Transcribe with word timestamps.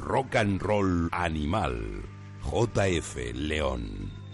Rock 0.00 0.34
and 0.34 0.62
Roll 0.62 1.08
Animal. 1.12 1.74
JF 2.42 3.32
León. 3.34 4.25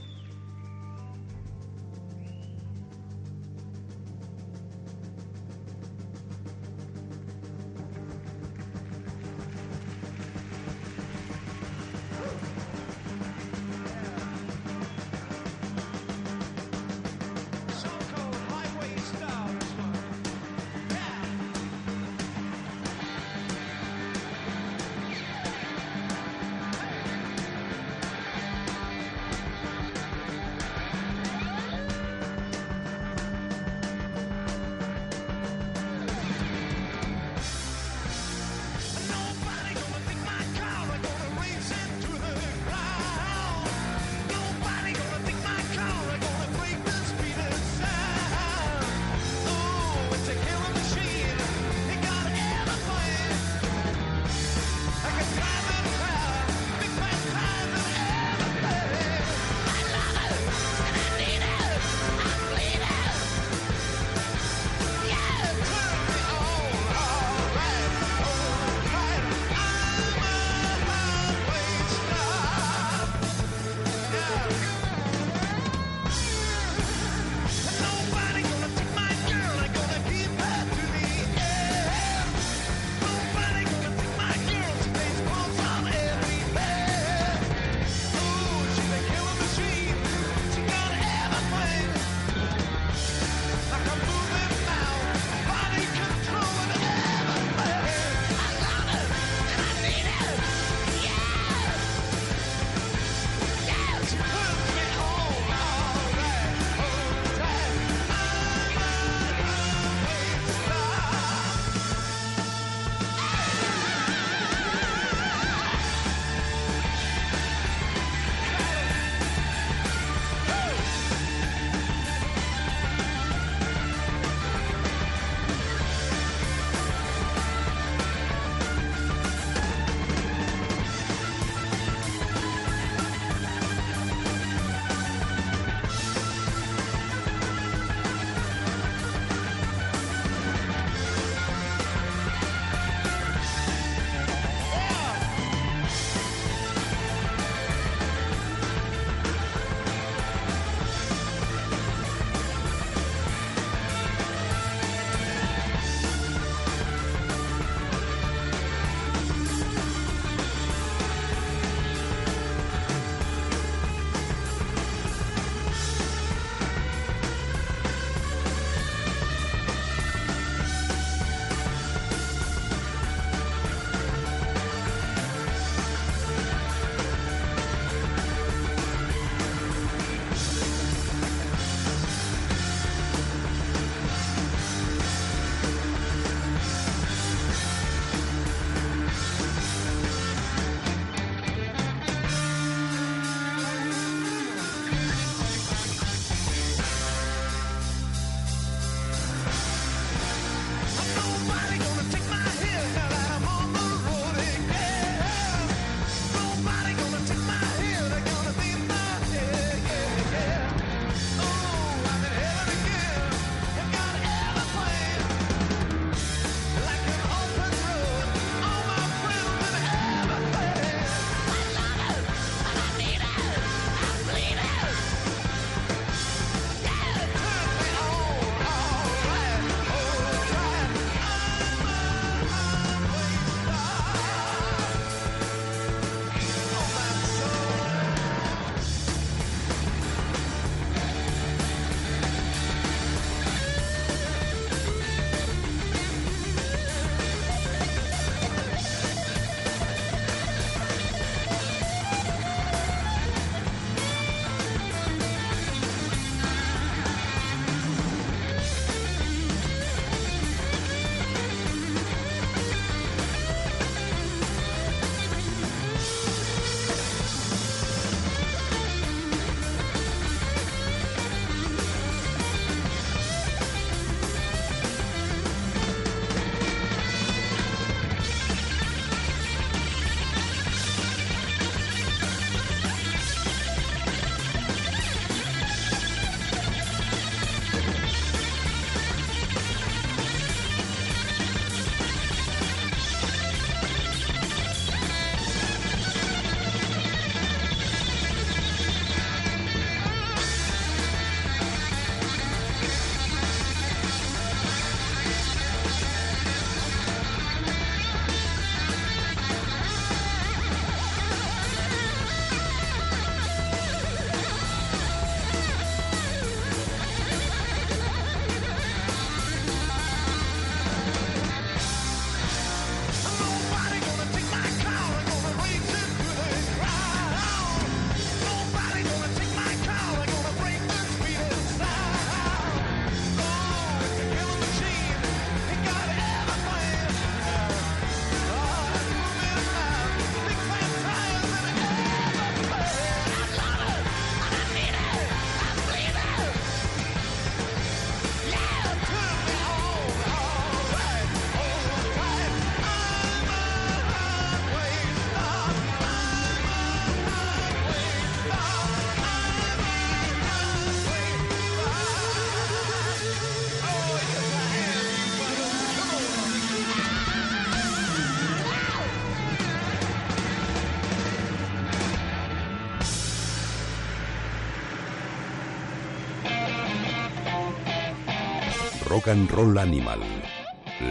Rock 379.22 379.28
and 379.28 379.50
Roll 379.52 379.78
Animal. 379.78 380.20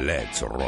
Let's 0.03 0.41
Rock. 0.41 0.61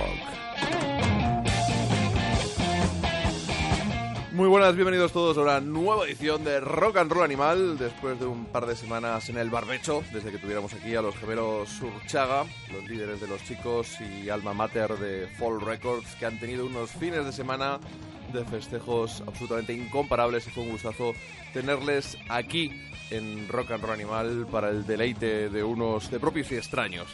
Muy 4.31 4.47
buenas, 4.47 4.75
bienvenidos 4.75 5.11
todos 5.11 5.37
a 5.37 5.41
una 5.41 5.59
nueva 5.59 6.05
edición 6.05 6.45
de 6.45 6.61
Rock 6.61 6.97
and 6.97 7.11
Roll 7.11 7.25
Animal, 7.25 7.77
después 7.77 8.17
de 8.17 8.27
un 8.27 8.45
par 8.45 8.65
de 8.65 8.77
semanas 8.77 9.27
en 9.27 9.37
el 9.37 9.49
barbecho, 9.49 10.03
desde 10.13 10.31
que 10.31 10.37
tuviéramos 10.37 10.73
aquí 10.73 10.95
a 10.95 11.01
los 11.01 11.17
gemelos 11.17 11.67
Surchaga, 11.67 12.45
los 12.71 12.87
líderes 12.87 13.19
de 13.19 13.27
los 13.27 13.43
chicos 13.43 13.97
y 13.99 14.29
alma 14.29 14.53
mater 14.53 14.97
de 14.97 15.27
Fall 15.37 15.59
Records, 15.59 16.15
que 16.15 16.25
han 16.25 16.39
tenido 16.39 16.65
unos 16.65 16.91
fines 16.91 17.25
de 17.25 17.33
semana 17.33 17.77
de 18.31 18.45
festejos 18.45 19.21
absolutamente 19.27 19.73
incomparables 19.73 20.47
y 20.47 20.51
fue 20.51 20.63
un 20.63 20.69
gustazo 20.69 21.13
tenerles 21.53 22.17
aquí 22.29 22.71
en 23.13 23.47
Rock 23.47 23.71
and 23.71 23.83
Roll 23.83 23.93
Animal 23.93 24.47
para 24.51 24.69
el 24.69 24.85
deleite 24.85 25.49
de 25.49 25.63
unos 25.63 26.09
de 26.09 26.19
propios 26.19 26.51
y 26.51 26.55
extraños. 26.55 27.07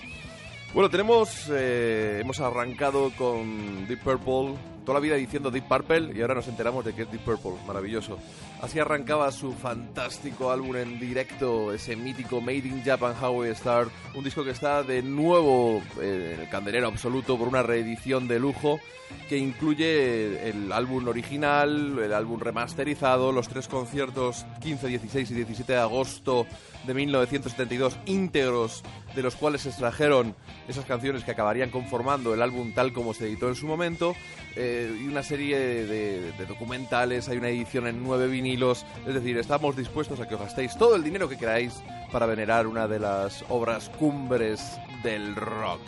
Bueno, 0.74 0.90
tenemos, 0.90 1.50
eh, 1.52 2.20
hemos 2.22 2.40
arrancado 2.40 3.12
con 3.18 3.88
Deep 3.88 4.02
Purple, 4.02 4.56
toda 4.86 5.00
la 5.00 5.04
vida 5.04 5.16
diciendo 5.16 5.50
Deep 5.50 5.68
Purple 5.68 6.12
y 6.16 6.22
ahora 6.22 6.36
nos 6.36 6.48
enteramos 6.48 6.86
de 6.86 6.94
que 6.94 7.02
es 7.04 7.12
Deep 7.12 7.24
Purple, 7.24 7.54
maravilloso. 7.66 8.20
Así 8.62 8.78
arrancaba 8.78 9.32
su 9.32 9.54
fantástico 9.54 10.52
álbum 10.52 10.76
en 10.76 11.00
directo, 11.00 11.74
ese 11.74 11.96
mítico 11.96 12.40
Made 12.40 12.68
in 12.68 12.84
Japan 12.84 13.16
How 13.20 13.40
We 13.40 13.56
Start, 13.56 13.92
un 14.14 14.24
disco 14.24 14.44
que 14.44 14.52
está 14.52 14.84
de 14.84 15.02
nuevo 15.02 15.82
eh, 16.00 16.34
en 16.36 16.42
el 16.42 16.50
candelero 16.50 16.88
absoluto 16.88 17.36
por 17.38 17.48
una 17.48 17.64
reedición 17.64 18.28
de 18.28 18.40
lujo 18.40 18.80
que 19.28 19.38
incluye 19.38 20.50
el 20.50 20.72
álbum 20.72 21.08
original, 21.08 22.00
el 22.00 22.14
álbum 22.14 22.40
remasterizado, 22.40 23.32
los 23.32 23.48
tres 23.48 23.68
conciertos 23.68 24.46
15, 24.62 24.88
16 24.88 25.32
y 25.32 25.34
17 25.36 25.74
de 25.74 25.80
agosto 25.80 26.48
de 26.86 26.94
1972 26.94 27.98
íntegros, 28.06 28.84
de 29.16 29.22
los 29.22 29.36
cuales 29.36 29.62
se 29.62 29.70
extrajeron 29.70 30.36
esas 30.68 30.86
canciones 30.86 31.24
que 31.24 31.32
acabarían 31.32 31.70
conformando 31.70 32.34
el 32.34 32.42
álbum 32.42 32.74
tal 32.74 32.94
como 32.94 33.14
se 33.14 33.28
editó 33.28 33.50
en 33.50 33.56
su 33.56 33.68
momento, 33.68 34.16
eh, 34.56 34.98
y 35.00 35.08
una 35.08 35.24
serie 35.24 35.60
de, 35.60 36.32
de 36.32 36.46
documentales, 36.46 37.30
hay 37.30 37.38
una 37.38 37.50
edición 37.50 37.88
en 37.88 38.02
nueve 38.02 38.28
vinilos, 38.28 38.86
es 39.08 39.14
decir, 39.14 39.38
estamos 39.38 39.76
dispuestos 39.76 40.20
a 40.20 40.28
que 40.28 40.36
os 40.36 40.42
gastéis 40.42 40.78
todo 40.78 40.96
el 40.96 41.04
dinero 41.04 41.30
que 41.30 41.38
queráis 41.38 41.82
para 42.12 42.26
venerar 42.26 42.68
una 42.68 42.88
de 42.88 43.00
las 43.00 43.46
obras 43.50 43.90
cumbres 44.00 44.80
del 45.04 45.36
rock. 45.36 45.82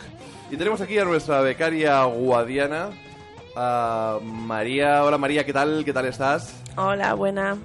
Y 0.50 0.56
tenemos 0.56 0.80
aquí 0.80 0.98
a 0.98 1.04
nuestra 1.04 1.40
becaria 1.40 2.04
guadiana, 2.04 2.90
a 3.56 4.18
María. 4.22 5.04
Hola 5.04 5.18
María, 5.18 5.44
¿qué 5.44 5.52
tal? 5.52 5.84
¿Qué 5.84 5.92
tal 5.92 6.06
estás? 6.06 6.62
Hola, 6.76 7.14
buena. 7.14 7.56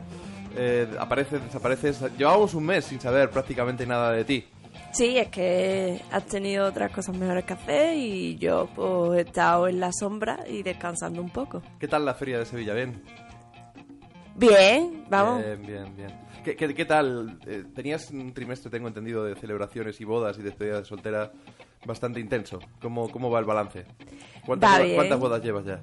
Eh, 0.55 0.87
apareces, 0.99 1.43
desapareces. 1.43 2.01
Llevamos 2.17 2.53
un 2.53 2.65
mes 2.65 2.85
sin 2.85 2.99
saber 2.99 3.29
prácticamente 3.29 3.85
nada 3.85 4.11
de 4.11 4.25
ti. 4.25 4.45
Sí, 4.91 5.17
es 5.17 5.27
que 5.29 6.01
has 6.11 6.25
tenido 6.25 6.65
otras 6.65 6.91
cosas 6.91 7.15
mejores 7.15 7.45
que 7.45 7.53
hacer 7.53 7.95
y 7.95 8.37
yo 8.37 8.67
pues 8.75 9.19
he 9.19 9.21
estado 9.27 9.67
en 9.67 9.79
la 9.79 9.91
sombra 9.91 10.39
y 10.47 10.63
descansando 10.63 11.21
un 11.21 11.29
poco. 11.29 11.61
¿Qué 11.79 11.87
tal 11.87 12.05
la 12.05 12.13
feria 12.13 12.39
de 12.39 12.45
Sevilla? 12.45 12.73
¿Bien? 12.73 13.03
Bien, 14.35 15.05
vamos. 15.09 15.43
Bien, 15.43 15.61
bien, 15.61 15.95
bien. 15.95 16.27
¿Qué, 16.43 16.55
qué, 16.55 16.73
qué 16.73 16.85
tal? 16.85 17.39
Eh, 17.45 17.65
tenías 17.75 18.09
un 18.11 18.33
trimestre, 18.33 18.71
tengo 18.71 18.87
entendido, 18.87 19.23
de 19.25 19.35
celebraciones 19.35 19.99
y 19.99 20.05
bodas 20.05 20.37
y 20.39 20.41
despedidas 20.41 20.79
de 20.79 20.85
soltera 20.85 21.31
bastante 21.87 22.19
intenso. 22.19 22.59
¿Cómo, 22.81 23.09
cómo 23.09 23.31
va 23.31 23.39
el 23.39 23.45
balance? 23.45 23.85
¿Cuántas, 24.45 24.69
Va 24.69 24.73
bodas- 24.75 24.83
bien. 24.83 24.95
¿Cuántas 24.97 25.19
bodas 25.19 25.43
llevas 25.43 25.65
ya? 25.65 25.81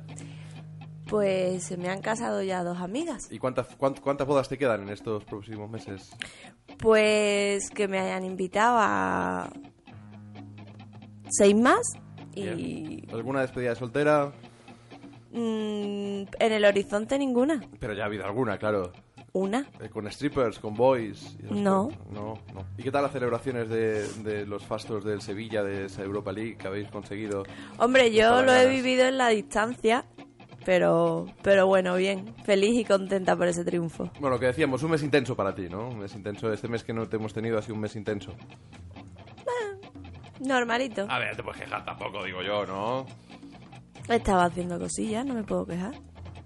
Pues 1.08 1.64
se 1.64 1.76
me 1.76 1.88
han 1.88 2.00
casado 2.00 2.42
ya 2.42 2.62
dos 2.64 2.78
amigas. 2.78 3.30
¿Y 3.30 3.38
cuántas, 3.38 3.68
cuánt- 3.78 4.00
cuántas 4.00 4.26
bodas 4.26 4.48
te 4.48 4.56
quedan 4.58 4.82
en 4.84 4.88
estos 4.90 5.22
próximos 5.24 5.68
meses? 5.70 6.10
Pues 6.78 7.70
que 7.70 7.88
me 7.88 7.98
hayan 7.98 8.24
invitado 8.24 8.76
a 8.80 9.50
seis 11.30 11.54
más 11.56 11.80
y 12.34 12.42
Bien. 13.02 13.06
¿Alguna 13.12 13.40
despedida 13.42 13.70
de 13.70 13.76
soltera? 13.76 14.32
mm, 15.32 16.22
en 16.38 16.52
el 16.52 16.64
horizonte 16.64 17.18
ninguna. 17.18 17.60
Pero 17.80 17.92
ya 17.92 18.04
ha 18.04 18.06
habido 18.06 18.24
alguna, 18.24 18.56
claro. 18.58 18.92
Una. 19.36 19.66
Eh, 19.80 19.88
con 19.88 20.06
strippers, 20.12 20.60
con 20.60 20.74
boys. 20.74 21.36
y 21.40 21.52
No. 21.54 21.86
cosas. 21.88 22.00
No, 22.12 22.34
no. 22.54 22.64
¿Y 22.78 22.84
qué 22.84 22.92
tal 22.92 23.02
las 23.02 23.10
celebraciones 23.12 23.68
de, 23.68 24.06
de 24.22 24.46
los 24.46 24.64
fastos 24.64 25.04
del 25.04 25.20
Sevilla, 25.22 25.64
de 25.64 25.86
esa 25.86 26.02
Europa 26.02 26.30
League 26.30 26.56
que 26.56 26.68
habéis 26.68 26.88
conseguido? 26.88 27.42
Hombre, 27.78 28.12
yo 28.12 28.42
lo 28.42 28.52
he 28.54 28.68
vivido 28.68 29.06
en 29.06 29.18
la 29.18 29.30
distancia, 29.30 30.04
pero, 30.64 31.26
pero 31.42 31.66
bueno, 31.66 31.96
bien. 31.96 32.32
Feliz 32.44 32.78
y 32.78 32.84
contenta 32.84 33.36
por 33.36 33.48
ese 33.48 33.64
triunfo. 33.64 34.04
Bueno, 34.20 34.36
lo 34.36 34.38
que 34.38 34.46
decíamos, 34.46 34.84
un 34.84 34.92
mes 34.92 35.02
intenso 35.02 35.34
para 35.34 35.52
ti, 35.52 35.68
¿no? 35.68 35.88
Un 35.88 35.98
mes 35.98 36.14
intenso. 36.14 36.52
Este 36.52 36.68
mes 36.68 36.84
que 36.84 36.92
no 36.92 37.08
te 37.08 37.16
hemos 37.16 37.34
tenido 37.34 37.58
ha 37.58 37.62
sido 37.62 37.74
un 37.74 37.80
mes 37.80 37.96
intenso. 37.96 38.32
Normalito. 40.38 41.06
A 41.10 41.18
ver, 41.18 41.34
te 41.36 41.42
puedes 41.42 41.60
quejar 41.60 41.84
tampoco, 41.84 42.22
digo 42.24 42.40
yo, 42.40 42.64
¿no? 42.66 43.04
Estaba 44.08 44.44
haciendo 44.44 44.78
cosillas, 44.78 45.26
no 45.26 45.34
me 45.34 45.42
puedo 45.42 45.66
quejar. 45.66 45.94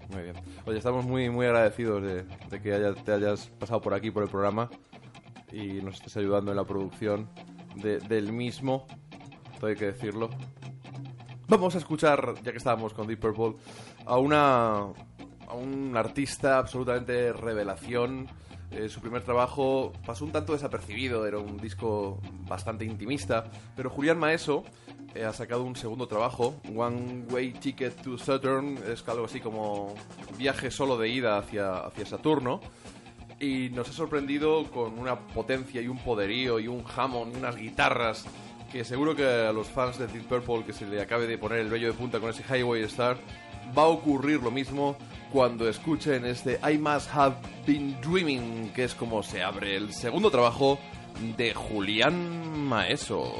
Muy 0.09 0.23
bien. 0.23 0.35
Oye, 0.65 0.77
estamos 0.77 1.05
muy, 1.05 1.29
muy 1.29 1.45
agradecidos 1.45 2.01
de, 2.01 2.23
de 2.23 2.61
que 2.61 2.73
haya- 2.73 2.95
te 2.95 3.11
hayas 3.13 3.47
pasado 3.59 3.79
por 3.81 3.93
aquí, 3.93 4.09
por 4.11 4.23
el 4.23 4.29
programa, 4.29 4.69
y 5.51 5.81
nos 5.81 5.95
estés 5.95 6.17
ayudando 6.17 6.51
en 6.51 6.57
la 6.57 6.63
producción 6.65 7.29
de- 7.75 7.99
del 7.99 8.31
mismo. 8.33 8.85
Todo 9.59 9.69
hay 9.69 9.75
que 9.75 9.85
decirlo. 9.85 10.29
Vamos 11.47 11.75
a 11.75 11.79
escuchar, 11.79 12.35
ya 12.43 12.51
que 12.51 12.57
estábamos 12.57 12.93
con 12.93 13.07
Deep 13.07 13.19
Purple, 13.19 13.55
a 14.05 14.17
una 14.17 14.85
a 15.47 15.55
un 15.55 15.97
artista 15.97 16.59
absolutamente 16.59 17.33
revelación. 17.33 18.27
Eh, 18.69 18.87
su 18.87 19.01
primer 19.01 19.23
trabajo 19.23 19.91
pasó 20.05 20.23
un 20.25 20.31
tanto 20.31 20.53
desapercibido, 20.53 21.25
era 21.25 21.39
un 21.39 21.57
disco 21.57 22.21
bastante 22.47 22.85
intimista, 22.85 23.45
pero 23.75 23.89
Julián 23.89 24.19
Maeso 24.19 24.63
eh, 25.15 25.23
ha 25.23 25.33
sacado 25.33 25.63
un 25.63 25.75
segundo 25.75 26.07
trabajo, 26.07 26.55
One 26.75 27.25
Way 27.29 27.53
Ticket 27.53 28.01
to 28.01 28.17
Saturn, 28.17 28.77
es 28.91 29.07
algo 29.07 29.25
así 29.25 29.39
como 29.39 29.95
viaje 30.37 30.71
solo 30.71 30.97
de 30.97 31.09
ida 31.09 31.37
hacia, 31.37 31.79
hacia 31.79 32.05
Saturno, 32.05 32.61
y 33.39 33.69
nos 33.69 33.89
ha 33.89 33.93
sorprendido 33.93 34.65
con 34.65 34.99
una 34.99 35.17
potencia 35.19 35.81
y 35.81 35.87
un 35.87 35.97
poderío 35.99 36.59
y 36.59 36.67
un 36.67 36.83
jamón 36.83 37.31
y 37.33 37.37
unas 37.37 37.55
guitarras 37.55 38.25
que 38.71 38.83
seguro 38.83 39.15
que 39.15 39.25
a 39.25 39.51
los 39.51 39.67
fans 39.67 39.97
de 39.97 40.07
Deep 40.07 40.27
Purple 40.27 40.63
que 40.65 40.73
se 40.73 40.85
le 40.85 41.01
acabe 41.01 41.25
de 41.25 41.37
poner 41.37 41.59
el 41.59 41.69
vello 41.69 41.87
de 41.87 41.93
punta 41.93 42.19
con 42.19 42.29
ese 42.29 42.43
Highway 42.43 42.83
Star 42.83 43.17
va 43.75 43.83
a 43.83 43.87
ocurrir 43.87 44.41
lo 44.41 44.51
mismo 44.51 44.95
cuando 45.31 45.67
escuchen 45.67 46.25
este 46.25 46.59
I 46.69 46.77
Must 46.77 47.09
Have 47.13 47.35
Been 47.65 47.99
Dreaming 48.01 48.71
que 48.75 48.83
es 48.83 48.93
como 48.93 49.23
se 49.23 49.41
abre 49.41 49.75
el 49.75 49.93
segundo 49.93 50.29
trabajo 50.29 50.77
de 51.37 51.53
Julián 51.53 52.67
Maeso. 52.67 53.33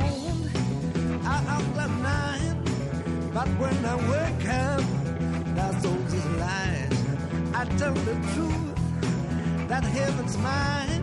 Gone, 0.00 1.22
I, 1.24 1.36
I'm 1.54 1.72
glad 1.74 1.92
nine. 2.02 2.56
But 3.34 3.48
when 3.60 3.84
I 3.84 3.96
wake 4.12 4.48
up, 4.48 4.84
that's 5.56 5.84
all 5.86 6.02
just 6.12 6.30
lies. 6.44 6.98
I 7.54 7.64
tell 7.78 7.94
the 7.94 8.14
truth, 8.34 9.68
that 9.68 9.84
heaven's 9.84 10.36
mine. 10.38 11.02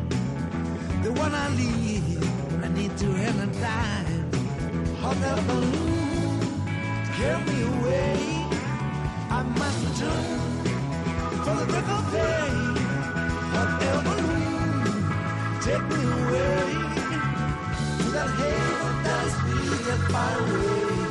The 1.04 1.12
one 1.14 1.34
I 1.34 1.48
leave 1.50 2.22
when 2.52 2.64
I 2.64 2.68
need 2.80 2.98
to 2.98 3.06
end 3.06 3.40
and 3.40 3.54
die. 3.62 4.06
Hot 5.02 5.18
air 5.30 5.42
balloon, 5.48 6.40
carry 7.18 7.44
me 7.50 7.60
away. 7.72 8.16
I 9.30 9.44
must 9.62 9.80
return 9.88 10.40
for 11.46 11.56
the 11.60 11.66
break 11.72 11.88
of 11.98 12.12
day. 12.12 12.50
Hot 13.54 13.84
air 13.88 14.00
balloon, 14.08 14.84
take 15.68 15.86
me 15.94 16.02
away 16.20 16.66
to 18.00 18.08
that 18.16 18.30
heaven 18.40 18.87
that's 19.70 20.08
big 20.08 21.00
and 21.00 21.07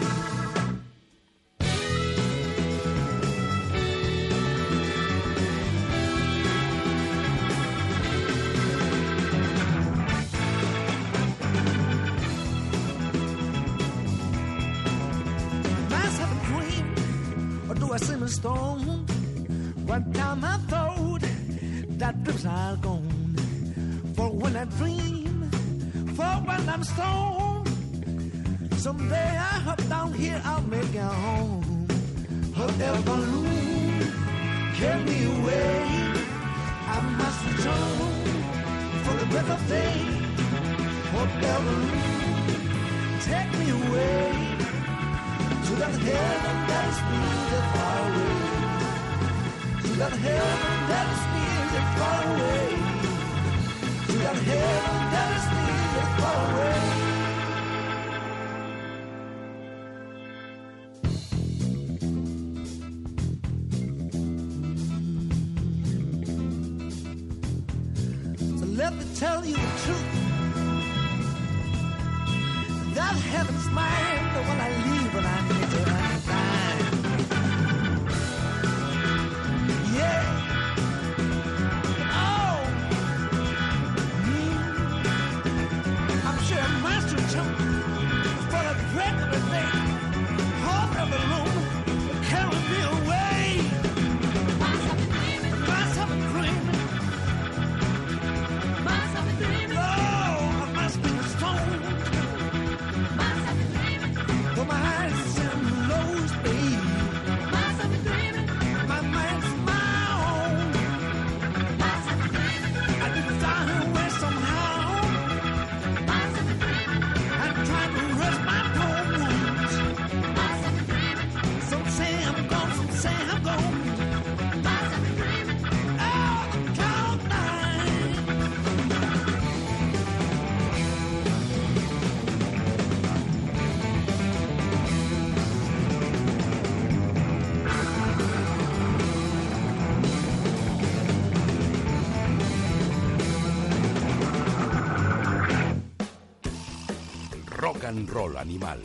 animal. 148.46 148.78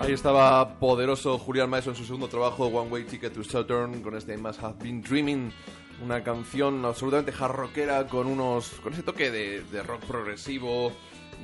Ahí 0.00 0.12
estaba 0.12 0.78
poderoso 0.80 1.38
Julián 1.38 1.70
Maeso 1.70 1.90
en 1.90 1.96
su 1.96 2.04
segundo 2.04 2.28
trabajo, 2.28 2.66
One 2.66 2.90
Way 2.90 3.04
Ticket 3.04 3.32
to 3.34 3.44
Saturn, 3.44 4.02
con 4.02 4.16
este 4.16 4.34
I 4.34 4.36
Must 4.36 4.60
Have 4.62 4.74
Been 4.82 5.00
Dreaming, 5.00 5.52
una 6.02 6.24
canción 6.24 6.84
absolutamente 6.84 7.32
hard 7.38 7.52
rockera 7.54 8.06
con 8.08 8.26
unos 8.26 8.68
con 8.82 8.92
ese 8.92 9.04
toque 9.04 9.30
de, 9.30 9.82
rock 9.84 10.04
progresivo, 10.04 10.92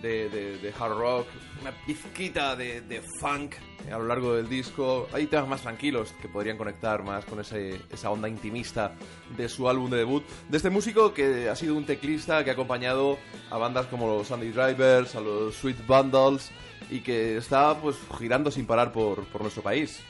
de, 0.02 0.28
de- 0.28 0.72
hard 0.78 0.98
rock, 0.98 1.26
una 1.62 1.70
pizquita 1.86 2.56
de 2.56 3.02
funk 3.20 3.54
a 3.92 3.98
lo 3.98 4.06
largo 4.06 4.34
del 4.34 4.48
disco. 4.48 5.08
Hay 5.12 5.26
temas 5.26 5.48
más 5.48 5.62
tranquilos 5.62 6.14
que 6.22 6.28
podrían 6.28 6.56
conectar 6.56 7.02
más 7.02 7.24
con 7.24 7.40
ese- 7.40 7.80
esa 7.92 8.10
onda 8.10 8.28
intimista 8.28 8.92
de 9.36 9.48
su 9.48 9.68
álbum 9.68 9.90
de 9.90 9.98
debut. 9.98 10.24
De 10.48 10.56
este 10.56 10.70
músico 10.70 11.12
que 11.14 11.48
ha 11.48 11.56
sido 11.56 11.74
un 11.74 11.84
teclista 11.86 12.44
que 12.44 12.50
ha 12.50 12.52
acompañado 12.54 13.18
a 13.50 13.58
bandas 13.58 13.86
como 13.86 14.06
los 14.06 14.28
Sandy 14.28 14.50
Drivers, 14.50 15.14
a 15.14 15.20
los 15.20 15.54
Sweet 15.56 15.86
Bundles 15.86 16.50
y 16.90 17.00
que 17.00 17.36
está 17.36 17.74
pues 17.80 17.96
girando 18.18 18.50
sin 18.50 18.66
parar 18.66 18.92
por, 18.92 19.24
por 19.26 19.42
nuestro 19.42 19.62
país. 19.62 20.00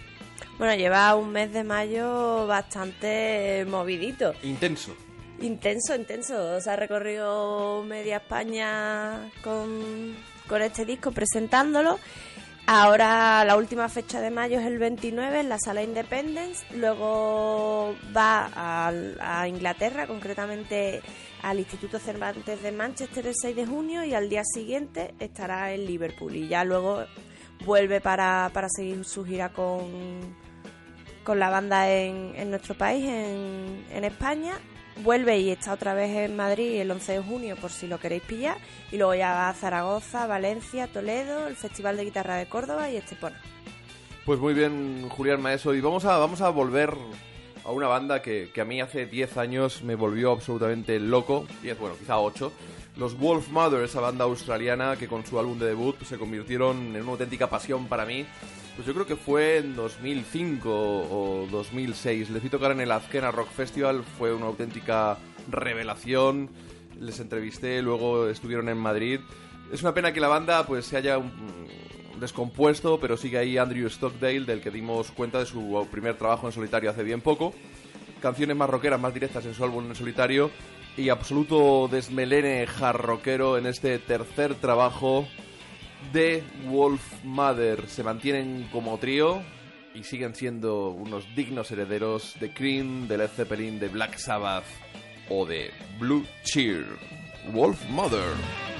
Bueno, 0.58 0.74
lleva 0.74 1.14
un 1.14 1.30
mes 1.30 1.52
de 1.52 1.64
mayo 1.64 2.46
bastante 2.46 3.64
movidito. 3.68 4.34
Intenso. 4.42 4.94
Intenso, 5.40 5.94
intenso. 5.94 6.56
O 6.56 6.60
sea, 6.60 6.72
ha 6.72 6.76
recorrido 6.76 7.84
media 7.84 8.16
España 8.16 9.30
con, 9.42 10.16
con 10.48 10.62
este 10.62 10.84
disco 10.84 11.12
presentándolo. 11.12 11.98
Ahora 12.70 13.46
la 13.46 13.56
última 13.56 13.88
fecha 13.88 14.20
de 14.20 14.30
mayo 14.30 14.60
es 14.60 14.66
el 14.66 14.78
29 14.78 15.40
en 15.40 15.48
la 15.48 15.58
sala 15.58 15.82
Independence. 15.82 16.66
Luego 16.76 17.96
va 18.14 18.86
al- 18.86 19.16
a, 19.22 19.48
Inglaterra, 19.48 20.06
concretamente 20.06 21.00
al 21.42 21.58
Instituto 21.60 21.98
Cervantes 21.98 22.62
de 22.62 22.70
Manchester 22.72 23.26
el 23.26 23.34
6 23.34 23.56
de 23.56 23.64
junio 23.66 24.04
y 24.04 24.12
al 24.12 24.28
día 24.28 24.42
siguiente 24.44 25.14
estará 25.18 25.72
en 25.72 25.86
Liverpool. 25.86 26.36
Y 26.36 26.46
ya 26.48 26.62
luego 26.64 27.04
vuelve 27.64 28.02
para, 28.02 28.50
para 28.52 28.68
seguir 28.68 29.02
su 29.06 29.24
gira 29.24 29.48
con, 29.48 30.36
con 31.24 31.38
la 31.38 31.48
banda 31.48 31.90
en, 31.90 32.34
en 32.36 32.50
nuestro 32.50 32.76
país, 32.76 33.02
en, 33.06 33.86
en 33.90 34.04
España. 34.04 34.52
Vuelve 35.02 35.38
y 35.38 35.50
está 35.50 35.72
otra 35.72 35.94
vez 35.94 36.10
en 36.16 36.34
Madrid 36.34 36.80
el 36.80 36.90
11 36.90 37.12
de 37.12 37.20
junio 37.20 37.56
por 37.56 37.70
si 37.70 37.86
lo 37.86 37.98
queréis 37.98 38.22
pillar. 38.22 38.56
Y 38.90 38.96
luego 38.96 39.14
ya 39.14 39.48
a 39.48 39.54
Zaragoza, 39.54 40.26
Valencia, 40.26 40.88
Toledo, 40.88 41.46
el 41.46 41.56
Festival 41.56 41.96
de 41.96 42.04
Guitarra 42.04 42.36
de 42.36 42.48
Córdoba 42.48 42.90
y 42.90 42.96
Estepona. 42.96 43.40
Pues 44.24 44.40
muy 44.40 44.54
bien, 44.54 45.08
Julián 45.08 45.40
Maeso. 45.40 45.74
Y 45.74 45.80
vamos 45.80 46.04
a, 46.04 46.18
vamos 46.18 46.40
a 46.40 46.48
volver 46.50 46.94
a 47.64 47.70
una 47.70 47.86
banda 47.86 48.22
que, 48.22 48.50
que 48.52 48.60
a 48.60 48.64
mí 48.64 48.80
hace 48.80 49.06
10 49.06 49.36
años 49.36 49.82
me 49.82 49.94
volvió 49.94 50.32
absolutamente 50.32 50.98
loco. 50.98 51.46
10, 51.62 51.78
bueno, 51.78 51.96
quizá 51.98 52.18
8. 52.18 52.52
Los 52.96 53.16
Wolf 53.16 53.48
Mother, 53.50 53.84
esa 53.84 54.00
banda 54.00 54.24
australiana 54.24 54.96
que 54.96 55.06
con 55.06 55.24
su 55.24 55.38
álbum 55.38 55.56
de 55.58 55.66
debut 55.66 56.02
se 56.02 56.18
convirtieron 56.18 56.96
en 56.96 57.02
una 57.02 57.12
auténtica 57.12 57.48
pasión 57.48 57.86
para 57.86 58.04
mí. 58.04 58.26
Pues 58.78 58.86
yo 58.86 58.94
creo 58.94 59.06
que 59.06 59.16
fue 59.16 59.56
en 59.56 59.74
2005 59.74 60.70
o 60.70 61.48
2006. 61.50 62.30
Les 62.30 62.40
vi 62.40 62.48
tocar 62.48 62.70
en 62.70 62.80
el 62.80 62.92
Azkena 62.92 63.32
Rock 63.32 63.50
Festival. 63.50 64.04
Fue 64.16 64.32
una 64.32 64.46
auténtica 64.46 65.18
revelación. 65.50 66.48
Les 67.00 67.18
entrevisté, 67.18 67.82
luego 67.82 68.28
estuvieron 68.28 68.68
en 68.68 68.78
Madrid. 68.78 69.18
Es 69.72 69.82
una 69.82 69.94
pena 69.94 70.12
que 70.12 70.20
la 70.20 70.28
banda 70.28 70.64
pues 70.64 70.86
se 70.86 70.96
haya 70.96 71.18
mm, 71.18 72.20
descompuesto, 72.20 73.00
pero 73.00 73.16
sigue 73.16 73.38
ahí 73.38 73.58
Andrew 73.58 73.90
Stockdale, 73.90 74.44
del 74.44 74.60
que 74.60 74.70
dimos 74.70 75.10
cuenta 75.10 75.40
de 75.40 75.46
su 75.46 75.84
primer 75.90 76.16
trabajo 76.16 76.46
en 76.46 76.52
solitario 76.52 76.90
hace 76.90 77.02
bien 77.02 77.20
poco. 77.20 77.54
Canciones 78.22 78.56
más 78.56 78.70
rockeras, 78.70 79.00
más 79.00 79.12
directas 79.12 79.44
en 79.44 79.54
su 79.54 79.64
álbum 79.64 79.86
en 79.88 79.96
solitario. 79.96 80.52
Y 80.96 81.08
absoluto 81.08 81.88
desmelene 81.90 82.64
jarroquero 82.68 83.58
en 83.58 83.66
este 83.66 83.98
tercer 83.98 84.54
trabajo 84.54 85.26
de 86.12 86.42
Wolf 86.66 87.02
Mother. 87.24 87.86
Se 87.88 88.02
mantienen 88.02 88.68
como 88.72 88.98
trío 88.98 89.42
y 89.94 90.04
siguen 90.04 90.34
siendo 90.34 90.90
unos 90.90 91.24
dignos 91.34 91.70
herederos 91.70 92.34
de 92.40 92.52
Cream, 92.52 93.08
de 93.08 93.18
Led 93.18 93.30
Zeppelin, 93.30 93.78
de 93.78 93.88
Black 93.88 94.16
Sabbath 94.16 94.64
o 95.28 95.46
de 95.46 95.70
Blue 95.98 96.26
Cheer. 96.44 96.86
Wolf 97.52 97.88
Mother. 97.88 98.77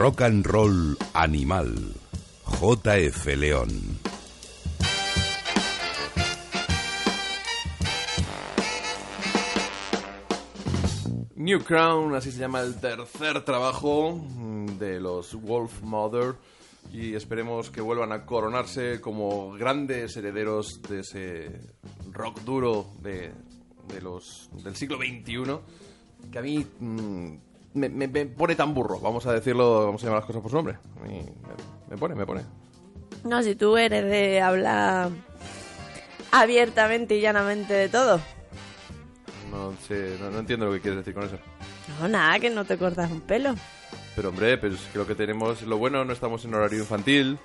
Rock 0.00 0.22
and 0.22 0.46
Roll 0.46 0.96
Animal. 1.12 1.94
JF 2.46 3.36
León. 3.36 3.68
New 11.36 11.62
Crown, 11.62 12.14
así 12.14 12.32
se 12.32 12.38
llama 12.38 12.62
el 12.62 12.80
tercer 12.80 13.44
trabajo 13.44 14.24
de 14.78 15.00
los 15.00 15.34
Wolf 15.34 15.82
Mother. 15.82 16.36
Y 16.90 17.14
esperemos 17.14 17.68
que 17.68 17.82
vuelvan 17.82 18.12
a 18.12 18.24
coronarse 18.24 19.02
como 19.02 19.52
grandes 19.52 20.16
herederos 20.16 20.80
de 20.88 21.00
ese 21.00 21.60
rock 22.10 22.40
duro 22.40 22.86
de, 23.02 23.32
de 23.92 24.00
los, 24.00 24.48
del 24.64 24.74
siglo 24.76 24.96
XXI. 24.96 25.58
Que 26.32 26.38
a 26.38 26.42
mí 26.42 26.66
mm, 26.78 27.49
me, 27.74 27.88
me- 27.88 28.08
me 28.08 28.26
pone 28.26 28.54
tan 28.56 28.74
burro, 28.74 29.00
vamos 29.00 29.26
a 29.26 29.32
decirlo, 29.32 29.86
vamos 29.86 30.02
a 30.02 30.06
llamar 30.06 30.20
las 30.20 30.26
cosas 30.26 30.42
por 30.42 30.50
su 30.50 30.56
nombre. 30.56 30.76
Me, 31.02 31.24
me 31.88 31.96
pone, 31.96 32.14
me 32.14 32.26
pone. 32.26 32.42
No, 33.24 33.42
si 33.42 33.54
tú 33.54 33.76
eres 33.76 34.04
de 34.04 34.40
hablar 34.40 35.10
abiertamente 36.32 37.16
y 37.16 37.20
llanamente 37.20 37.74
de 37.74 37.88
todo. 37.88 38.20
No 39.50 39.72
sé, 39.86 40.16
no, 40.20 40.30
no 40.30 40.38
entiendo 40.38 40.66
lo 40.66 40.72
que 40.72 40.80
quieres 40.80 40.98
decir 40.98 41.14
con 41.14 41.24
eso. 41.24 41.36
No, 42.00 42.08
nada, 42.08 42.38
que 42.38 42.50
no 42.50 42.64
te 42.64 42.78
cortas 42.78 43.10
un 43.10 43.20
pelo. 43.20 43.54
Pero 44.14 44.28
hombre, 44.28 44.56
pues 44.58 44.74
creo 44.92 45.06
que 45.06 45.14
tenemos 45.14 45.62
lo 45.62 45.78
bueno, 45.78 46.04
no 46.04 46.12
estamos 46.12 46.44
en 46.44 46.54
horario 46.54 46.78
infantil, 46.80 47.38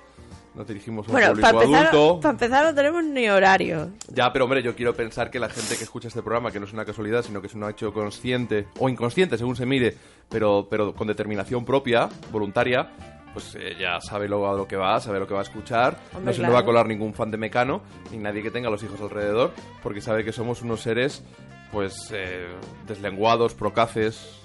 nos 0.54 0.66
dirigimos 0.66 1.06
a 1.06 1.10
un 1.10 1.12
Bueno, 1.12 1.28
público 1.30 1.48
para 1.52 1.64
empezar, 1.64 1.86
adulto. 1.94 2.20
para 2.20 2.32
empezar 2.32 2.64
no 2.64 2.74
tenemos 2.74 3.04
ni 3.04 3.28
horario. 3.28 3.90
Ya, 4.12 4.32
pero 4.32 4.44
hombre, 4.44 4.62
yo 4.62 4.74
quiero 4.76 4.94
pensar 4.94 5.30
que 5.30 5.38
la 5.40 5.48
gente 5.48 5.76
que 5.76 5.84
escucha 5.84 6.08
este 6.08 6.22
programa, 6.22 6.50
que 6.52 6.60
no 6.60 6.66
es 6.66 6.72
una 6.72 6.84
casualidad, 6.84 7.22
sino 7.22 7.40
que 7.40 7.48
es 7.48 7.54
un 7.54 7.68
hecho 7.68 7.92
consciente 7.92 8.66
o 8.78 8.88
inconsciente, 8.88 9.36
según 9.38 9.56
se 9.56 9.66
mire, 9.66 9.96
pero, 10.28 10.66
pero 10.70 10.94
con 10.94 11.06
determinación 11.06 11.64
propia, 11.64 12.08
voluntaria, 12.32 12.90
pues 13.32 13.54
eh, 13.54 13.76
ya 13.78 14.00
sabe 14.00 14.28
lo, 14.28 14.50
a 14.50 14.54
lo 14.56 14.66
que 14.66 14.76
va, 14.76 14.98
sabe 15.00 15.18
lo 15.20 15.26
que 15.26 15.34
va 15.34 15.40
a 15.40 15.42
escuchar. 15.42 15.98
Hombre, 16.14 16.24
no 16.26 16.32
se 16.32 16.38
le 16.38 16.44
claro. 16.44 16.54
va 16.54 16.60
a 16.60 16.64
colar 16.64 16.86
ningún 16.86 17.12
fan 17.14 17.30
de 17.30 17.36
Mecano, 17.36 17.82
ni 18.10 18.18
nadie 18.18 18.42
que 18.42 18.50
tenga 18.50 18.70
los 18.70 18.82
hijos 18.82 19.00
alrededor, 19.00 19.52
porque 19.82 20.00
sabe 20.00 20.24
que 20.24 20.32
somos 20.32 20.62
unos 20.62 20.80
seres, 20.80 21.22
pues, 21.70 22.10
eh, 22.14 22.46
deslenguados, 22.86 23.54
procaces, 23.54 24.40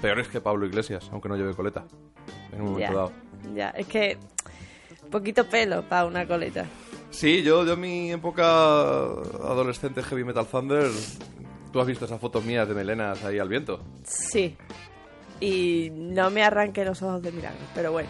peores 0.00 0.28
que 0.28 0.40
Pablo 0.40 0.66
Iglesias, 0.66 1.08
aunque 1.12 1.28
no 1.28 1.36
lleve 1.36 1.54
coleta, 1.54 1.84
en 2.52 2.60
un 2.62 2.72
momento 2.72 2.90
Ya, 2.92 2.96
dado. 2.96 3.12
ya, 3.54 3.68
es 3.70 3.86
que 3.86 4.18
poquito 5.10 5.46
pelo 5.48 5.82
para 5.82 6.06
una 6.06 6.26
coleta. 6.26 6.64
Sí, 7.10 7.42
yo, 7.42 7.64
yo 7.66 7.72
en 7.74 7.80
mi 7.80 8.12
época 8.12 8.44
adolescente 8.44 10.02
heavy 10.02 10.22
metal 10.24 10.46
thunder, 10.46 10.88
tú 11.72 11.80
has 11.80 11.86
visto 11.86 12.04
esas 12.04 12.20
fotos 12.20 12.44
mías 12.44 12.68
de 12.68 12.74
melenas 12.74 13.22
ahí 13.24 13.38
al 13.38 13.48
viento. 13.48 13.80
Sí. 14.04 14.56
Y 15.40 15.90
no 15.92 16.30
me 16.30 16.42
arranqué 16.42 16.84
los 16.84 17.00
ojos 17.02 17.22
de 17.22 17.32
milagro, 17.32 17.58
pero 17.74 17.92
bueno. 17.92 18.08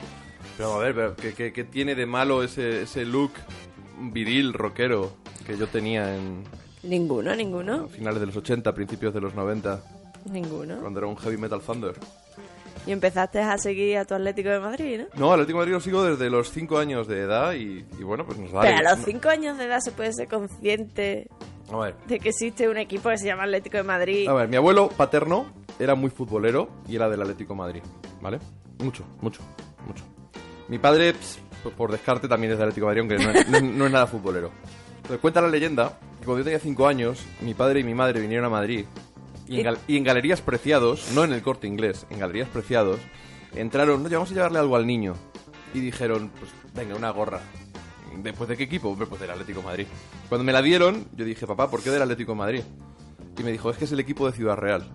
Pero 0.56 0.74
a 0.74 0.78
ver, 0.78 0.94
pero 0.94 1.16
¿qué, 1.16 1.32
qué- 1.32 1.52
qué 1.52 1.64
tiene 1.64 1.94
de 1.94 2.06
malo 2.06 2.42
ese, 2.42 2.82
ese 2.82 3.04
look 3.04 3.32
viril, 3.98 4.52
rockero, 4.52 5.12
que 5.46 5.56
yo 5.56 5.66
tenía 5.68 6.14
en 6.14 6.42
Ninguno, 6.82 7.30
a 7.30 7.36
ninguno, 7.36 7.88
finales 7.88 8.20
de 8.20 8.26
los 8.26 8.36
80, 8.36 8.72
principios 8.74 9.12
de 9.14 9.20
los 9.20 9.34
90, 9.34 9.82
ninguno. 10.32 10.78
cuando 10.80 10.98
era 11.00 11.06
un 11.06 11.16
heavy 11.16 11.36
metal 11.36 11.60
thunder? 11.60 11.94
Y 12.86 12.92
empezaste 12.92 13.40
a 13.40 13.58
seguir 13.58 13.98
a 13.98 14.06
tu 14.06 14.14
Atlético 14.14 14.48
de 14.48 14.58
Madrid, 14.60 15.00
¿no? 15.14 15.26
No, 15.26 15.32
Atlético 15.34 15.58
de 15.58 15.62
Madrid 15.64 15.72
lo 15.74 15.80
sigo 15.80 16.02
desde 16.02 16.30
los 16.30 16.50
5 16.50 16.78
años 16.78 17.06
de 17.06 17.20
edad 17.20 17.52
y, 17.52 17.84
y 17.98 18.02
bueno, 18.02 18.24
pues 18.24 18.38
nos 18.38 18.50
da... 18.52 18.62
Pero 18.62 18.78
a 18.78 18.94
los 18.96 19.04
5 19.04 19.28
años 19.28 19.58
de 19.58 19.66
edad 19.66 19.80
se 19.80 19.92
puede 19.92 20.12
ser 20.14 20.28
consciente 20.28 21.28
A 21.72 21.76
ver, 21.78 21.94
de 22.06 22.18
que 22.18 22.30
existe 22.30 22.68
un 22.68 22.76
equipo 22.78 23.08
que 23.10 23.18
se 23.18 23.26
llama 23.26 23.44
Atlético 23.44 23.76
de 23.76 23.82
Madrid. 23.84 24.28
A 24.28 24.32
ver, 24.34 24.48
mi 24.48 24.56
abuelo 24.56 24.88
paterno 24.88 25.46
era 25.78 25.94
muy 25.94 26.10
futbolero 26.10 26.68
y 26.88 26.96
era 26.96 27.08
del 27.08 27.20
Atlético 27.22 27.54
de 27.54 27.58
Madrid, 27.58 27.82
¿vale? 28.20 28.38
Mucho, 28.78 29.04
mucho, 29.20 29.42
mucho. 29.86 30.04
Mi 30.68 30.78
padre, 30.78 31.12
ps, 31.12 31.38
por- 31.76 31.90
descarte, 31.92 32.28
también 32.28 32.52
es 32.52 32.58
del 32.58 32.68
Atlético 32.68 32.88
de 32.90 33.02
Madrid, 33.02 33.18
aunque 33.18 33.24
no 33.24 33.58
es, 33.58 33.62
no 33.62 33.72
no 33.78 33.86
es 33.86 33.92
nada 33.92 34.06
futbolero. 34.06 34.50
Entonces, 34.96 35.18
cuenta 35.20 35.40
la 35.40 35.48
leyenda 35.48 35.98
que 36.18 36.24
cuando 36.24 36.38
yo 36.38 36.44
tenía 36.44 36.58
5 36.60 36.86
años, 36.86 37.24
mi 37.40 37.54
padre 37.54 37.80
y 37.80 37.84
mi 37.84 37.94
madre 37.94 38.20
vinieron 38.20 38.46
a 38.46 38.50
Madrid 38.50 38.84
y 39.48 39.60
en, 39.60 39.74
y 39.88 39.96
en 39.96 40.04
galerías 40.04 40.40
preciados, 40.40 41.10
no 41.14 41.24
en 41.24 41.32
el 41.32 41.42
corte 41.42 41.66
inglés, 41.66 42.06
en 42.10 42.18
galerías 42.20 42.48
preciados, 42.48 43.00
entraron, 43.54 44.02
no, 44.02 44.08
vamos 44.08 44.30
a 44.30 44.34
llevarle 44.34 44.58
algo 44.58 44.76
al 44.76 44.86
niño. 44.86 45.14
Y 45.74 45.80
dijeron, 45.80 46.30
pues 46.38 46.50
venga, 46.74 46.94
una 46.96 47.10
gorra. 47.10 47.40
¿Después 48.16 48.48
de 48.48 48.56
qué 48.56 48.64
equipo? 48.64 48.96
Pues 48.96 49.20
del 49.20 49.30
Atlético 49.30 49.60
de 49.60 49.66
Madrid. 49.66 49.86
Cuando 50.28 50.44
me 50.44 50.52
la 50.52 50.62
dieron, 50.62 51.06
yo 51.16 51.24
dije, 51.24 51.46
papá, 51.46 51.70
¿por 51.70 51.82
qué 51.82 51.90
del 51.90 52.02
Atlético 52.02 52.32
de 52.32 52.38
Madrid? 52.38 52.62
Y 53.38 53.42
me 53.42 53.52
dijo, 53.52 53.70
es 53.70 53.76
que 53.78 53.84
es 53.84 53.92
el 53.92 54.00
equipo 54.00 54.26
de 54.30 54.36
Ciudad 54.36 54.56
Real. 54.56 54.88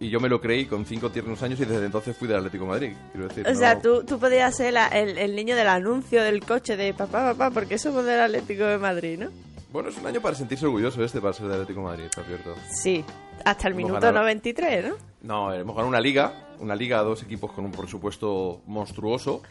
Y 0.00 0.10
yo 0.10 0.18
me 0.20 0.28
lo 0.28 0.40
creí 0.40 0.66
con 0.66 0.84
cinco 0.86 1.10
tiernos 1.10 1.42
años 1.42 1.60
y 1.60 1.64
desde 1.64 1.86
entonces 1.86 2.16
fui 2.16 2.26
del 2.28 2.38
Atlético 2.38 2.64
de 2.64 2.70
Madrid. 2.70 2.92
Quiero 3.12 3.28
decir, 3.28 3.46
O 3.46 3.52
no- 3.52 3.58
sea, 3.58 3.80
tú, 3.80 4.04
tú 4.04 4.18
podías 4.18 4.56
ser 4.56 4.72
la- 4.72 4.88
el, 4.88 5.16
el 5.18 5.34
niño 5.36 5.54
del 5.56 5.68
anuncio 5.68 6.22
del 6.22 6.44
coche 6.44 6.76
de 6.76 6.92
papá, 6.94 7.32
papá, 7.34 7.50
porque 7.50 7.78
somos 7.78 8.04
del 8.04 8.20
Atlético 8.20 8.64
de 8.64 8.78
Madrid, 8.78 9.18
¿no? 9.18 9.28
Bueno, 9.72 9.88
es 9.88 9.96
un 9.98 10.06
año 10.06 10.20
para 10.20 10.34
sentirse 10.36 10.66
orgulloso 10.66 11.02
este, 11.04 11.20
para 11.20 11.32
ser 11.32 11.46
del 11.46 11.54
Atlético 11.54 11.80
de 11.80 11.86
Madrid, 11.86 12.04
por 12.14 12.24
cierto. 12.24 12.54
Sí, 12.70 13.04
hasta 13.44 13.68
el 13.68 13.72
Hemos 13.74 13.84
minuto 13.84 14.00
ganado. 14.00 14.20
93, 14.24 14.84
¿no? 14.88 14.96
No, 15.22 15.52
hemos 15.52 15.74
ganado 15.74 15.88
una 15.88 16.00
liga, 16.00 16.54
una 16.60 16.76
liga 16.76 16.98
a 16.98 17.02
dos 17.02 17.22
equipos 17.22 17.50
con 17.52 17.64
un 17.64 17.72
presupuesto 17.72 18.62
monstruoso. 18.66 19.42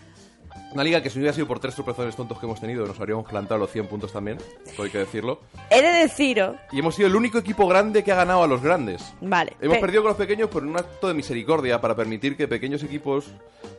Una 0.72 0.84
liga 0.84 1.02
que 1.04 1.10
si 1.10 1.18
no 1.18 1.22
hubiera 1.22 1.34
sido 1.36 1.46
por 1.48 1.60
tres 1.60 1.76
tropezones 1.76 2.16
tontos 2.16 2.40
que 2.40 2.46
hemos 2.48 2.60
tenido, 2.60 2.86
nos 2.88 3.00
habríamos 3.00 3.28
plantado 3.30 3.60
los 3.60 3.72
100 3.72 3.88
puntos 3.88 4.12
también, 4.12 4.40
hay 4.80 4.90
que 4.90 4.98
decirlo. 4.98 5.40
He 5.70 5.82
de 5.84 5.90
deciros, 6.00 6.56
Y 6.72 6.80
hemos 6.80 6.96
sido 6.96 7.08
el 7.08 7.16
único 7.16 7.38
equipo 7.38 7.68
grande 7.68 8.04
que 8.04 8.12
ha 8.12 8.16
ganado 8.16 8.44
a 8.44 8.48
los 8.48 8.62
grandes. 8.64 9.14
vale, 9.22 9.54
Hemos 9.62 9.76
pe- 9.78 9.82
perdido 9.82 10.02
con 10.02 10.10
los 10.10 10.18
pequeños 10.18 10.50
por 10.50 10.64
un 10.64 10.76
acto 10.76 11.08
de 11.08 11.14
misericordia 11.14 11.80
para 11.80 11.96
permitir 11.96 12.36
que 12.36 12.48
pequeños 12.48 12.82
equipos 12.84 13.32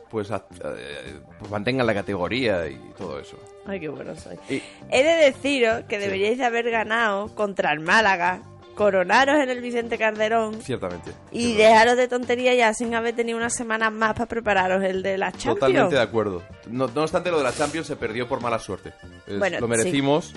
pues, 0.09 0.31
a- 0.31 0.45
eh, 0.63 1.19
pues 1.39 1.51
mantengan 1.51 1.85
la 1.85 1.93
categoría 1.93 2.65
y 2.69 2.79
todo 2.97 3.19
eso. 3.19 3.37
Ay, 3.65 3.81
qué 3.81 3.89
bueno 3.89 4.15
soy. 4.15 4.37
Y- 4.49 4.61
He 4.89 5.03
de 5.03 5.15
deciros 5.25 5.83
que 5.89 5.99
deberíais 5.99 6.37
de 6.37 6.45
haber 6.45 6.69
ganado 6.71 7.33
contra 7.35 7.73
el 7.73 7.81
Málaga, 7.81 8.39
coronaros 8.75 9.37
en 9.41 9.49
el 9.49 9.61
Vicente 9.61 9.97
Calderón 9.97 10.61
Ciertamente. 10.61 11.11
y 11.31 11.39
Ciertamente. 11.53 11.63
dejaros 11.63 11.97
de 11.97 12.07
tontería 12.07 12.53
ya 12.53 12.73
sin 12.73 12.93
haber 12.93 13.15
tenido 13.15 13.37
unas 13.37 13.55
semanas 13.55 13.91
más 13.91 14.13
para 14.13 14.25
prepararos 14.27 14.83
el 14.83 15.01
de 15.01 15.17
la 15.17 15.31
Champions. 15.31 15.59
Totalmente 15.59 15.95
de 15.95 16.01
acuerdo. 16.01 16.43
No, 16.67 16.87
no 16.93 17.01
obstante, 17.03 17.31
lo 17.31 17.37
de 17.37 17.43
la 17.43 17.53
Champions 17.53 17.87
se 17.87 17.95
perdió 17.95 18.27
por 18.27 18.41
mala 18.41 18.59
suerte. 18.59 18.93
Es- 19.25 19.39
Bueno, 19.39 19.59
lo 19.59 19.67
merecimos. 19.67 20.33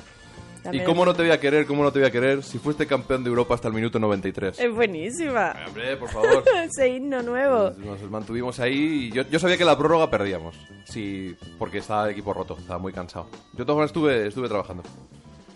También 0.63 0.83
¿Y 0.83 0.87
cómo 0.87 1.05
no 1.05 1.15
te 1.15 1.23
voy 1.23 1.31
a 1.31 1.39
querer, 1.39 1.67
cómo 1.67 1.85
no 1.85 1.93
te 1.93 2.01
voy 2.01 2.09
a 2.09 2.11
querer 2.11 2.43
si 2.43 2.59
fuiste 2.59 2.85
campeón 2.87 3.23
de 3.23 3.31
Europa 3.31 3.55
hasta 3.55 3.69
el 3.69 3.75
minuto 3.75 4.01
93? 4.01 4.59
Es 4.59 4.75
buenísima. 4.75 5.55
Hombre, 5.69 5.97
por 5.97 6.09
favor. 6.11 6.43
Ese 6.65 6.89
himno 6.89 7.23
nuevo. 7.23 7.71
Nos 7.79 8.03
mantuvimos 8.11 8.59
ahí 8.59 9.09
y 9.09 9.13
yo, 9.13 9.23
yo 9.31 9.39
sabía 9.39 9.57
que 9.57 9.65
la 9.65 9.79
prórroga 9.79 10.11
perdíamos. 10.11 10.57
Sí, 10.85 11.37
porque 11.61 11.79
estaba 11.79 12.07
el 12.07 12.11
equipo 12.11 12.35
roto, 12.35 12.57
estaba 12.59 12.79
muy 12.81 12.93
cansado. 12.93 13.29
Yo 13.55 13.65
todas 13.65 13.87
estuve, 13.87 14.27
estuve 14.27 14.49
trabajando. 14.49 14.83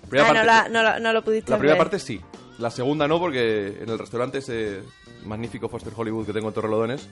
Primera 0.09 0.31
Ah, 0.31 0.33
no, 0.33 0.47
parte- 0.47 0.47
la- 0.47 0.68
no, 0.68 0.83
la- 0.83 0.99
no 1.01 1.12
lo 1.12 1.23
pudiste 1.25 1.51
La 1.51 1.59
primera 1.59 1.75
ver. 1.75 1.83
parte 1.85 1.99
sí. 1.99 2.21
La 2.58 2.70
segunda 2.70 3.08
no, 3.08 3.18
porque 3.18 3.78
en 3.80 3.88
el 3.88 3.98
restaurante 3.98 4.38
ese 4.38 4.82
magnífico 5.26 5.68
Foster 5.68 5.92
Hollywood 5.96 6.26
que 6.26 6.32
tengo 6.32 6.48
en 6.48 6.54
Torrelodones, 6.54 7.08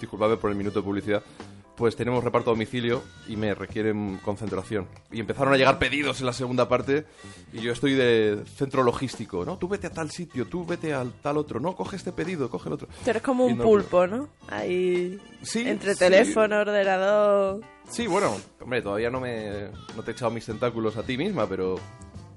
disculpadme 0.00 0.36
por 0.36 0.50
el 0.50 0.56
minuto 0.56 0.80
de 0.80 0.84
publicidad, 0.84 1.22
pues 1.76 1.96
tenemos 1.96 2.22
reparto 2.22 2.50
a 2.50 2.54
domicilio 2.54 3.02
y 3.28 3.36
me 3.36 3.52
requieren 3.54 4.18
concentración. 4.24 4.86
Y 5.10 5.18
empezaron 5.20 5.52
a 5.52 5.56
llegar 5.56 5.78
pedidos 5.78 6.20
en 6.20 6.26
la 6.26 6.32
segunda 6.32 6.68
parte 6.68 7.04
y 7.52 7.60
yo 7.60 7.72
estoy 7.72 7.94
de 7.94 8.44
centro 8.56 8.82
logístico, 8.84 9.44
¿no? 9.44 9.58
Tú 9.58 9.66
vete 9.68 9.88
a 9.88 9.90
tal 9.90 10.10
sitio, 10.10 10.46
tú 10.46 10.64
vete 10.64 10.94
al 10.94 11.12
tal 11.14 11.36
otro, 11.36 11.58
no, 11.58 11.74
coge 11.74 11.96
este 11.96 12.12
pedido, 12.12 12.48
coge 12.48 12.68
el 12.68 12.74
otro. 12.74 12.88
Tú 13.04 13.10
eres 13.10 13.22
como 13.22 13.48
Y 13.48 13.52
un 13.52 13.58
no- 13.58 13.64
pulpo, 13.64 14.06
¿no? 14.06 14.28
Ahí. 14.48 15.18
Sí, 15.42 15.64
Entre 15.66 15.94
sí. 15.94 15.98
teléfono, 15.98 16.58
ordenador. 16.60 17.60
Sí, 17.90 18.06
bueno, 18.06 18.36
hombre, 18.60 18.80
todavía 18.80 19.10
no 19.10 19.20
me 19.20 19.68
no 19.96 20.02
te 20.04 20.12
he 20.12 20.14
echado 20.14 20.30
mis 20.30 20.46
tentáculos 20.46 20.96
a 20.96 21.02
ti 21.02 21.16
misma, 21.18 21.46
pero 21.48 21.74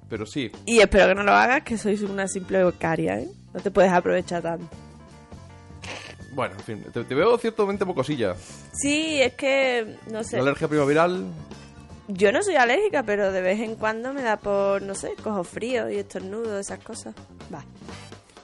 pero 0.09 0.25
sí. 0.25 0.51
Y 0.65 0.79
espero 0.79 1.07
que 1.07 1.15
no 1.15 1.23
lo 1.23 1.33
hagas, 1.33 1.63
que 1.63 1.77
sois 1.77 2.01
una 2.01 2.27
simple 2.27 2.63
becaria, 2.63 3.19
¿eh? 3.19 3.27
No 3.53 3.59
te 3.59 3.71
puedes 3.71 3.91
aprovechar 3.91 4.41
tanto. 4.41 4.67
Bueno, 6.33 6.53
en 6.55 6.63
fin, 6.63 6.85
te, 6.93 7.03
te 7.03 7.15
veo 7.15 7.37
ciertamente 7.37 7.83
mocosilla. 7.85 8.35
Sí, 8.73 9.19
es 9.21 9.33
que. 9.33 9.97
No 10.11 10.23
sé. 10.23 10.37
La 10.37 10.43
alergia 10.43 10.67
primaveral, 10.67 11.25
Yo 12.07 12.31
no 12.31 12.43
soy 12.43 12.55
alérgica, 12.55 13.03
pero 13.03 13.31
de 13.31 13.41
vez 13.41 13.59
en 13.59 13.75
cuando 13.75 14.13
me 14.13 14.21
da 14.21 14.37
por. 14.37 14.81
No 14.83 14.93
sé, 14.93 15.13
cojo 15.23 15.43
frío 15.43 15.89
y 15.89 15.97
estornudo, 15.97 16.59
esas 16.59 16.79
cosas. 16.79 17.15
Va. 17.53 17.63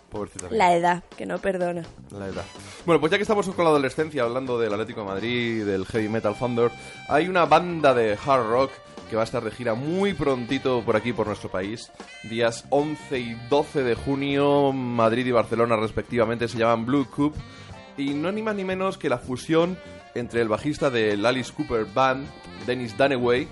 pobrecita. 0.10 0.48
La 0.50 0.76
edad, 0.76 1.04
que 1.16 1.26
no 1.28 1.38
perdona. 1.38 1.84
La 2.12 2.28
edad. 2.28 2.46
Bueno, 2.86 3.00
pues 3.00 3.12
ya 3.12 3.18
que 3.18 3.24
estamos 3.24 3.48
con 3.50 3.64
la 3.64 3.70
adolescencia 3.70 4.24
hablando 4.24 4.58
del 4.60 4.74
Atlético 4.74 5.02
de 5.02 5.08
Madrid, 5.08 5.66
del 5.66 5.86
Heavy 5.86 6.10
Metal 6.10 6.36
Thunder, 6.38 6.72
hay 7.08 7.28
una 7.28 7.46
banda 7.46 7.94
de 7.94 8.18
hard 8.26 8.48
rock 8.48 8.72
que 9.10 9.16
va 9.16 9.22
a 9.22 9.26
estar 9.26 9.44
de 9.44 9.52
gira 9.52 9.74
muy 9.74 10.14
prontito 10.14 10.82
por 10.86 10.96
aquí, 10.96 11.14
por 11.14 11.28
nuestro 11.28 11.50
país. 11.50 11.92
Días 12.24 12.66
11 12.70 13.20
y 13.20 13.34
12 13.50 13.84
de 13.84 13.96
junio, 13.96 14.72
Madrid 14.72 15.26
y 15.26 15.32
Barcelona 15.32 15.76
respectivamente, 15.76 16.48
se 16.48 16.58
llaman 16.58 16.86
Blue 16.86 17.08
Coupe. 17.10 17.40
Y 17.98 18.14
no 18.14 18.32
ni 18.32 18.42
más 18.42 18.56
ni 18.56 18.64
menos 18.64 18.98
que 18.98 19.10
la 19.10 19.20
fusión 19.20 19.78
entre 20.16 20.42
el 20.42 20.48
bajista 20.48 20.90
del 20.90 21.26
Alice 21.26 21.54
Cooper 21.54 21.86
Band, 21.86 22.28
Dennis 22.66 22.98
Dunaway, 22.98 23.48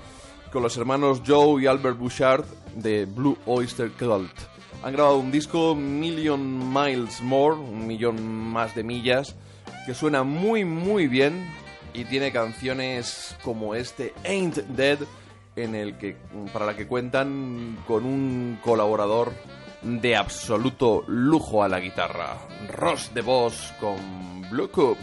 con 0.51 0.63
los 0.63 0.77
hermanos 0.77 1.21
Joe 1.25 1.61
y 1.61 1.67
Albert 1.67 1.97
Bouchard 1.97 2.45
de 2.75 3.05
Blue 3.05 3.37
Oyster 3.45 3.91
Cult. 3.91 4.31
Han 4.83 4.93
grabado 4.93 5.17
un 5.17 5.31
disco 5.31 5.75
Million 5.75 6.73
Miles 6.73 7.21
More, 7.21 7.55
un 7.55 7.85
millón 7.85 8.23
más 8.25 8.73
de 8.75 8.83
millas, 8.83 9.35
que 9.85 9.93
suena 9.93 10.23
muy 10.23 10.65
muy 10.65 11.07
bien 11.07 11.47
y 11.93 12.05
tiene 12.05 12.31
canciones 12.31 13.35
como 13.43 13.75
este 13.75 14.13
Ain't 14.23 14.55
Dead 14.55 14.99
en 15.55 15.75
el 15.75 15.97
que 15.97 16.15
para 16.53 16.65
la 16.65 16.75
que 16.75 16.87
cuentan 16.87 17.77
con 17.87 18.05
un 18.05 18.59
colaborador 18.63 19.33
de 19.81 20.15
absoluto 20.15 21.03
lujo 21.07 21.63
a 21.63 21.67
la 21.67 21.79
guitarra, 21.79 22.37
Ross 22.69 23.13
de 23.13 23.21
Boss 23.21 23.73
con 23.79 24.41
Blue 24.49 24.69
Cup. 24.69 24.97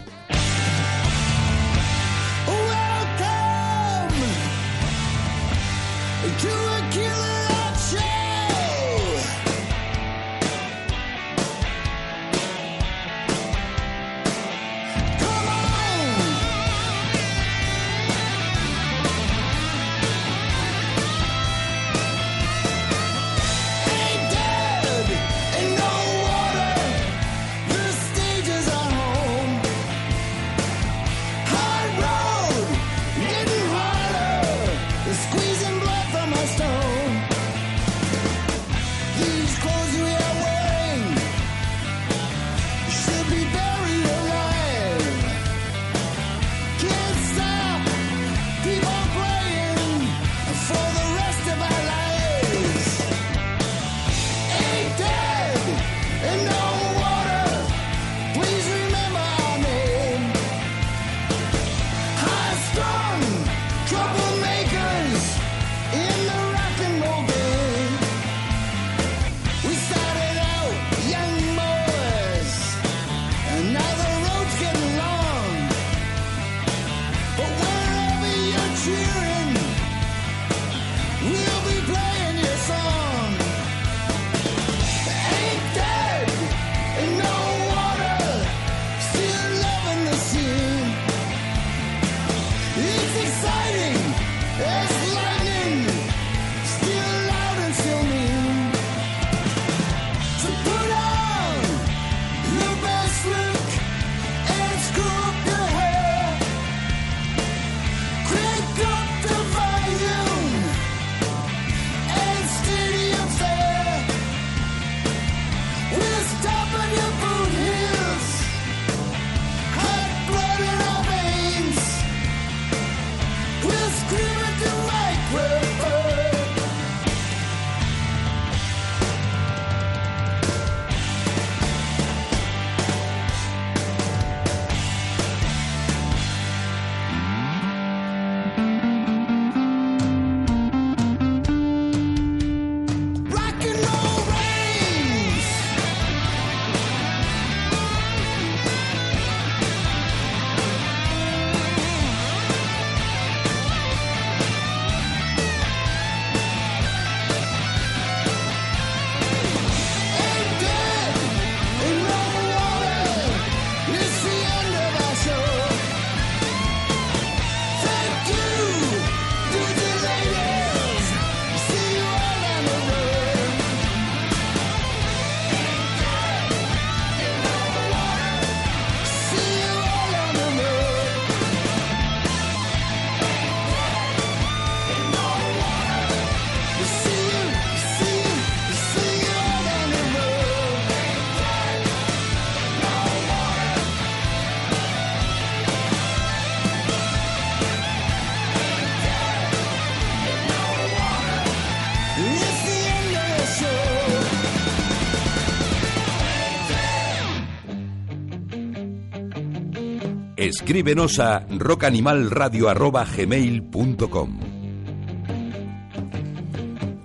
Escríbenos 210.49 211.19
a 211.19 211.45
rockanimalradio.gmail.com 211.47 214.39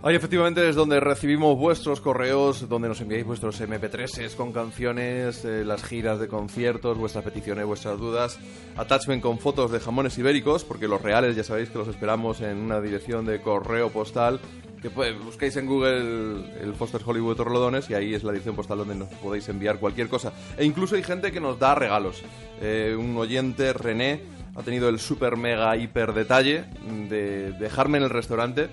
Ahí 0.03 0.17
efectivamente 0.17 0.67
es 0.67 0.77
donde 0.77 0.99
recibimos 0.99 1.59
vuestros 1.59 2.01
correos, 2.01 2.67
donde 2.71 2.89
nos 2.89 3.03
enviáis 3.03 3.27
vuestros 3.27 3.61
MP3s 3.61 4.35
con 4.35 4.53
canciones, 4.53 5.45
eh, 5.45 5.63
las 5.63 5.85
giras 5.85 6.19
de 6.21 6.29
conciertos, 6.29 6.97
vuestras 6.97 7.25
peticiones, 7.25 7.67
vuestras 7.67 7.99
dudas, 7.99 8.39
attachment 8.77 9.23
con 9.23 9.39
fotos 9.39 9.71
de 9.73 9.81
jamones 9.81 10.17
ibéricos, 10.17 10.65
porque 10.65 10.89
los 10.89 11.03
reales 11.03 11.37
ya 11.37 11.45
sabéis 11.45 11.69
que 11.69 11.77
los 11.79 11.89
esperamos 11.89 12.41
en 12.41 12.57
una 12.59 12.81
dirección 12.81 13.27
de 13.27 13.43
correo 13.43 13.91
postal, 13.91 14.41
que 14.85 14.91
pues, 14.91 15.19
busquéis 15.19 15.57
en 15.57 15.65
Google 15.65 16.45
el, 16.61 16.75
Foster 16.75 17.01
Hollywood 17.03 17.37
Torlodones 17.37 17.89
y 17.89 17.95
ahí 17.95 18.13
es 18.13 18.23
la 18.23 18.33
dirección 18.33 18.55
postal 18.55 18.77
donde 18.77 18.95
nos 18.95 19.09
podéis 19.09 19.49
enviar 19.49 19.79
cualquier 19.79 20.09
cosa. 20.09 20.31
E 20.59 20.65
incluso 20.67 20.95
hay 20.95 21.03
gente 21.03 21.33
que 21.33 21.41
nos 21.41 21.59
da 21.59 21.75
regalos. 21.75 22.21
Eh, 22.61 22.95
un 22.95 23.17
oyente, 23.17 23.73
René, 23.73 24.21
ha 24.55 24.63
tenido 24.63 24.91
el 24.91 24.99
super 24.99 25.39
mega 25.39 25.75
hiper 25.79 26.13
detalle 26.13 26.67
de 27.09 27.53
dejarme 27.53 27.97
en 27.97 28.05
el 28.05 28.11
restaurante 28.11 28.69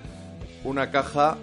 una 0.65 0.91
caja, 0.91 1.37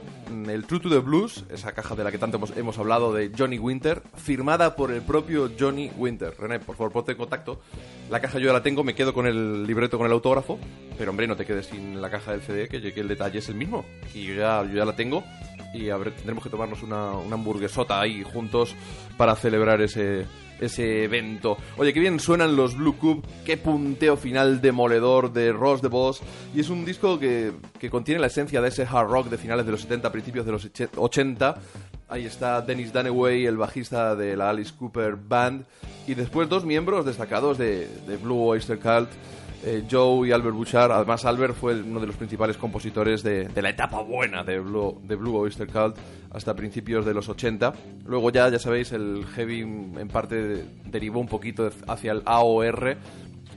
el 0.49 0.67
True 0.67 0.81
to 0.81 0.91
the 0.91 0.99
Blues, 0.99 1.45
esa 1.51 1.73
caja 1.73 1.95
de 1.95 2.05
la 2.05 2.11
que 2.11 2.19
tanto 2.19 2.41
hemos, 2.57 2.79
hablado 2.79 3.13
de 3.13 3.31
Johnny 3.37 3.59
Winter, 3.59 4.03
firmada 4.17 4.77
por 4.77 4.93
el 4.93 5.03
propio 5.03 5.51
Johnny 5.59 5.91
Winter. 5.97 6.35
René, 6.39 6.61
por 6.61 6.77
favor, 6.77 6.93
ponte 6.93 7.13
en 7.13 7.19
contacto. 7.19 7.61
La 8.11 8.21
caja 8.21 8.39
yo 8.39 8.47
ya 8.47 8.53
la 8.53 8.63
tengo, 8.63 8.85
me 8.85 8.95
quedo 8.95 9.13
con 9.13 9.27
el 9.27 9.67
libreto, 9.67 9.99
con 9.99 10.07
el 10.07 10.13
autógrafo, 10.13 10.59
pero 10.97 11.11
hombre, 11.11 11.27
no 11.27 11.37
te 11.37 11.45
quedes 11.45 11.67
sin 11.67 12.01
la 12.01 12.11
caja 12.11 12.33
del 12.33 12.43
CD, 12.43 12.69
que, 12.69 12.81
que 12.93 13.01
el 13.01 13.09
detalle 13.09 13.39
es 13.39 13.49
el 13.49 13.55
mismo. 13.55 13.85
Y 14.15 14.25
yo 14.25 14.35
ya, 14.35 14.65
yo 14.65 14.75
ya 14.75 14.85
la 14.85 14.97
tengo 14.97 15.25
y 15.75 15.87
tendremos 15.87 16.43
que 16.43 16.51
tomarnos 16.51 16.83
una 16.83 17.11
hamburguesota 17.11 18.01
ahí 18.01 18.23
juntos 18.23 18.75
para 19.17 19.37
celebrar 19.37 19.81
ese, 19.83 20.27
ese 20.61 21.05
evento. 21.05 21.57
Oye, 21.77 21.93
qué 21.93 22.01
bien 22.01 22.19
suenan 22.21 22.57
los 22.57 22.77
Blue 22.77 22.97
Cube, 22.97 23.23
qué 23.45 23.57
punteo 23.57 24.17
final 24.17 24.61
demoledor 24.61 25.33
de 25.33 25.53
Ross 25.53 25.81
the 25.81 25.89
Boss. 25.89 26.21
Y 26.55 26.61
es 26.61 26.71
un 26.71 26.85
disco 26.85 27.19
que, 27.19 27.53
que 27.79 27.91
contiene 27.91 28.21
la 28.21 28.27
esencia 28.29 28.61
de 28.61 28.69
ese 28.69 28.83
hard 28.85 29.09
rock 29.09 29.29
de 29.29 29.39
finales 29.39 29.67
de 29.67 29.73
los 29.73 29.81
70, 29.83 30.11
principios 30.13 30.47
de 30.47 30.53
los 30.53 30.67
eche- 30.73 30.89
80. 30.97 31.57
Ahí 32.11 32.25
está 32.25 32.63
Dennis 32.63 32.93
Dunaway, 32.93 33.45
el 33.47 33.57
bajista 33.59 34.17
de 34.17 34.37
la 34.37 34.51
Alice 34.51 34.73
Cooper 34.79 35.17
Band. 35.17 35.65
Y 36.07 36.15
después 36.15 36.49
dos 36.49 36.65
miembros 36.65 37.05
destacados 37.05 37.59
de, 37.59 37.87
de 38.07 38.17
Blue 38.17 38.43
Oyster 38.47 38.79
Cult, 38.79 39.11
eh, 39.65 39.85
Joe 39.91 40.29
y 40.29 40.33
Albert 40.33 40.55
Bouchard. 40.55 40.93
Además, 40.93 41.25
Albert 41.25 41.55
fue 41.55 41.81
uno 41.81 42.01
de 42.01 42.07
los 42.07 42.17
principales 42.17 42.57
compositores 42.57 43.23
de, 43.23 43.51
la 43.61 43.71
etapa 43.71 44.01
buena 44.03 44.45
de 44.45 44.61
Blue, 44.61 45.01
de 45.03 45.17
Blue 45.17 45.37
Oyster 45.37 45.67
Cult 45.67 45.97
hasta 46.31 46.55
principios 46.55 47.05
de 47.05 47.15
los 47.15 47.29
80. 47.29 47.73
Luego 48.07 48.31
ya, 48.31 48.49
ya 48.49 48.59
sabéis, 48.59 48.93
el 48.93 49.25
heavy 49.35 49.61
en 49.61 50.09
parte 50.09 50.65
derivó 50.85 51.21
un 51.21 51.29
poquito 51.29 51.71
hacia 51.87 52.13
el 52.13 52.23
AOR 52.25 52.97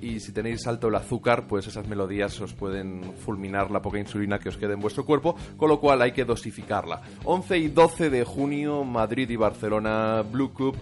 y 0.01 0.19
si 0.19 0.31
tenéis 0.31 0.65
alto 0.65 0.87
el 0.87 0.95
azúcar, 0.95 1.45
pues 1.47 1.67
esas 1.67 1.87
melodías 1.87 2.39
os 2.41 2.53
pueden 2.53 3.13
fulminar 3.17 3.69
la 3.69 3.81
poca 3.81 3.99
insulina 3.99 4.39
que 4.39 4.49
os 4.49 4.57
quede 4.57 4.73
en 4.73 4.79
vuestro 4.79 5.05
cuerpo, 5.05 5.35
con 5.57 5.69
lo 5.69 5.79
cual 5.79 6.01
hay 6.01 6.11
que 6.11 6.25
dosificarla. 6.25 7.01
11 7.23 7.57
y 7.59 7.67
12 7.67 8.09
de 8.09 8.23
junio, 8.23 8.83
Madrid 8.83 9.29
y 9.29 9.35
Barcelona, 9.35 10.23
Blue 10.23 10.51
Cup, 10.53 10.75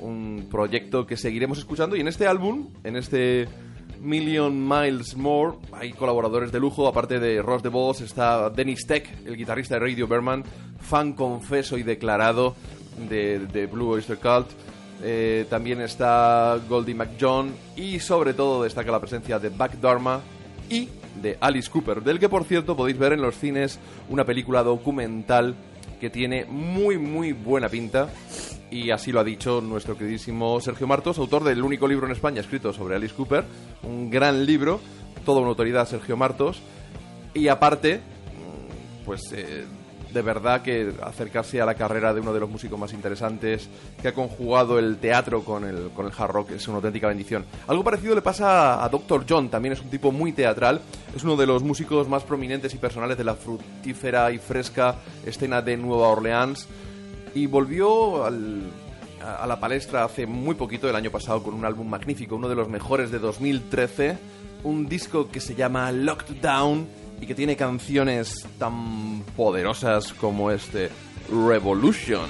un 0.00 0.48
proyecto 0.50 1.06
que 1.06 1.16
seguiremos 1.16 1.58
escuchando 1.58 1.96
y 1.96 2.00
en 2.00 2.08
este 2.08 2.26
álbum, 2.26 2.68
en 2.84 2.96
este 2.96 3.48
Million 4.06 4.66
Miles 4.66 5.16
More, 5.16 5.56
hay 5.72 5.92
colaboradores 5.92 6.52
de 6.52 6.60
lujo, 6.60 6.86
aparte 6.86 7.18
de 7.18 7.42
Ross 7.42 7.62
de 7.62 7.68
Boss, 7.68 8.00
está 8.00 8.48
Dennis 8.50 8.86
Tech, 8.86 9.04
el 9.26 9.36
guitarrista 9.36 9.74
de 9.74 9.80
Radio 9.80 10.06
Berman, 10.06 10.44
fan 10.80 11.12
confeso 11.12 11.76
y 11.76 11.82
declarado 11.82 12.54
de, 13.08 13.40
de 13.40 13.66
Blue 13.66 13.90
Oyster 13.90 14.18
Cult. 14.18 14.46
Eh, 15.02 15.44
también 15.50 15.80
está 15.80 16.58
Goldie 16.68 16.94
McJohn 16.94 17.54
y 17.76 17.98
sobre 17.98 18.32
todo 18.32 18.62
destaca 18.62 18.90
la 18.90 19.00
presencia 19.00 19.38
de 19.38 19.50
Buck 19.50 19.72
Dharma 19.72 20.20
y 20.70 20.88
de 21.20 21.36
Alice 21.40 21.70
Cooper, 21.70 22.02
del 22.02 22.18
que 22.18 22.28
por 22.28 22.44
cierto 22.44 22.76
podéis 22.76 22.98
ver 22.98 23.12
en 23.12 23.20
los 23.20 23.36
cines 23.36 23.78
una 24.08 24.24
película 24.24 24.62
documental 24.62 25.54
que 26.00 26.10
tiene 26.10 26.44
muy 26.44 26.96
muy 26.98 27.32
buena 27.32 27.68
pinta 27.68 28.08
y 28.70 28.90
así 28.90 29.12
lo 29.12 29.20
ha 29.20 29.24
dicho 29.24 29.60
nuestro 29.60 29.96
queridísimo 29.96 30.60
Sergio 30.60 30.86
Martos, 30.86 31.18
autor 31.18 31.44
del 31.44 31.62
único 31.62 31.86
libro 31.86 32.06
en 32.06 32.12
España 32.12 32.40
escrito 32.40 32.72
sobre 32.72 32.96
Alice 32.96 33.14
Cooper, 33.14 33.44
un 33.82 34.10
gran 34.10 34.44
libro, 34.44 34.80
toda 35.24 35.40
una 35.40 35.50
autoridad 35.50 35.86
Sergio 35.86 36.16
Martos 36.16 36.60
y 37.34 37.48
aparte 37.48 38.00
pues 39.04 39.32
eh, 39.32 39.64
de 40.12 40.22
verdad 40.22 40.62
que 40.62 40.94
acercarse 41.02 41.60
a 41.60 41.66
la 41.66 41.74
carrera 41.74 42.14
de 42.14 42.20
uno 42.20 42.32
de 42.32 42.40
los 42.40 42.48
músicos 42.48 42.78
más 42.78 42.92
interesantes 42.92 43.68
que 44.00 44.08
ha 44.08 44.14
conjugado 44.14 44.78
el 44.78 44.96
teatro 44.96 45.44
con 45.44 45.64
el, 45.64 45.90
con 45.90 46.06
el 46.06 46.12
hard 46.16 46.30
rock 46.30 46.50
es 46.52 46.66
una 46.68 46.78
auténtica 46.78 47.08
bendición. 47.08 47.44
Algo 47.68 47.84
parecido 47.84 48.14
le 48.14 48.22
pasa 48.22 48.82
a 48.82 48.88
Dr. 48.88 49.26
John, 49.28 49.48
también 49.48 49.74
es 49.74 49.80
un 49.80 49.90
tipo 49.90 50.12
muy 50.12 50.32
teatral, 50.32 50.80
es 51.14 51.22
uno 51.22 51.36
de 51.36 51.46
los 51.46 51.62
músicos 51.62 52.08
más 52.08 52.24
prominentes 52.24 52.72
y 52.74 52.78
personales 52.78 53.18
de 53.18 53.24
la 53.24 53.34
fructífera 53.34 54.32
y 54.32 54.38
fresca 54.38 54.96
escena 55.24 55.62
de 55.62 55.76
Nueva 55.76 56.08
Orleans 56.08 56.66
y 57.36 57.46
volvió 57.46 58.24
a, 58.24 58.30
a 58.30 59.46
la 59.46 59.60
palestra 59.60 60.04
hace 60.04 60.26
muy 60.26 60.54
poquito, 60.54 60.88
el 60.88 60.96
año 60.96 61.10
pasado, 61.10 61.42
con 61.42 61.52
un 61.52 61.66
álbum 61.66 61.86
magnífico, 61.86 62.34
uno 62.36 62.48
de 62.48 62.54
los 62.54 62.66
mejores 62.70 63.10
de 63.10 63.18
2013, 63.18 64.16
un 64.64 64.88
disco 64.88 65.28
que 65.28 65.40
se 65.40 65.54
llama 65.54 65.92
Locked 65.92 66.36
Down 66.40 66.86
y 67.20 67.26
que 67.26 67.34
tiene 67.34 67.54
canciones 67.54 68.48
tan 68.58 69.22
poderosas 69.36 70.14
como 70.14 70.50
este 70.50 70.88
Revolution. 71.28 72.24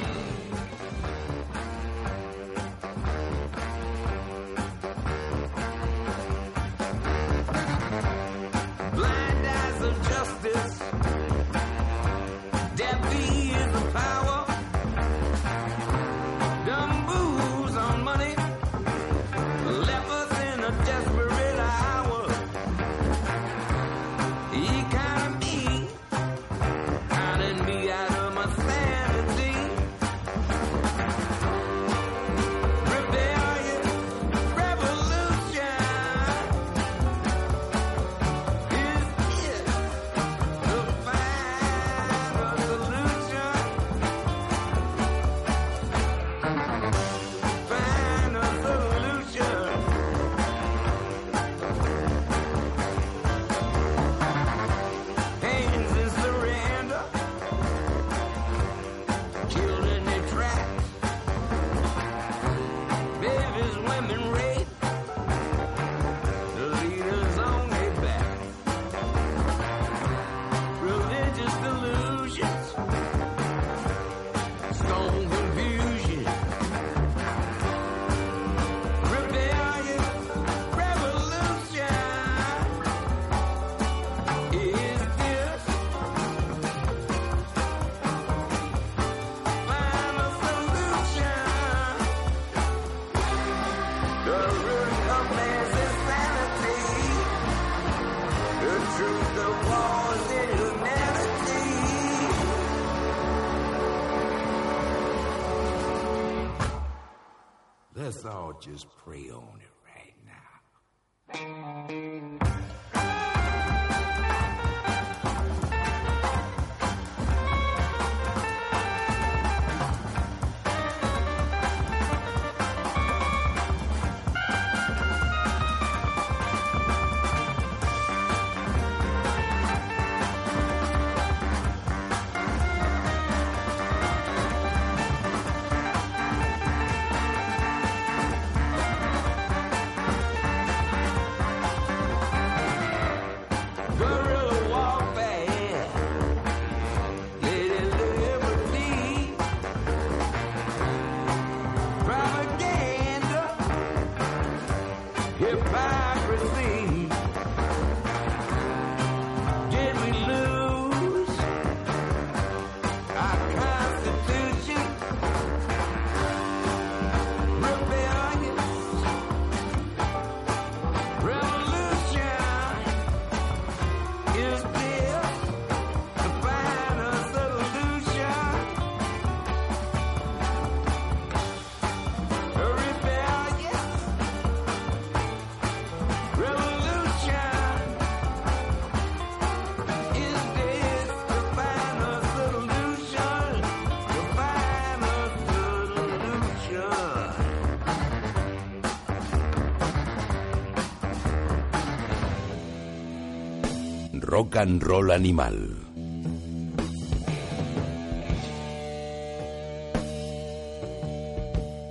Rock 204.57 204.63
and 204.65 204.81
Roll 204.83 205.11
Animal. 205.13 205.85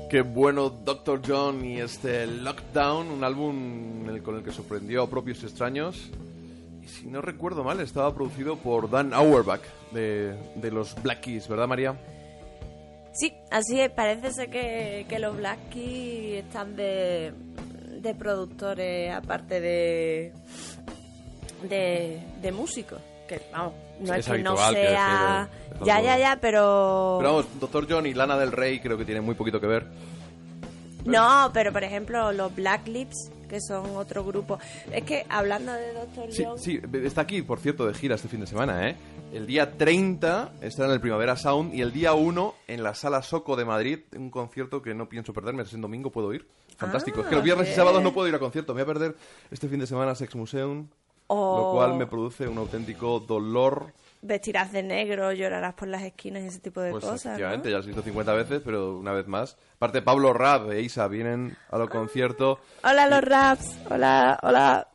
Qué 0.09 0.21
bueno 0.21 0.69
Dr. 0.69 1.21
John 1.25 1.65
y 1.65 1.79
este 1.81 2.25
Lockdown, 2.27 3.07
un 3.11 3.23
álbum 3.23 4.07
el- 4.09 4.21
con 4.23 4.35
el 4.37 4.43
que 4.43 4.51
sorprendió 4.51 5.03
a 5.03 5.09
propios 5.09 5.41
y 5.43 5.45
extraños. 5.47 6.09
Y 6.83 6.87
si 6.87 7.07
no 7.07 7.21
recuerdo 7.21 7.63
mal, 7.63 7.79
estaba 7.81 8.13
producido 8.13 8.55
por 8.57 8.89
Dan 8.89 9.13
Auerbach 9.13 9.61
de, 9.91 10.35
de 10.55 10.71
los 10.71 10.95
Black 11.01 11.21
Keys, 11.21 11.47
¿verdad 11.47 11.67
María? 11.67 11.95
Sí, 13.13 13.33
así 13.49 13.79
es. 13.79 13.89
Parece 13.91 14.31
ser 14.31 14.49
que, 14.49 15.05
que 15.09 15.19
los 15.19 15.35
Black 15.35 15.69
Keys 15.69 16.45
están 16.45 16.75
de, 16.75 17.33
de 18.01 18.15
productores, 18.15 19.11
aparte 19.13 19.59
de, 19.59 20.33
de, 21.69 22.21
de 22.41 22.51
músicos. 22.51 23.01
Que 23.27 23.41
vamos, 23.51 23.73
no 23.99 24.13
es, 24.13 24.19
es 24.19 24.33
que 24.33 24.43
no 24.43 24.51
habitual, 24.51 24.73
sea. 24.73 25.49
decir, 25.71 25.85
ya, 25.87 26.01
ya, 26.01 26.17
ya, 26.17 26.37
pero. 26.39 27.17
Pero 27.19 27.33
vamos, 27.33 27.59
Dr. 27.59 27.87
John 27.89 28.05
y 28.05 28.13
Lana 28.13 28.37
del 28.37 28.51
Rey 28.51 28.79
creo 28.79 28.97
que 28.97 29.05
tienen 29.05 29.23
muy 29.23 29.35
poquito 29.35 29.59
que 29.59 29.67
ver. 29.67 29.87
No, 31.05 31.51
pero 31.53 31.71
por 31.71 31.83
ejemplo, 31.83 32.31
los 32.31 32.53
Black 32.55 32.87
Lips, 32.87 33.31
que 33.47 33.59
son 33.61 33.95
otro 33.95 34.23
grupo. 34.23 34.57
Es 34.91 35.03
que 35.03 35.25
hablando 35.29 35.71
de 35.73 35.93
Dr. 35.93 36.31
Sí, 36.31 36.43
John. 36.43 36.59
sí, 36.59 36.79
está 37.03 37.21
aquí, 37.21 37.41
por 37.41 37.59
cierto, 37.59 37.85
de 37.87 37.93
gira 37.93 38.15
este 38.15 38.27
fin 38.27 38.39
de 38.39 38.47
semana, 38.47 38.89
¿eh? 38.89 38.95
El 39.33 39.45
día 39.47 39.77
30 39.77 40.53
estará 40.61 40.87
en 40.87 40.93
el 40.93 41.01
Primavera 41.01 41.35
Sound 41.35 41.73
y 41.73 41.81
el 41.81 41.91
día 41.91 42.13
1 42.13 42.55
en 42.67 42.83
la 42.83 42.93
Sala 42.95 43.21
Soco 43.21 43.55
de 43.55 43.65
Madrid, 43.65 43.99
un 44.15 44.29
concierto 44.29 44.81
que 44.81 44.93
no 44.93 45.09
pienso 45.09 45.33
perderme, 45.33 45.63
es 45.63 45.73
en 45.73 45.81
domingo, 45.81 46.09
puedo 46.09 46.33
ir. 46.33 46.47
Fantástico. 46.77 47.21
es 47.21 47.27
que 47.27 47.35
los 47.35 47.43
viernes 47.43 47.69
y 47.69 47.73
sábados 47.73 48.01
no 48.03 48.13
puedo 48.13 48.27
ir 48.27 48.35
a 48.35 48.39
conciertos. 48.39 48.75
Me 48.75 48.83
voy 48.83 48.91
a 48.91 48.93
perder 48.93 49.15
este 49.51 49.67
fin 49.67 49.79
de 49.79 49.87
semana 49.87 50.15
Sex 50.15 50.35
Museum, 50.35 50.87
lo 51.29 51.71
cual 51.73 51.95
me 51.95 52.05
produce 52.07 52.47
un 52.47 52.57
auténtico 52.57 53.19
dolor. 53.19 53.93
vestirás 54.21 54.71
de 54.71 54.81
negro, 54.83 55.31
llorarás 55.33 55.73
por 55.75 55.87
las 55.87 56.01
esquinas 56.01 56.43
y 56.43 56.47
ese 56.47 56.59
tipo 56.59 56.81
de 56.81 56.91
Pues 56.91 57.03
cosas. 57.03 57.25
¿no? 57.25 57.31
efectivamente, 57.31 57.69
ya 57.71 57.77
lo 57.77 57.83
he 57.83 57.87
visto 57.87 58.01
50 58.01 58.33
veces, 58.33 58.61
pero 58.65 58.97
una 58.97 59.11
vez 59.11 59.27
más. 59.27 59.55
Aparte, 59.75 60.01
Pablo 60.01 60.33
Rab 60.33 60.71
e 60.71 60.81
Isa 60.81 61.07
vienen 61.07 61.55
a 61.69 61.77
los 61.77 61.89
conciertos. 61.89 62.57
Hola 62.83 63.07
los 63.07 63.21
raps, 63.23 63.77
hola, 63.89 64.39
hola. 64.41 64.87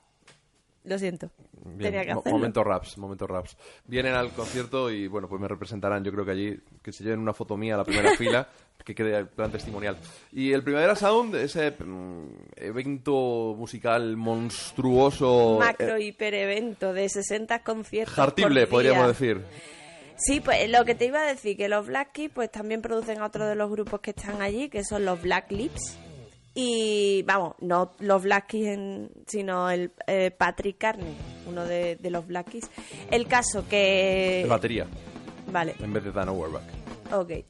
Lo 0.84 0.98
siento. 0.98 1.30
Bien, 1.64 1.90
Tenía 1.92 2.06
que 2.06 2.14
mo- 2.14 2.20
hacerlo. 2.20 2.38
momento 2.38 2.64
raps, 2.64 2.98
momento 2.98 3.26
raps. 3.26 3.56
Vienen 3.86 4.14
al 4.14 4.30
concierto 4.30 4.90
y 4.90 5.06
bueno, 5.08 5.28
pues 5.28 5.40
me 5.40 5.48
representarán, 5.48 6.02
yo 6.04 6.10
creo 6.12 6.24
que 6.24 6.30
allí, 6.30 6.60
que 6.82 6.92
se 6.92 7.04
lleven 7.04 7.20
una 7.20 7.34
foto 7.34 7.56
mía 7.56 7.74
a 7.74 7.78
la 7.78 7.84
primera 7.84 8.10
fila, 8.16 8.48
que 8.84 8.94
quede 8.94 9.26
plan 9.26 9.50
testimonial. 9.52 9.96
Y 10.32 10.52
el 10.52 10.62
Primavera 10.64 10.96
Sound, 10.96 11.34
ese 11.36 11.70
mm, 11.72 12.24
evento 12.56 13.54
musical 13.58 14.16
monstruoso, 14.16 15.58
Macro 15.60 15.96
eh, 15.96 16.04
hiper 16.04 16.34
evento 16.34 16.92
de 16.92 17.08
60 17.08 17.62
conciertos. 17.62 18.14
jartible, 18.14 18.62
por 18.62 18.70
podríamos 18.70 19.08
decir. 19.08 19.42
Sí, 20.16 20.40
pues 20.40 20.68
lo 20.70 20.84
que 20.84 20.94
te 20.94 21.06
iba 21.06 21.20
a 21.20 21.24
decir, 21.24 21.56
que 21.56 21.68
los 21.68 21.86
Black 21.86 22.12
Keys 22.12 22.30
pues 22.34 22.50
también 22.50 22.82
producen 22.82 23.20
a 23.20 23.26
otro 23.26 23.46
de 23.46 23.54
los 23.54 23.70
grupos 23.70 24.00
que 24.00 24.10
están 24.10 24.42
allí, 24.42 24.68
que 24.68 24.84
son 24.84 25.04
los 25.04 25.20
Black 25.22 25.50
Lips. 25.50 25.98
Y 26.54 27.22
vamos, 27.22 27.54
no 27.60 27.92
los 28.00 28.22
Black 28.22 28.48
Keys, 28.48 28.66
en- 28.68 29.10
sino 29.26 29.70
el 29.70 29.92
eh, 30.06 30.30
Patrick 30.30 30.78
Carney, 30.78 31.14
uno 31.46 31.64
de, 31.64 31.96
de 31.96 32.10
los 32.10 32.26
Black 32.26 32.50
Keys. 32.50 32.70
El 33.10 33.26
caso 33.28 33.66
que... 33.68 34.40
De 34.42 34.48
batería, 34.48 34.86
Vale, 35.52 35.74
en 35.80 35.92
vez 35.92 36.04
de 36.04 36.12
Dan 36.12 36.28
Auerbach. 36.28 36.62
ok. 37.12 37.28
Bien. 37.28 37.44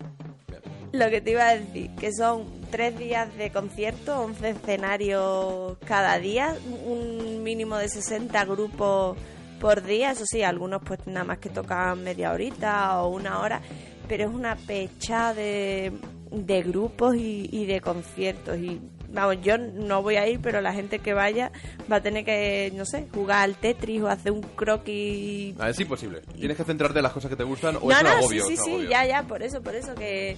Lo 0.92 1.08
que 1.08 1.20
te 1.20 1.30
iba 1.32 1.48
a 1.48 1.56
decir, 1.56 1.90
que 1.96 2.12
son 2.12 2.44
tres 2.70 2.98
días 2.98 3.34
de 3.38 3.50
concierto, 3.52 4.20
11 4.22 4.50
escenarios 4.50 5.78
cada 5.86 6.18
día, 6.18 6.54
un 6.84 7.42
mínimo 7.42 7.76
de 7.76 7.88
60 7.88 8.44
grupos 8.44 9.16
por 9.60 9.82
día, 9.82 10.10
eso 10.12 10.24
sí, 10.26 10.42
algunos 10.42 10.82
pues 10.84 11.06
nada 11.06 11.24
más 11.24 11.38
que 11.38 11.48
tocan 11.50 12.02
media 12.02 12.32
horita 12.32 13.00
o 13.02 13.08
una 13.08 13.40
hora, 13.40 13.60
pero 14.08 14.24
es 14.28 14.34
una 14.34 14.56
pecha 14.56 15.32
de, 15.34 15.92
de 16.30 16.62
grupos 16.62 17.16
y, 17.16 17.48
y 17.52 17.66
de 17.66 17.80
conciertos 17.80 18.58
y 18.58 18.80
vamos, 19.12 19.36
yo 19.42 19.58
no 19.58 20.02
voy 20.02 20.16
a 20.16 20.28
ir, 20.28 20.40
pero 20.40 20.60
la 20.60 20.72
gente 20.72 21.00
que 21.00 21.12
vaya 21.12 21.50
va 21.90 21.96
a 21.96 22.00
tener 22.02 22.24
que, 22.24 22.72
no 22.74 22.84
sé, 22.84 23.06
jugar 23.12 23.42
al 23.42 23.56
Tetris 23.56 24.02
o 24.02 24.08
hacer 24.08 24.32
un 24.32 24.42
croquis 24.42 25.54
Ah, 25.58 25.70
es 25.70 25.80
imposible. 25.80 26.20
Tienes 26.38 26.56
que 26.56 26.64
centrarte 26.64 26.98
en 26.98 27.02
las 27.02 27.12
cosas 27.12 27.30
que 27.30 27.36
te 27.36 27.44
gustan 27.44 27.76
o 27.76 27.88
no, 27.88 27.90
es 27.90 28.02
no, 28.02 28.08
agobio. 28.08 28.44
sí, 28.46 28.56
sí, 28.56 28.60
un 28.60 28.64
sí, 28.64 28.70
agobio. 28.70 28.90
ya, 28.90 29.06
ya, 29.06 29.22
por 29.24 29.42
eso, 29.42 29.62
por 29.62 29.74
eso 29.74 29.94
que 29.94 30.30
eh, 30.30 30.36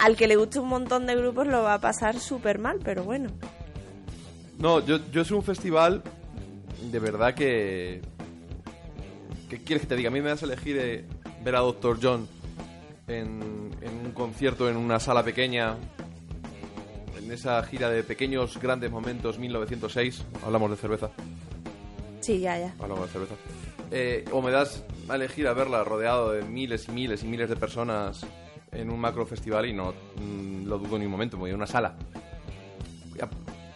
al 0.00 0.16
que 0.16 0.26
le 0.26 0.36
guste 0.36 0.58
un 0.58 0.68
montón 0.68 1.06
de 1.06 1.16
grupos 1.16 1.46
lo 1.46 1.62
va 1.62 1.74
a 1.74 1.80
pasar 1.80 2.18
súper 2.18 2.58
mal, 2.58 2.78
pero 2.84 3.04
bueno. 3.04 3.30
No, 4.58 4.84
yo, 4.84 4.98
yo 5.10 5.22
es 5.22 5.30
un 5.30 5.42
festival 5.42 6.02
de 6.90 6.98
verdad 6.98 7.34
que... 7.34 8.02
¿Qué 9.48 9.58
quieres 9.58 9.82
que 9.82 9.88
te 9.88 9.96
diga? 9.96 10.08
A 10.08 10.12
mí 10.12 10.20
me 10.22 10.30
das 10.30 10.42
a 10.42 10.46
elegir 10.46 10.78
eh, 10.78 11.04
ver 11.44 11.56
a 11.56 11.60
Dr. 11.60 11.98
John 12.02 12.26
en, 13.08 13.70
en 13.80 14.06
un 14.06 14.12
concierto 14.12 14.68
en 14.68 14.76
una 14.76 15.00
sala 15.00 15.22
pequeña, 15.22 15.76
en 17.16 17.30
esa 17.30 17.62
gira 17.62 17.90
de 17.90 18.02
pequeños 18.02 18.58
grandes 18.60 18.90
momentos 18.90 19.38
1906. 19.38 20.24
Hablamos 20.44 20.70
de 20.70 20.76
cerveza. 20.76 21.10
Sí, 22.20 22.40
ya, 22.40 22.58
ya. 22.58 22.74
Hablamos 22.78 23.06
de 23.06 23.12
cerveza. 23.12 23.34
Eh, 23.90 24.24
o 24.32 24.40
me 24.40 24.50
das 24.50 24.84
a 25.08 25.16
elegir 25.16 25.46
a 25.46 25.52
verla 25.52 25.84
rodeado 25.84 26.32
de 26.32 26.42
miles 26.42 26.88
y 26.88 26.92
miles 26.92 27.22
y 27.22 27.26
miles 27.26 27.48
de 27.48 27.56
personas 27.56 28.24
en 28.70 28.90
un 28.90 28.98
macro 28.98 29.26
festival 29.26 29.66
y 29.66 29.74
no 29.74 29.92
mm, 30.16 30.66
lo 30.66 30.78
dudo 30.78 30.98
ni 30.98 31.04
un 31.04 31.10
momento, 31.10 31.36
me 31.36 31.42
voy 31.42 31.50
a 31.50 31.54
una 31.54 31.66
sala. 31.66 31.94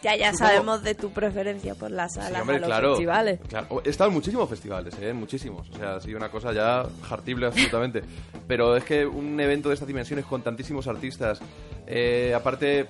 Ya, 0.06 0.14
Ya, 0.16 0.32
Supongo- 0.32 0.38
sabemos 0.52 0.82
de 0.84 0.94
tu 0.94 1.10
preferencia 1.10 1.74
por 1.74 1.90
las 1.90 2.12
Sí, 2.14 2.20
salas 2.20 2.40
hombre, 2.42 2.56
a 2.56 2.60
los 2.60 2.68
claro, 2.68 2.90
festivales. 2.90 3.40
claro. 3.48 3.82
He 3.84 3.88
estado 3.90 4.08
en 4.10 4.14
muchísimos 4.14 4.48
festivales, 4.48 4.94
¿eh? 5.00 5.12
muchísimos. 5.12 5.68
O 5.70 5.76
sea, 5.76 5.96
ha 5.96 6.00
sido 6.00 6.16
una 6.16 6.28
cosa 6.30 6.52
ya 6.52 6.86
jartible 7.02 7.46
absolutamente. 7.46 8.02
Pero 8.46 8.76
es 8.76 8.84
que 8.84 9.04
un 9.04 9.40
evento 9.40 9.68
de 9.70 9.74
estas 9.74 9.88
dimensiones 9.88 10.24
con 10.24 10.42
tantísimos 10.42 10.86
artistas, 10.86 11.40
eh, 11.88 12.32
aparte, 12.36 12.86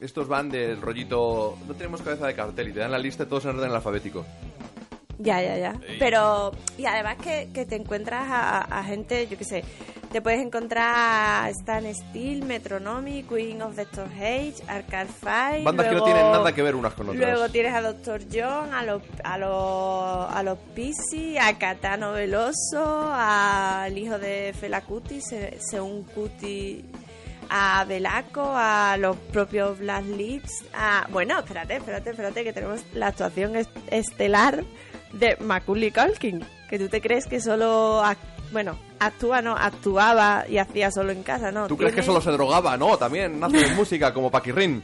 estos 0.00 0.28
van 0.28 0.50
del 0.50 0.80
rollito, 0.82 1.56
no 1.66 1.72
tenemos 1.74 2.02
cabeza 2.02 2.26
de 2.26 2.34
cartel 2.34 2.68
y 2.68 2.72
te 2.72 2.80
dan 2.80 2.90
la 2.92 2.98
lista 2.98 3.24
todos 3.26 3.46
en 3.46 3.56
orden 3.56 3.70
alfabético. 3.72 4.26
Ya, 5.18 5.42
ya, 5.42 5.56
ya. 5.56 5.74
Pero, 5.98 6.52
y 6.76 6.84
además 6.86 7.16
que, 7.16 7.48
que 7.52 7.64
te 7.66 7.76
encuentras 7.76 8.26
a, 8.30 8.60
a 8.60 8.84
gente, 8.84 9.26
yo 9.26 9.36
qué 9.38 9.44
sé, 9.44 9.64
te 10.10 10.22
puedes 10.22 10.40
encontrar 10.40 11.50
Stan 11.50 11.84
Steel, 11.94 12.44
Metronomy, 12.44 13.22
Queen 13.24 13.60
of 13.62 13.74
the 13.76 13.82
Stone 13.82 14.10
Age, 14.16 14.54
Arcade 14.66 15.06
Fire. 15.08 15.62
Bandas 15.64 15.86
que 15.86 15.92
no 15.92 15.98
luego- 15.98 16.04
tienen 16.06 16.32
nada 16.32 16.52
que 16.54 16.62
ver 16.62 16.74
unas 16.74 16.94
con 16.94 17.08
otras. 17.10 17.20
Luego 17.22 17.48
tienes 17.50 17.74
a 17.74 17.82
Dr. 17.82 18.22
John, 18.32 18.72
a 18.74 18.84
los 18.84 19.02
a 19.22 19.38
los 19.38 20.34
a 20.34 20.42
los 20.42 20.58
Pisi, 20.74 21.36
a 21.38 21.58
Catano 21.58 22.12
Veloso, 22.12 23.10
al 23.12 23.96
hijo 23.98 24.18
de 24.18 24.54
Fela 24.58 24.80
Kuti, 24.80 25.20
Se- 25.20 25.58
Seun 25.60 26.04
Kuti, 26.04 26.84
a 27.50 27.84
Belaco, 27.84 28.52
a 28.54 28.96
los 28.98 29.16
propios 29.16 29.78
Black 29.78 30.04
Lips, 30.06 30.64
a 30.74 31.06
bueno, 31.10 31.38
espérate, 31.38 31.76
espérate, 31.76 32.10
espérate 32.10 32.44
que 32.44 32.52
tenemos 32.52 32.80
la 32.94 33.08
actuación 33.08 33.56
est- 33.56 33.70
estelar 33.90 34.64
de 35.12 35.36
Macaulay 35.40 35.90
Culkin, 35.90 36.44
que 36.68 36.78
tú 36.78 36.88
te 36.88 37.00
crees 37.00 37.26
que 37.26 37.40
solo 37.40 38.02
bueno, 38.52 38.78
actúa, 38.98 39.42
no, 39.42 39.56
actuaba 39.56 40.44
y 40.48 40.58
hacía 40.58 40.90
solo 40.90 41.12
en 41.12 41.22
casa, 41.22 41.52
¿no? 41.52 41.66
¿Tú 41.66 41.76
crees 41.76 41.94
que 41.94 42.02
solo 42.02 42.20
se 42.20 42.30
drogaba? 42.30 42.76
No, 42.76 42.96
también 42.96 43.42
hace 43.42 43.68
música 43.74 44.12
como 44.12 44.30
Paquirrin. 44.30 44.82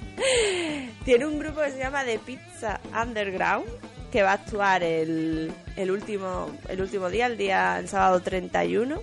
Tiene 1.04 1.26
un 1.26 1.38
grupo 1.38 1.60
que 1.60 1.70
se 1.70 1.78
llama 1.78 2.04
The 2.04 2.18
Pizza 2.18 2.80
Underground 3.00 3.66
que 4.10 4.22
va 4.22 4.30
a 4.30 4.34
actuar 4.34 4.82
el, 4.84 5.52
el 5.76 5.90
último 5.90 6.48
el 6.68 6.80
último 6.80 7.10
día, 7.10 7.26
el 7.26 7.36
día 7.36 7.78
el 7.78 7.88
sábado 7.88 8.20
31. 8.20 9.00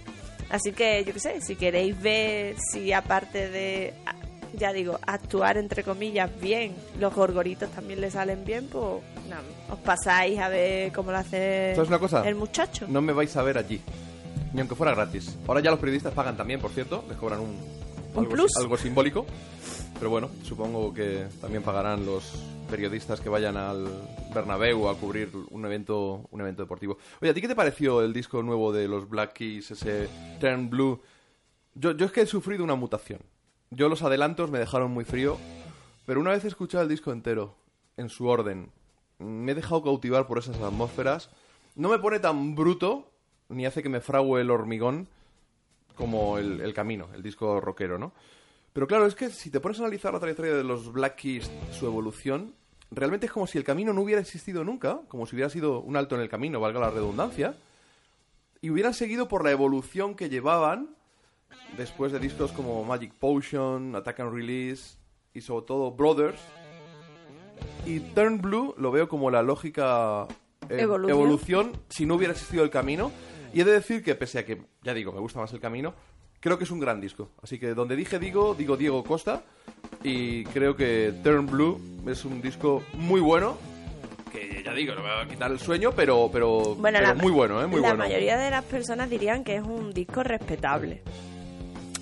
Así 0.49 0.71
que 0.71 1.03
yo 1.05 1.13
qué 1.13 1.19
sé, 1.19 1.41
si 1.41 1.55
queréis 1.55 1.99
ver 2.01 2.55
si 2.71 2.93
aparte 2.93 3.49
de 3.49 3.93
ya 4.53 4.73
digo, 4.73 4.99
actuar 5.05 5.57
entre 5.57 5.83
comillas 5.83 6.29
bien, 6.39 6.75
los 6.99 7.13
gorgoritos 7.13 7.69
también 7.71 8.01
le 8.01 8.11
salen 8.11 8.43
bien, 8.45 8.67
pues 8.67 9.01
nada, 9.29 9.43
os 9.69 9.79
pasáis 9.79 10.39
a 10.39 10.49
ver 10.49 10.91
cómo 10.91 11.11
lo 11.11 11.17
hace 11.17 11.73
¿Sabes 11.75 11.89
una 11.89 11.99
cosa? 11.99 12.27
el 12.27 12.35
muchacho. 12.35 12.85
No 12.87 13.01
me 13.01 13.13
vais 13.13 13.35
a 13.35 13.43
ver 13.43 13.57
allí. 13.57 13.81
Ni 14.53 14.59
aunque 14.59 14.75
fuera 14.75 14.93
gratis. 14.93 15.37
Ahora 15.47 15.61
ya 15.61 15.71
los 15.71 15.79
periodistas 15.79 16.13
pagan 16.13 16.35
también, 16.35 16.59
por 16.59 16.71
cierto. 16.71 17.03
Les 17.07 17.17
cobran 17.17 17.39
un, 17.39 17.55
Un 18.13 18.19
algo, 18.19 18.29
plus. 18.29 18.51
algo 18.57 18.77
simbólico. 18.77 19.25
Pero 19.97 20.09
bueno, 20.09 20.29
supongo 20.43 20.93
que 20.93 21.27
también 21.39 21.63
pagarán 21.63 22.05
los 22.05 22.23
periodistas 22.69 23.19
que 23.21 23.29
vayan 23.29 23.55
al 23.57 23.87
Bernabéu 24.33 24.89
a 24.89 24.97
cubrir 24.97 25.29
un 25.51 25.65
evento, 25.65 26.27
un 26.31 26.41
evento 26.41 26.63
deportivo. 26.63 26.97
Oye, 27.21 27.31
¿a 27.31 27.33
ti 27.33 27.41
qué 27.41 27.47
te 27.47 27.55
pareció 27.55 28.01
el 28.01 28.13
disco 28.13 28.41
nuevo 28.41 28.71
de 28.73 28.87
los 28.87 29.07
Black 29.09 29.33
Keys, 29.33 29.71
ese 29.71 30.09
Turn 30.39 30.69
Blue? 30.69 31.01
Yo, 31.75 31.91
yo 31.91 32.05
es 32.05 32.11
que 32.11 32.21
he 32.21 32.25
sufrido 32.25 32.63
una 32.63 32.75
mutación. 32.75 33.19
Yo 33.69 33.87
los 33.89 34.01
adelantos 34.01 34.49
me 34.49 34.59
dejaron 34.59 34.91
muy 34.91 35.05
frío, 35.05 35.37
pero 36.05 36.19
una 36.19 36.31
vez 36.31 36.43
he 36.43 36.47
escuchado 36.47 36.83
el 36.83 36.89
disco 36.89 37.11
entero, 37.11 37.55
en 37.97 38.09
su 38.09 38.27
orden, 38.27 38.71
me 39.19 39.51
he 39.51 39.55
dejado 39.55 39.83
cautivar 39.83 40.25
por 40.27 40.39
esas 40.39 40.57
atmósferas. 40.57 41.29
No 41.75 41.89
me 41.89 41.99
pone 41.99 42.19
tan 42.19 42.55
bruto, 42.55 43.10
ni 43.51 43.65
hace 43.65 43.83
que 43.83 43.89
me 43.89 44.01
frague 44.01 44.41
el 44.41 44.51
hormigón 44.51 45.07
como 45.95 46.37
el, 46.37 46.61
el 46.61 46.73
camino, 46.73 47.09
el 47.13 47.21
disco 47.21 47.59
rockero, 47.61 47.97
¿no? 47.97 48.13
Pero 48.73 48.87
claro, 48.87 49.05
es 49.05 49.15
que 49.15 49.29
si 49.29 49.49
te 49.49 49.59
pones 49.59 49.79
a 49.79 49.83
analizar 49.83 50.13
la 50.13 50.19
trayectoria 50.19 50.53
de 50.53 50.63
los 50.63 50.91
Black 50.91 51.15
Keys, 51.15 51.51
su 51.71 51.85
evolución, 51.85 52.53
realmente 52.89 53.25
es 53.25 53.31
como 53.31 53.47
si 53.47 53.57
el 53.57 53.63
camino 53.63 53.93
no 53.93 54.01
hubiera 54.01 54.21
existido 54.21 54.63
nunca, 54.63 55.01
como 55.09 55.25
si 55.25 55.35
hubiera 55.35 55.49
sido 55.49 55.81
un 55.81 55.97
alto 55.97 56.15
en 56.15 56.21
el 56.21 56.29
camino, 56.29 56.59
valga 56.59 56.79
la 56.79 56.89
redundancia, 56.89 57.55
y 58.61 58.69
hubieran 58.69 58.93
seguido 58.93 59.27
por 59.27 59.43
la 59.43 59.51
evolución 59.51 60.15
que 60.15 60.29
llevaban 60.29 60.95
después 61.77 62.11
de 62.11 62.19
discos 62.19 62.51
como 62.51 62.83
Magic 62.83 63.13
Potion, 63.13 63.95
Attack 63.95 64.21
and 64.21 64.33
Release 64.33 64.97
y 65.33 65.41
sobre 65.41 65.65
todo 65.65 65.91
Brothers. 65.91 66.39
Y 67.85 67.99
Turn 67.99 68.41
Blue 68.41 68.75
lo 68.77 68.91
veo 68.91 69.09
como 69.09 69.31
la 69.31 69.41
lógica 69.41 70.27
eh, 70.69 70.81
Evolución. 70.81 71.09
evolución 71.09 71.71
si 71.89 72.05
no 72.05 72.15
hubiera 72.15 72.33
existido 72.33 72.63
el 72.63 72.69
camino. 72.69 73.11
Y 73.53 73.61
he 73.61 73.65
de 73.65 73.73
decir 73.73 74.03
que, 74.03 74.15
pese 74.15 74.39
a 74.39 74.45
que, 74.45 74.61
ya 74.83 74.93
digo, 74.93 75.11
me 75.11 75.19
gusta 75.19 75.39
más 75.39 75.51
el 75.53 75.59
camino, 75.59 75.93
creo 76.39 76.57
que 76.57 76.63
es 76.63 76.71
un 76.71 76.79
gran 76.79 76.99
disco. 77.01 77.29
Así 77.41 77.59
que 77.59 77.73
donde 77.73 77.95
dije 77.95 78.19
digo, 78.19 78.55
digo 78.55 78.77
Diego 78.77 79.03
Costa. 79.03 79.43
Y 80.03 80.45
creo 80.45 80.75
que 80.75 81.13
Turn 81.23 81.47
Blue 81.47 81.79
es 82.07 82.25
un 82.25 82.41
disco 82.41 82.83
muy 82.93 83.21
bueno. 83.21 83.57
Que 84.31 84.63
ya 84.63 84.73
digo, 84.73 84.95
no 84.95 85.01
me 85.01 85.09
va 85.09 85.21
a 85.21 85.27
quitar 85.27 85.51
el 85.51 85.59
sueño, 85.59 85.91
pero, 85.91 86.29
pero, 86.31 86.75
Bueno, 86.75 86.99
pero 86.99 87.13
la, 87.13 87.21
muy 87.21 87.31
bueno, 87.31 87.61
¿eh? 87.61 87.67
Muy 87.67 87.81
la 87.81 87.89
bueno. 87.89 88.03
mayoría 88.05 88.37
de 88.37 88.49
las 88.49 88.63
personas 88.63 89.09
dirían 89.09 89.43
que 89.43 89.57
es 89.57 89.61
un 89.61 89.93
disco 89.93 90.23
respetable. 90.23 91.01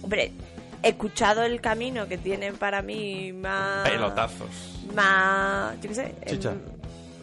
Hombre, 0.04 0.32
he 0.84 0.90
escuchado 0.90 1.44
el 1.44 1.60
camino 1.60 2.08
que 2.08 2.18
tiene 2.18 2.54
para 2.54 2.82
mí 2.84 3.34
más... 3.34 3.90
Pelotazos. 3.90 4.86
Más... 4.96 5.82
Yo 5.82 5.90
qué 5.90 5.96
sé. 5.96 6.16
Chicha. 6.28 6.54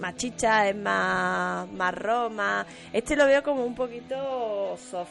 Más 0.01 0.17
chicha, 0.17 0.69
es 0.69 0.77
más, 0.77 1.71
más 1.73 1.95
Roma. 1.95 2.67
Este 2.93 3.17
lo 3.17 3.27
veo 3.27 3.43
como 3.43 3.65
un 3.65 3.75
poquito 3.75 4.77
soft. 4.91 5.11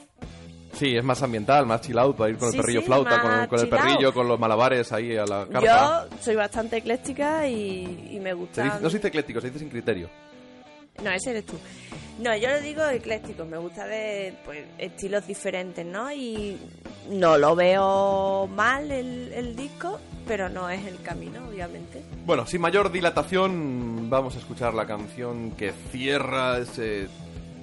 Sí, 0.73 0.95
es 0.97 1.03
más 1.03 1.23
ambiental, 1.23 1.65
más 1.65 1.79
chill 1.81 1.97
out 1.97 2.17
para 2.17 2.29
ir 2.31 2.37
con 2.37 2.51
Sí, 2.51 2.57
el 2.57 2.61
perrillo 2.61 2.81
sí, 2.81 2.85
flauta, 2.87 3.21
con, 3.21 3.47
con 3.47 3.59
el 3.59 3.65
out. 3.65 3.69
perrillo, 3.69 4.13
con 4.13 4.27
los 4.27 4.37
malabares 4.37 4.91
ahí 4.91 5.15
a 5.15 5.25
la 5.25 5.45
carta. 5.49 6.07
Yo 6.09 6.17
soy 6.21 6.35
bastante 6.35 6.77
ecléctica 6.77 7.47
y, 7.47 8.09
y 8.11 8.19
me 8.19 8.33
gusta... 8.33 8.79
no 8.81 8.89
se 8.89 8.97
dice 8.97 9.07
ecléctico, 9.07 9.39
se 9.39 9.47
dice 9.47 9.59
sin 9.59 9.69
criterio. 9.69 10.09
No, 11.03 11.11
ese 11.11 11.31
eres 11.31 11.45
tú. 11.45 11.57
No, 12.19 12.35
yo 12.35 12.49
lo 12.49 12.61
digo 12.61 12.87
ecléctico, 12.87 13.43
me 13.45 13.57
gusta 13.57 13.85
de 13.85 14.33
pues, 14.45 14.63
estilos 14.77 15.27
diferentes, 15.27 15.85
¿no? 15.85 16.11
Y 16.11 16.57
no 17.09 17.37
lo 17.37 17.55
veo 17.55 18.47
mal 18.47 18.89
el, 18.89 19.33
el 19.33 19.55
disco, 19.55 19.99
pero 20.25 20.47
no 20.47 20.69
es 20.69 20.85
el 20.85 21.01
camino, 21.01 21.45
obviamente. 21.49 22.03
Bueno, 22.25 22.47
sin 22.47 22.61
mayor 22.61 22.91
dilatación, 22.91 24.09
vamos 24.09 24.35
a 24.35 24.39
escuchar 24.39 24.73
la 24.73 24.85
canción 24.85 25.51
que 25.51 25.73
cierra 25.91 26.57
ese 26.59 27.07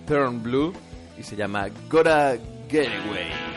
Turn 0.07 0.43
Blue 0.43 0.75
y 1.19 1.23
se 1.23 1.35
llama 1.35 1.69
Gotta 1.91 2.37
Get 2.69 2.89
Away. 2.89 3.52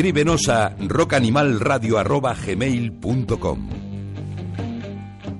Escríbenos 0.00 0.48
a 0.48 0.74
rockanimalradio.gmail.com 0.78 3.68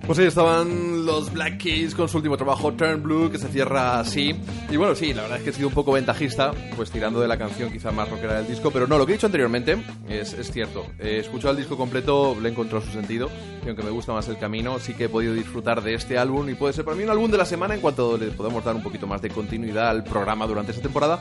Pues 0.07 0.19
ahí 0.19 0.27
estaban 0.27 1.07
los 1.07 1.33
Black 1.33 1.57
Keys 1.57 1.95
con 1.95 2.11
su 2.11 2.19
último 2.19 2.37
trabajo, 2.37 2.75
Turn 2.75 3.03
Blue, 3.03 3.31
que 3.31 3.39
se 3.39 3.49
cierra 3.49 4.01
así. 4.01 4.35
Y 4.71 4.77
bueno, 4.77 4.95
sí, 4.95 5.15
la 5.15 5.23
verdad 5.23 5.39
es 5.39 5.45
que 5.45 5.51
he 5.51 5.55
sido 5.55 5.69
un 5.69 5.75
poco 5.75 5.93
ventajista, 5.93 6.53
pues 6.77 6.91
tirando 6.91 7.23
de 7.23 7.29
la 7.29 7.39
canción 7.39 7.73
quizá 7.73 7.91
más 7.91 8.11
rockera 8.11 8.35
del 8.35 8.49
disco, 8.49 8.71
pero 8.71 8.87
no, 8.87 8.99
lo 8.99 9.07
que 9.07 9.13
he 9.13 9.15
dicho 9.15 9.29
anteriormente 9.29 9.83
es, 10.11 10.35
es 10.35 10.53
cierto. 10.53 10.85
He 10.99 11.21
escuchado 11.21 11.53
el 11.53 11.57
disco 11.57 11.79
completo, 11.79 12.37
le 12.39 12.51
he 12.51 12.53
encontrado 12.53 12.85
su 12.85 12.93
sentido, 12.93 13.31
y 13.65 13.69
aunque 13.69 13.83
me 13.83 13.89
gusta 13.89 14.13
más 14.13 14.29
el 14.29 14.37
camino, 14.37 14.79
sí 14.79 14.93
que 14.93 15.05
he 15.05 15.09
podido 15.09 15.33
disfrutar 15.33 15.83
de 15.83 15.95
este 15.95 16.19
álbum 16.19 16.51
y 16.51 16.55
puede 16.55 16.75
ser 16.75 16.85
para 16.85 16.99
mí 16.99 17.05
un 17.05 17.09
álbum 17.09 17.31
de 17.31 17.39
la 17.39 17.47
semana 17.47 17.77
en 17.77 17.81
cuanto 17.81 18.19
le 18.19 18.27
podemos 18.27 18.63
dar 18.63 18.77
un 18.77 18.83
poquito 18.83 19.07
más 19.07 19.23
de 19.23 19.31
continuidad 19.31 19.89
al 19.89 20.05
programa 20.05 20.47
durante 20.47 20.73
esta 20.73 20.83
temporada. 20.83 21.19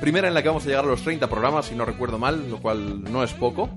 Primera 0.00 0.28
en 0.28 0.34
la 0.34 0.42
que 0.42 0.48
vamos 0.48 0.64
a 0.64 0.68
llegar 0.68 0.84
a 0.84 0.88
los 0.88 1.02
30 1.02 1.28
programas, 1.28 1.66
si 1.66 1.74
no 1.74 1.84
recuerdo 1.84 2.18
mal, 2.18 2.50
lo 2.50 2.58
cual 2.58 3.04
no 3.04 3.22
es 3.22 3.32
poco 3.34 3.68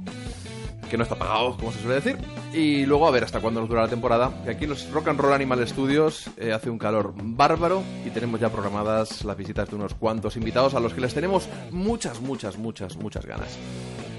que 0.94 0.98
no 0.98 1.04
está 1.04 1.16
pagado, 1.16 1.58
como 1.58 1.72
se 1.72 1.80
suele 1.80 1.96
decir. 1.96 2.18
Y 2.54 2.86
luego 2.86 3.08
a 3.08 3.12
ver 3.12 3.24
hasta 3.24 3.40
cuándo 3.40 3.60
nos 3.60 3.68
dura 3.68 3.82
la 3.82 3.88
temporada. 3.88 4.32
Que 4.44 4.52
aquí 4.52 4.66
en 4.66 4.70
los 4.70 4.92
Rock 4.92 5.08
and 5.08 5.20
Roll 5.20 5.34
Animal 5.34 5.68
Studios 5.68 6.30
eh, 6.38 6.54
hace 6.54 6.70
un 6.70 6.78
calor 6.78 7.16
bárbaro 7.18 7.82
y 8.06 8.12
tenemos 8.12 8.40
ya 8.40 8.50
programadas 8.50 9.26
las 9.26 9.36
visitas 9.36 9.68
de 9.72 9.76
unos 9.76 9.96
cuantos 9.96 10.38
invitados 10.38 10.76
a 10.76 10.80
los 10.80 10.94
que 10.94 11.02
les 11.02 11.16
tenemos 11.16 11.50
muchas, 11.72 12.22
muchas, 12.22 12.60
muchas, 12.60 12.96
muchas 12.96 13.26
ganas. 13.26 13.58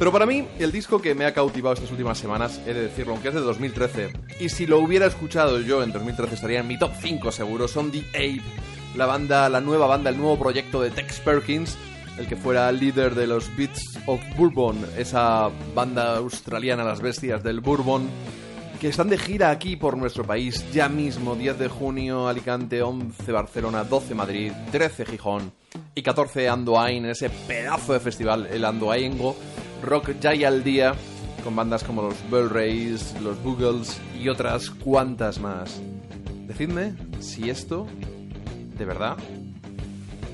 Pero 0.00 0.11
para 0.11 0.26
mí, 0.26 0.48
el 0.59 0.72
disco 0.72 1.00
que 1.00 1.14
me 1.14 1.26
ha 1.26 1.32
cautivado 1.32 1.74
estas 1.74 1.92
últimas 1.92 2.18
semanas, 2.18 2.61
he 2.66 2.74
de 2.74 2.82
decirlo, 2.82 3.12
aunque 3.12 3.28
es 3.28 3.34
de 3.34 3.40
2013, 3.40 4.12
y 4.40 4.48
si 4.48 4.66
lo 4.66 4.80
hubiera 4.80 5.07
escuchado 5.07 5.61
yo 5.61 5.80
en 5.80 5.92
2013 5.92 6.34
estaría 6.34 6.59
en 6.59 6.66
mi 6.66 6.76
top 6.76 6.90
5 7.00 7.30
seguro, 7.30 7.68
son 7.68 7.92
The 7.92 8.05
Ape, 8.09 8.42
la 8.96 9.07
banda, 9.07 9.48
la 9.48 9.61
nueva 9.61 9.86
banda, 9.86 10.11
el 10.11 10.16
nuevo 10.16 10.36
proyecto 10.40 10.82
de 10.82 10.90
Tex 10.90 11.20
Perkins, 11.20 11.78
el 12.19 12.27
que 12.27 12.37
fuera 12.37 12.71
líder 12.71 13.15
de 13.15 13.27
los 13.27 13.55
Beats 13.57 13.99
of 14.07 14.21
Bourbon, 14.37 14.79
esa 14.97 15.51
banda 15.75 16.17
australiana, 16.17 16.85
las 16.85 17.01
bestias 17.01 17.43
del 17.43 17.61
Bourbon, 17.61 18.09
que 18.81 18.89
están 18.89 19.09
de 19.09 19.19
gira 19.19 19.51
aquí 19.51 19.77
por 19.77 19.97
nuestro 19.97 20.25
país 20.25 20.65
ya 20.73 20.89
mismo, 20.89 21.35
10 21.35 21.59
de 21.59 21.69
junio 21.69 22.29
Alicante, 22.29 22.83
11 22.83 23.33
Barcelona, 23.33 23.85
12 23.85 24.15
Madrid, 24.15 24.53
13 24.71 25.07
Gijón 25.07 25.53
y 25.95 26.03
14 26.03 26.49
Andoain, 26.49 27.07
ese 27.07 27.31
pedazo 27.31 27.95
de 27.95 28.01
festival, 28.01 28.47
el 28.47 28.65
Andoaingo, 28.65 29.37
Rock 29.83 30.12
Jay 30.21 30.45
al 30.45 30.62
día, 30.62 30.95
con 31.43 31.57
bandas 31.57 31.83
como 31.83 32.03
los 32.03 32.31
Bell 32.31 32.51
Rays, 32.51 33.15
los 33.23 33.43
Boogles 33.43 34.01
y 34.21 34.29
otras 34.29 34.71
cuantas 34.71 35.41
más. 35.41 35.81
Decidme 36.47 36.95
si 37.21 37.51
esto, 37.51 37.87
de 38.77 38.85
verdad, 38.85 39.17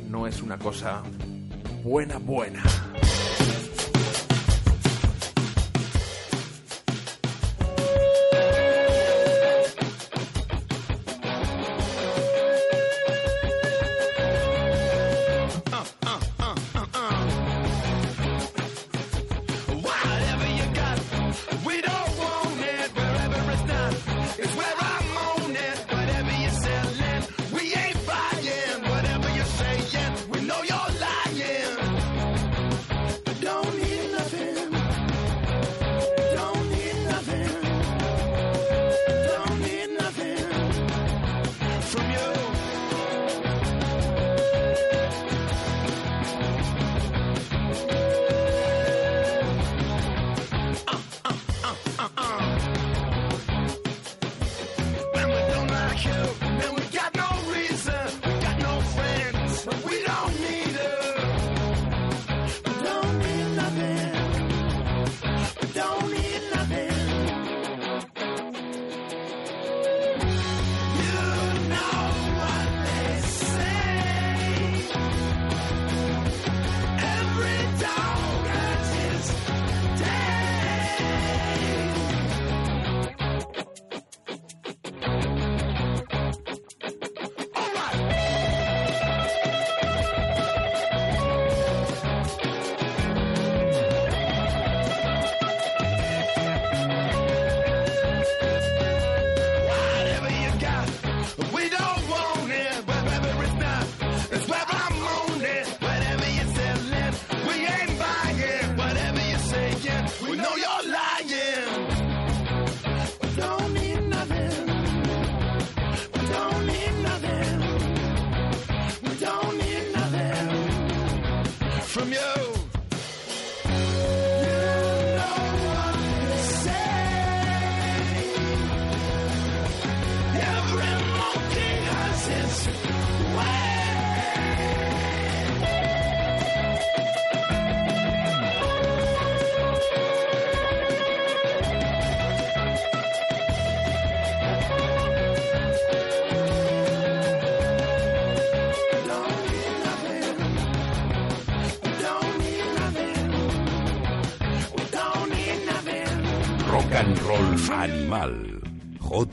no 0.09 0.26
es 0.26 0.43
una 0.43 0.59
cosa 0.59 1.03
buena, 1.83 2.18
buena. 2.18 2.62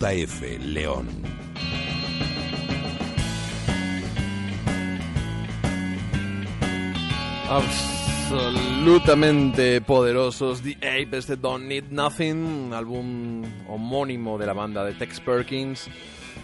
JF 0.08 0.60
León. 0.60 1.08
Absolutamente 7.49 9.82
poderosos 9.82 10.62
The 10.62 10.78
Ape, 10.78 11.18
este 11.18 11.36
Don't 11.36 11.66
Need 11.66 11.89
Nothing, 11.89 12.72
álbum 12.74 13.43
homónimo 13.68 14.38
de 14.38 14.45
la 14.45 14.53
banda 14.53 14.86
de 14.86 14.93
Tex 14.93 15.20
Perkins. 15.20 15.89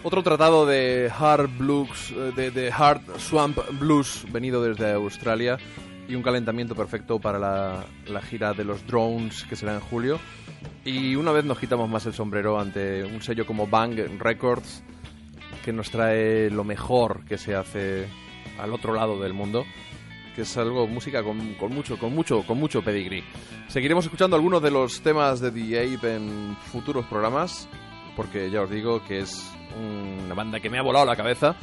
Otro 0.02 0.22
tratado 0.22 0.66
de 0.66 1.10
hard 1.16 1.48
blues, 1.56 2.12
eh, 2.36 2.50
de 2.50 2.70
hard 2.70 3.18
swamp 3.18 3.58
blues 3.78 4.26
venido 4.30 4.62
desde 4.62 4.92
Australia 4.92 5.58
y 6.08 6.14
un 6.14 6.22
calentamiento 6.22 6.74
perfecto 6.74 7.18
para 7.18 7.38
la, 7.38 7.84
la 8.06 8.22
gira 8.22 8.52
de 8.52 8.64
los 8.64 8.86
drones 8.86 9.44
que 9.44 9.56
será 9.56 9.74
en 9.74 9.80
julio. 9.80 10.18
Y 10.84 11.16
una 11.16 11.32
vez 11.32 11.44
nos 11.44 11.58
quitamos 11.58 11.88
más 11.88 12.06
el 12.06 12.14
sombrero 12.14 12.58
ante 12.58 13.04
un 13.04 13.22
sello 13.22 13.46
como 13.46 13.66
Bang 13.66 13.96
Records 14.18 14.82
que 15.64 15.72
nos 15.72 15.90
trae 15.90 16.50
lo 16.50 16.64
mejor 16.64 17.24
que 17.24 17.38
se 17.38 17.54
hace 17.54 18.06
al 18.58 18.72
otro 18.72 18.94
lado 18.94 19.20
del 19.20 19.32
mundo 19.32 19.64
que 20.34 20.42
es 20.42 20.56
algo 20.56 20.86
música 20.86 21.22
con, 21.22 21.54
con 21.54 21.72
mucho 21.72 21.96
con 21.98 22.12
mucho 22.12 22.42
con 22.42 22.58
mucho 22.58 22.82
pedigrí. 22.82 23.22
Seguiremos 23.68 24.04
escuchando 24.04 24.36
algunos 24.36 24.62
de 24.62 24.70
los 24.70 25.00
temas 25.00 25.40
de 25.40 25.52
The 25.52 25.96
Ape 25.96 26.16
en 26.16 26.56
futuros 26.72 27.06
programas 27.06 27.68
porque 28.16 28.50
ya 28.50 28.62
os 28.62 28.70
digo 28.70 29.02
que 29.04 29.20
es 29.20 29.50
una 29.78 30.34
banda 30.34 30.60
que 30.60 30.70
me 30.70 30.78
ha 30.78 30.82
volado 30.82 31.06
la 31.06 31.16
cabeza 31.16 31.56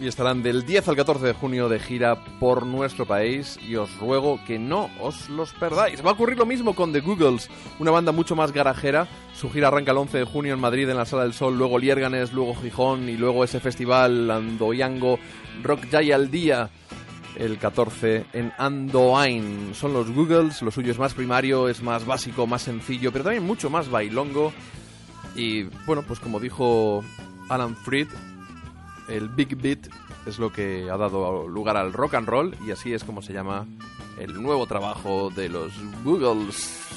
y 0.00 0.06
estarán 0.06 0.42
del 0.42 0.64
10 0.64 0.88
al 0.88 0.96
14 0.96 1.26
de 1.26 1.32
junio 1.32 1.68
de 1.68 1.80
gira 1.80 2.22
por 2.38 2.64
nuestro 2.64 3.06
país 3.06 3.58
y 3.66 3.76
os 3.76 3.96
ruego 3.98 4.40
que 4.46 4.58
no 4.58 4.90
os 5.00 5.28
los 5.28 5.52
perdáis. 5.52 6.04
Va 6.04 6.10
a 6.10 6.12
ocurrir 6.14 6.38
lo 6.38 6.46
mismo 6.46 6.74
con 6.74 6.92
The 6.92 7.00
Googles, 7.00 7.48
una 7.78 7.90
banda 7.90 8.12
mucho 8.12 8.36
más 8.36 8.52
garajera. 8.52 9.08
Su 9.34 9.50
gira 9.50 9.68
arranca 9.68 9.92
el 9.92 9.98
11 9.98 10.18
de 10.18 10.24
junio 10.24 10.54
en 10.54 10.60
Madrid 10.60 10.88
en 10.88 10.96
la 10.96 11.04
Sala 11.04 11.24
del 11.24 11.32
Sol, 11.32 11.58
luego 11.58 11.78
Liérganes, 11.78 12.32
luego 12.32 12.54
Gijón 12.54 13.08
y 13.08 13.16
luego 13.16 13.44
ese 13.44 13.60
festival 13.60 14.30
Andoyango 14.30 15.18
Rock 15.62 15.86
Jay 15.90 16.12
al 16.12 16.30
día 16.30 16.70
el 17.36 17.58
14 17.58 18.26
en 18.32 18.52
Andoain. 18.58 19.74
Son 19.74 19.92
los 19.92 20.10
Googles, 20.10 20.62
lo 20.62 20.70
suyo 20.70 20.92
es 20.92 20.98
más 20.98 21.14
primario, 21.14 21.68
es 21.68 21.82
más 21.82 22.04
básico, 22.04 22.46
más 22.46 22.62
sencillo, 22.62 23.12
pero 23.12 23.24
también 23.24 23.44
mucho 23.44 23.70
más 23.70 23.90
bailongo. 23.90 24.52
Y 25.36 25.64
bueno, 25.86 26.02
pues 26.02 26.18
como 26.20 26.40
dijo 26.40 27.04
Alan 27.48 27.76
Freed, 27.76 28.08
el 29.08 29.28
Big 29.28 29.56
Beat 29.56 29.88
es 30.26 30.38
lo 30.38 30.52
que 30.52 30.90
ha 30.90 30.96
dado 30.96 31.48
lugar 31.48 31.76
al 31.76 31.92
rock 31.92 32.14
and 32.14 32.28
roll 32.28 32.56
y 32.66 32.70
así 32.70 32.92
es 32.92 33.04
como 33.04 33.22
se 33.22 33.32
llama 33.32 33.66
el 34.18 34.40
nuevo 34.42 34.66
trabajo 34.66 35.30
de 35.30 35.48
los 35.48 35.72
Googles. 36.04 36.87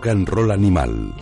Rock 0.00 0.06
and 0.06 0.28
Roll 0.30 0.50
Animal. 0.50 1.14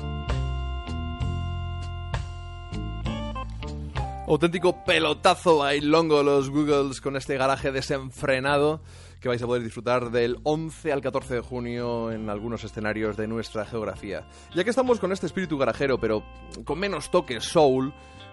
Auténtico 4.28 4.84
pelotazo 4.84 5.58
bailongo 5.58 6.22
los 6.22 6.48
Googles 6.48 7.00
con 7.00 7.16
este 7.16 7.36
garaje 7.36 7.72
desenfrenado 7.72 8.80
que 9.20 9.26
vais 9.26 9.42
a 9.42 9.46
poder 9.46 9.64
disfrutar 9.64 10.12
del 10.12 10.38
11 10.44 10.92
al 10.92 11.00
14 11.00 11.34
de 11.34 11.40
junio 11.40 12.12
en 12.12 12.30
algunos 12.30 12.62
escenarios 12.62 13.16
de 13.16 13.26
nuestra 13.26 13.66
geografía. 13.66 14.28
Ya 14.54 14.62
que 14.62 14.70
estamos 14.70 15.00
con 15.00 15.10
este 15.10 15.26
espíritu 15.26 15.58
garajero, 15.58 15.98
pero 15.98 16.22
con 16.64 16.78
menos 16.78 17.10
toque 17.10 17.40
soul, 17.40 17.92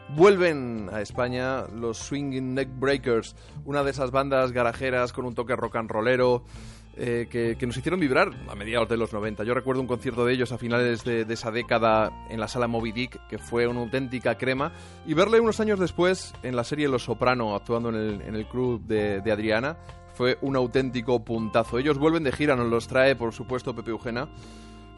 vuelven 0.10 0.90
a 0.94 1.02
España 1.02 1.66
los 1.74 1.98
Swinging 1.98 2.54
Neck 2.54 2.70
Breakers, 2.78 3.36
una 3.66 3.84
de 3.84 3.90
esas 3.90 4.12
bandas 4.12 4.52
garajeras 4.52 5.12
con 5.12 5.26
un 5.26 5.34
toque 5.34 5.56
rock 5.56 5.78
and 5.78 5.90
rollero. 5.90 6.44
Eh, 6.98 7.28
que, 7.30 7.66
nos 7.66 7.78
hicieron 7.78 8.00
vibrar 8.00 8.32
a 8.48 8.56
mediados 8.56 8.88
de 8.88 8.98
los 8.98 9.12
90. 9.12 9.44
Yo 9.44 9.54
recuerdo 9.54 9.82
un 9.82 9.88
concierto 9.88 10.26
de 10.26 10.34
ellos 10.34 10.52
a 10.52 10.58
finales 10.58 11.04
de, 11.04 11.26
de 11.26 11.34
esa 11.34 11.52
década 11.52 12.12
en 12.30 12.40
la 12.40 12.48
sala 12.48 12.68
Moby 12.68 12.92
Dick, 12.92 13.20
que 13.28 13.38
fue 13.38 13.68
una 13.68 13.82
auténtica 13.82 14.38
crema, 14.38 14.72
y 15.06 15.14
verle 15.14 15.40
unos 15.40 15.60
años 15.60 15.80
después 15.80 16.34
en 16.44 16.56
la 16.56 16.64
serie 16.64 16.88
Los 16.88 17.04
Soprano, 17.04 17.56
actuando 17.56 17.90
en 17.90 17.96
el, 17.96 18.22
en 18.22 18.36
el 18.36 18.48
club 18.48 18.82
de, 18.86 19.22
de 19.22 19.32
Adriana, 19.32 19.78
fue 20.14 20.38
un 20.42 20.56
auténtico 20.56 21.24
puntazo. 21.24 21.78
Ellos 21.78 21.98
vuelven 21.98 22.24
de 22.24 22.32
gira, 22.32 22.56
nos 22.56 22.70
los 22.70 22.88
trae, 22.88 23.16
por 23.16 23.34
supuesto, 23.34 23.76
Pepe 23.76 23.92
Eugena, 23.92 24.30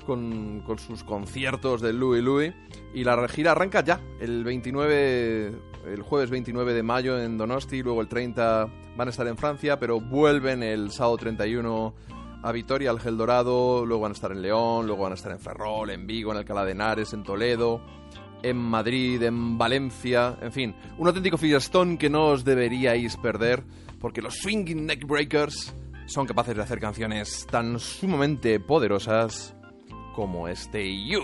con, 0.08 0.64
sus 0.80 1.04
conciertos 1.04 1.82
de 1.82 1.94
Louis 1.94 2.24
Louis. 2.24 2.54
Y 2.94 3.04
la 3.04 3.28
gira 3.28 3.52
arranca 3.52 3.84
ya, 3.84 4.00
el 4.20 4.44
29, 4.44 5.52
el 5.86 6.02
jueves 6.02 6.32
29 6.32 6.74
de 6.74 6.82
mayo 6.82 7.22
en 7.22 7.38
Donosti, 7.38 7.84
luego 7.84 8.02
el 8.02 8.08
30 8.08 8.68
van 8.96 9.08
a 9.08 9.12
estar 9.12 9.28
en 9.28 9.38
Francia, 9.38 9.78
pero 9.78 10.00
vuelven 10.00 10.64
el 10.64 10.90
sábado 10.92 11.18
31 11.18 11.94
a 12.42 12.52
Vitoria, 12.52 12.90
al 12.90 13.00
Gel 13.00 13.18
Dorado, 13.18 13.86
luego 13.86 14.04
van 14.04 14.14
a 14.14 14.16
estar 14.16 14.32
en 14.32 14.42
León, 14.42 14.88
luego 14.88 15.04
van 15.04 15.12
a 15.12 15.16
estar 15.16 15.32
en 15.32 15.40
Ferrol, 15.40 15.90
en 15.90 16.08
Vigo, 16.08 16.32
en 16.32 16.38
Alcalá 16.38 16.64
de 16.64 16.72
Henares, 16.72 17.14
en 17.14 17.24
Toledo, 17.24 17.82
en 18.42 18.58
Madrid, 18.58 19.22
en 19.24 19.58
Valencia, 19.58 20.38
en 20.42 20.52
fin, 20.52 20.76
un 20.98 21.08
auténtico 21.08 21.38
fiestón 21.38 21.98
que 21.98 22.10
no 22.10 22.28
os 22.28 22.46
deberíais 22.46 23.18
perder, 23.18 23.64
porque 24.00 24.22
los 24.22 24.36
Swinging 24.36 24.86
Neck 24.86 25.06
Breakers 25.06 25.74
son 26.06 26.26
capaces 26.26 26.56
de 26.56 26.64
hacer 26.64 26.80
canciones 26.80 27.46
tan 27.52 27.80
sumamente 27.80 28.60
poderosas 28.62 29.57
como 30.18 30.48
este 30.48 30.82
You. 31.06 31.22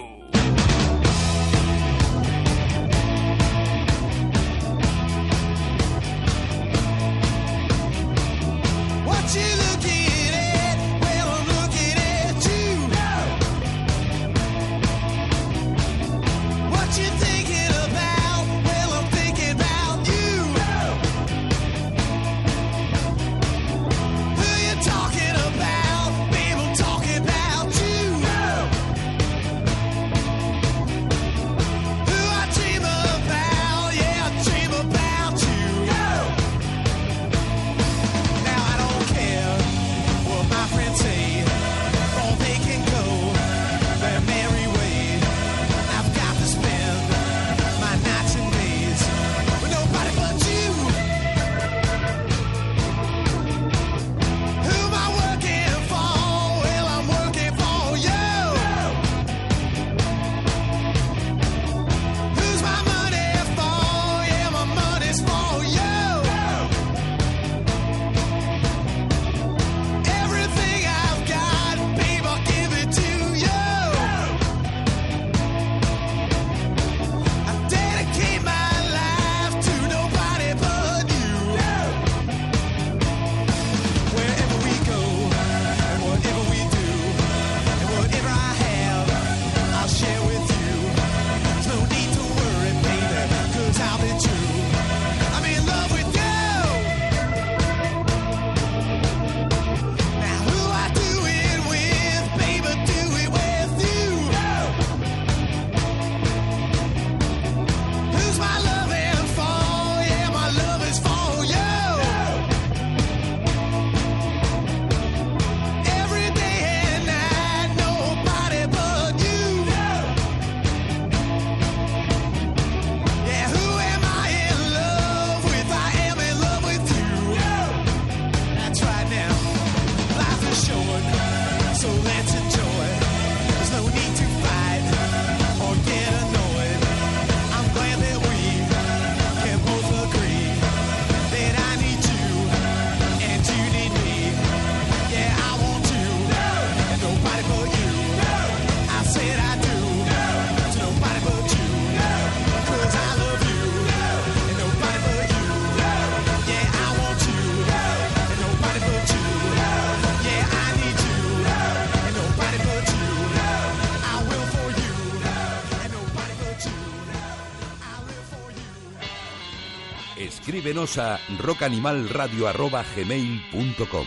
Escríbenos 170.83 170.97
a 170.97 171.19
rockanimalradio.gmail.com 171.41 174.05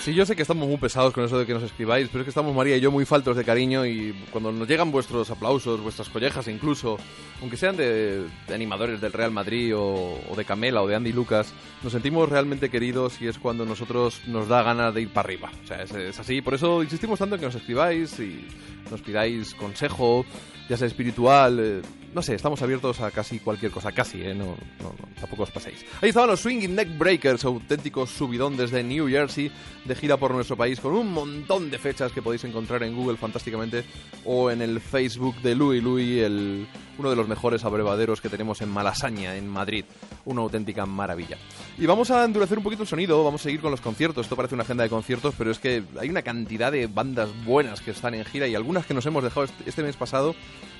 Sí, 0.00 0.12
yo 0.12 0.26
sé 0.26 0.34
que 0.34 0.42
estamos 0.42 0.66
muy 0.68 0.76
pesados 0.76 1.14
con 1.14 1.24
eso 1.24 1.38
de 1.38 1.46
que 1.46 1.54
nos 1.54 1.62
escribáis, 1.62 2.08
pero 2.08 2.22
es 2.22 2.24
que 2.24 2.30
estamos 2.30 2.52
María 2.54 2.76
y 2.76 2.80
yo 2.80 2.90
muy 2.90 3.06
faltos 3.06 3.36
de 3.36 3.44
cariño 3.44 3.86
y 3.86 4.12
cuando 4.30 4.50
nos 4.52 4.68
llegan 4.68 4.90
vuestros 4.90 5.30
aplausos, 5.30 5.80
vuestras 5.80 6.08
collejas 6.08 6.48
incluso, 6.48 6.98
aunque 7.40 7.56
sean 7.56 7.76
de, 7.76 8.26
animadores 8.52 9.00
del 9.00 9.12
Real 9.12 9.30
Madrid 9.30 9.72
o, 9.76 10.18
de 10.36 10.44
Camela 10.44 10.82
o 10.82 10.88
de 10.88 10.96
Andy 10.96 11.12
Lucas, 11.12 11.54
nos 11.82 11.92
sentimos 11.92 12.28
realmente 12.28 12.68
queridos 12.68 13.22
y 13.22 13.28
es 13.28 13.38
cuando 13.38 13.64
nosotros 13.64 14.20
nos 14.26 14.48
da 14.48 14.62
ganas 14.62 14.92
de 14.94 15.02
ir 15.02 15.10
para 15.10 15.26
arriba. 15.26 15.52
O 15.62 15.66
sea, 15.66 15.82
es, 15.82 15.92
es 15.92 16.18
así. 16.18 16.42
Por 16.42 16.54
eso 16.54 16.82
insistimos 16.82 17.20
tanto 17.20 17.36
en 17.36 17.40
que 17.40 17.46
nos 17.46 17.54
escribáis 17.54 18.18
y 18.18 18.44
nos 18.90 19.00
pidáis 19.00 19.54
consejo, 19.54 20.26
ya 20.68 20.76
sea 20.76 20.88
espiritual. 20.88 21.60
eh, 21.60 21.82
no 22.14 22.22
sé, 22.22 22.34
estamos 22.34 22.62
abiertos 22.62 23.00
a 23.00 23.10
casi 23.10 23.40
cualquier 23.40 23.72
cosa, 23.72 23.90
casi, 23.90 24.22
¿eh? 24.22 24.34
No, 24.34 24.56
no, 24.80 24.94
no, 24.98 25.08
tampoco 25.20 25.42
os 25.42 25.50
paséis. 25.50 25.84
Ahí 26.00 26.10
estaban 26.10 26.30
los 26.30 26.40
Swinging 26.40 26.74
Neck 26.74 26.96
Breakers, 26.96 27.44
auténticos 27.44 28.10
subidón 28.10 28.56
desde 28.56 28.84
New 28.84 29.08
Jersey, 29.08 29.50
de 29.84 29.94
gira 29.96 30.16
por 30.16 30.32
nuestro 30.32 30.56
país, 30.56 30.78
con 30.78 30.92
un 30.92 31.12
montón 31.12 31.70
de 31.70 31.78
fechas 31.78 32.12
que 32.12 32.22
podéis 32.22 32.44
encontrar 32.44 32.84
en 32.84 32.94
Google 32.94 33.16
fantásticamente, 33.16 33.84
o 34.24 34.50
en 34.50 34.62
el 34.62 34.80
Facebook 34.80 35.36
de 35.42 35.56
Louis 35.56 35.82
Louis, 35.82 36.22
el 36.22 36.66
uno 36.98 37.10
de 37.10 37.16
los 37.16 37.28
mejores 37.28 37.64
abrevaderos 37.64 38.20
que 38.20 38.28
tenemos 38.28 38.60
en 38.62 38.68
Malasaña, 38.68 39.36
en 39.36 39.48
Madrid. 39.48 39.84
Una 40.24 40.42
auténtica 40.42 40.86
maravilla. 40.86 41.36
Y 41.78 41.86
vamos 41.86 42.10
a 42.10 42.24
endurecer 42.24 42.58
un 42.58 42.64
poquito 42.64 42.82
el 42.82 42.88
sonido, 42.88 43.22
vamos 43.24 43.40
a 43.40 43.44
seguir 43.44 43.60
con 43.60 43.70
los 43.70 43.80
conciertos. 43.80 44.26
Esto 44.26 44.36
parece 44.36 44.54
una 44.54 44.64
agenda 44.64 44.84
de 44.84 44.90
conciertos, 44.90 45.34
pero 45.36 45.50
es 45.50 45.58
que 45.58 45.82
hay 46.00 46.08
una 46.08 46.22
cantidad 46.22 46.70
de 46.72 46.86
bandas 46.86 47.28
buenas 47.44 47.80
que 47.80 47.90
están 47.90 48.14
en 48.14 48.24
gira 48.24 48.46
y 48.46 48.54
algunas 48.54 48.86
que 48.86 48.94
nos 48.94 49.06
hemos 49.06 49.22
dejado 49.24 49.44
este- 49.44 49.68
este 49.68 49.82
mes 49.82 49.96
pasado 49.96 50.34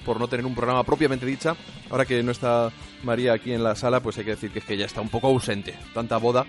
por 0.04 0.20
no 0.20 0.28
tener 0.28 0.46
un 0.46 0.54
programa 0.54 0.84
propiamente 0.84 1.26
dicha. 1.26 1.56
Ahora 1.90 2.04
que 2.04 2.22
no 2.22 2.30
está 2.30 2.70
María 3.02 3.32
aquí 3.32 3.52
en 3.52 3.64
la 3.64 3.74
sala, 3.74 4.00
pues 4.00 4.18
hay 4.18 4.24
que 4.24 4.30
decir 4.32 4.50
que 4.50 4.58
es 4.60 4.64
que 4.64 4.76
ya 4.76 4.86
está 4.86 5.00
un 5.00 5.08
poco 5.08 5.28
ausente. 5.28 5.74
Tanta 5.92 6.16
boda. 6.18 6.46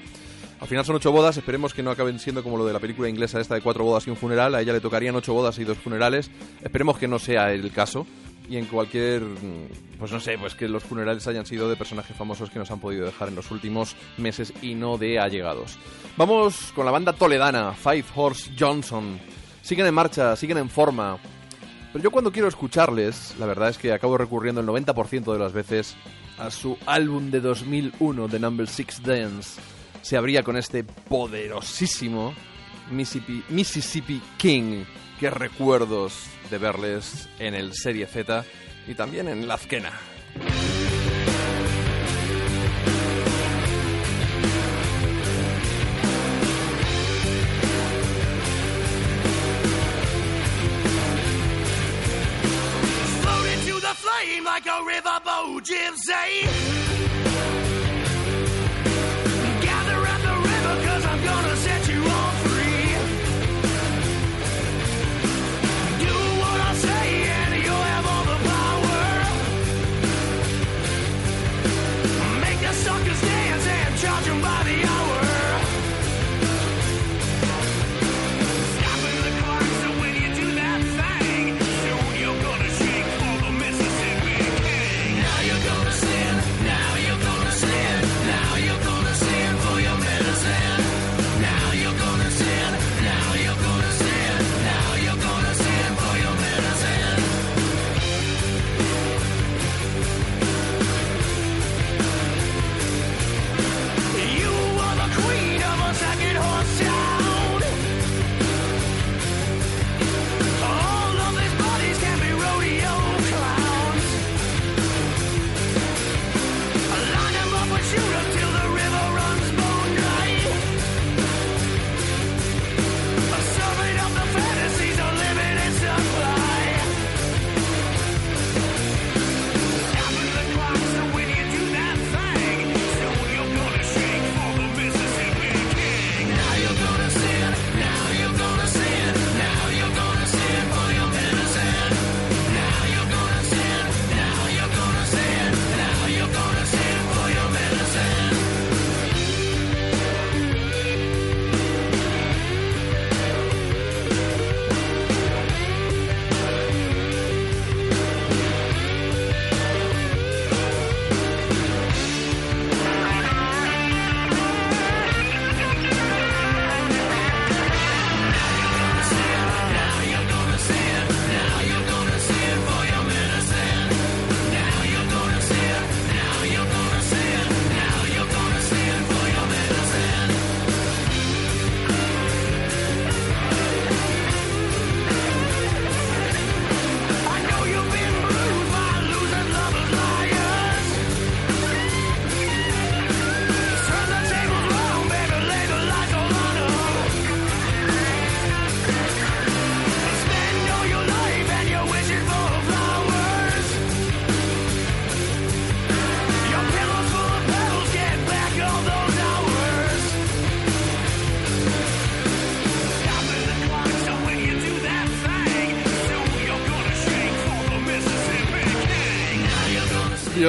Al 0.60 0.68
final 0.70 0.86
son 0.86 0.96
ocho 0.96 1.12
bodas, 1.12 1.36
esperemos 1.36 1.74
que 1.74 1.84
no 1.84 1.92
acaben 1.92 2.18
siendo 2.18 2.42
como 2.42 2.58
lo 2.58 2.66
de 2.66 2.72
la 2.72 2.80
película 2.80 3.10
inglesa 3.10 3.42
esta 3.42 3.56
de 3.56 3.62
cuatro 3.62 3.84
bodas 3.84 4.08
y 4.08 4.10
un 4.10 4.16
funeral. 4.16 4.56
A 4.56 4.62
ella 4.62 4.72
le 4.72 4.80
tocarían 4.80 5.14
ocho 5.16 5.34
bodas 5.34 5.60
y 5.60 5.66
dos 5.66 5.78
funerales. 5.78 6.32
Esperemos 6.62 6.98
que 6.98 7.10
no 7.10 7.20
sea 7.20 7.52
el 7.52 7.72
caso. 7.72 8.08
Y 8.48 8.58
en 8.58 8.66
cualquier, 8.66 9.22
mm, 9.22 9.98
pues 9.98 10.12
no 10.12 10.20
sé, 10.20 10.38
pues 10.38 10.54
que 10.56 10.68
los 10.68 10.84
funerales 10.84 11.28
hayan 11.28 11.46
sido 11.46 11.70
de 11.70 11.76
personajes 11.76 12.16
famosos 12.16 12.50
que 12.50 12.60
nos 12.60 12.70
han 12.70 12.80
podido 12.80 13.06
dejar 13.06 13.30
en 13.30 13.36
los 13.36 13.50
últimos 13.52 13.96
meses 14.18 14.54
y 14.62 14.76
no 14.76 14.98
de 14.98 15.20
allegados. 15.20 15.78
Vamos 16.18 16.72
con 16.76 16.86
la 16.86 16.92
banda 16.92 17.14
toledana, 17.14 17.74
Five 17.74 18.06
Horse 18.16 18.52
Johnson. 18.58 19.20
Siguen 19.62 19.88
en 19.88 19.94
marcha, 19.94 20.36
siguen 20.36 20.60
en 20.60 20.70
forma. 20.70 21.18
Pero 21.92 22.04
yo 22.04 22.12
cuando 22.12 22.32
quiero 22.32 22.48
escucharles, 22.48 23.36
la 23.40 23.46
verdad 23.46 23.70
es 23.70 23.78
que 23.78 23.94
acabo 23.94 24.18
recurriendo 24.18 24.62
el 24.62 24.68
90% 24.68 25.32
de 25.32 25.40
las 25.40 25.54
veces 25.54 25.96
a 26.38 26.52
su 26.52 26.78
álbum 26.86 27.32
de 27.32 27.40
2001, 27.40 28.28
The 28.28 28.40
Number 28.40 28.68
Six 28.68 29.02
Dance. 29.02 29.60
Se 30.02 30.18
abría 30.18 30.44
con 30.44 30.58
este 30.58 30.84
poderosísimo 30.84 32.34
Mississippi, 32.92 33.44
Mississippi 33.50 34.22
King. 34.38 34.84
Recuerdos 35.30 36.28
de 36.50 36.58
verles 36.58 37.30
en 37.40 37.54
el 37.54 37.74
Serie 37.74 38.08
Z 38.08 38.46
y 38.88 38.96
también 38.96 39.28
en 39.28 39.48
la 39.48 39.56
Azquena. 39.56 39.92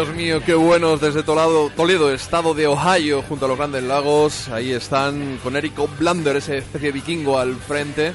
Dios 0.06 0.16
mío, 0.16 0.40
qué 0.46 0.54
buenos 0.54 1.00
desde 1.00 1.24
Toledo, 1.24 1.68
Toledo, 1.70 2.12
estado 2.12 2.54
de 2.54 2.68
Ohio, 2.68 3.22
junto 3.22 3.46
a 3.46 3.48
los 3.48 3.58
grandes 3.58 3.82
lagos. 3.82 4.48
Ahí 4.50 4.70
están 4.70 5.40
con 5.42 5.56
Eric 5.56 5.72
Blander, 5.98 6.36
ese 6.36 6.58
especie 6.58 6.92
vikingo 6.92 7.40
al 7.40 7.56
frente, 7.56 8.12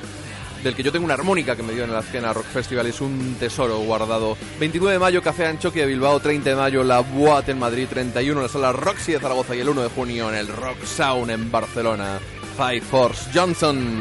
del 0.64 0.74
que 0.74 0.84
yo 0.84 0.94
tengo 0.94 1.04
una 1.04 1.16
armónica 1.16 1.54
que 1.58 1.64
me 1.64 1.74
dio 1.74 1.84
en 1.84 1.92
la 1.92 2.00
Azquena 2.00 2.32
Rock 2.32 2.46
Festival. 2.46 2.88
Es 2.88 3.02
un 3.02 3.36
tesoro 3.38 3.78
guardado. 3.80 4.38
29 4.58 4.94
de 4.94 5.00
mayo, 5.00 5.22
Café 5.22 5.48
Anchoqui 5.48 5.80
de 5.80 5.86
Bilbao. 5.86 6.22
30 6.22 6.52
de 6.52 6.56
mayo, 6.56 6.82
La 6.82 7.02
Boat 7.02 7.50
en 7.50 7.60
Madrid. 7.60 7.88
31 7.90 8.40
en 8.40 8.44
la 8.44 8.50
sala 8.50 8.72
Roxy 8.72 9.12
de 9.12 9.20
Zaragoza. 9.20 9.54
Y 9.54 9.60
el 9.60 9.68
1 9.68 9.82
de 9.82 9.90
junio 9.90 10.30
en 10.30 10.36
el 10.36 10.48
Rock 10.48 10.86
Sound 10.86 11.30
en 11.30 11.52
Barcelona. 11.52 12.20
Five 12.56 12.82
Force 12.82 13.30
Johnson. 13.34 14.00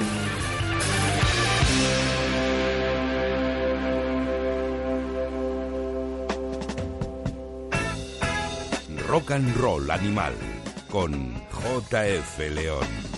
And 9.33 9.57
Roll 9.57 9.91
Animal 9.91 10.33
con 10.89 11.35
JF 11.53 12.39
León. 12.55 13.10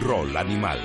Roll 0.00 0.36
Animal. 0.36 0.78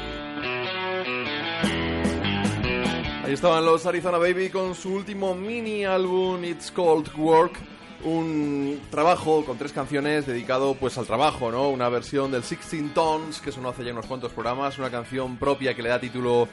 Ahí 3.25 3.33
estaban 3.33 3.63
los 3.65 3.85
Arizona 3.85 4.17
Baby 4.17 4.49
con 4.49 4.73
su 4.75 4.93
último 4.93 5.35
mini 5.35 5.85
álbum 5.85 6.43
It's 6.43 6.71
Called 6.71 7.09
Work, 7.15 7.59
un 8.03 8.79
trabajo 8.89 9.45
con 9.45 9.57
tres 9.57 9.71
canciones 9.71 10.25
dedicado 10.25 10.73
pues 10.75 10.97
al 10.97 11.05
trabajo, 11.05 11.51
¿no? 11.51 11.69
Una 11.69 11.89
versión 11.89 12.31
del 12.31 12.41
16 12.41 12.93
Tons 12.93 13.39
que 13.41 13.51
sonó 13.51 13.69
hace 13.69 13.83
ya 13.83 13.91
unos 13.91 14.05
cuantos 14.07 14.31
programas, 14.31 14.77
una 14.79 14.89
canción 14.89 15.37
propia 15.37 15.75
que 15.75 15.83
le 15.83 15.89
da 15.89 15.99
título 15.99 16.47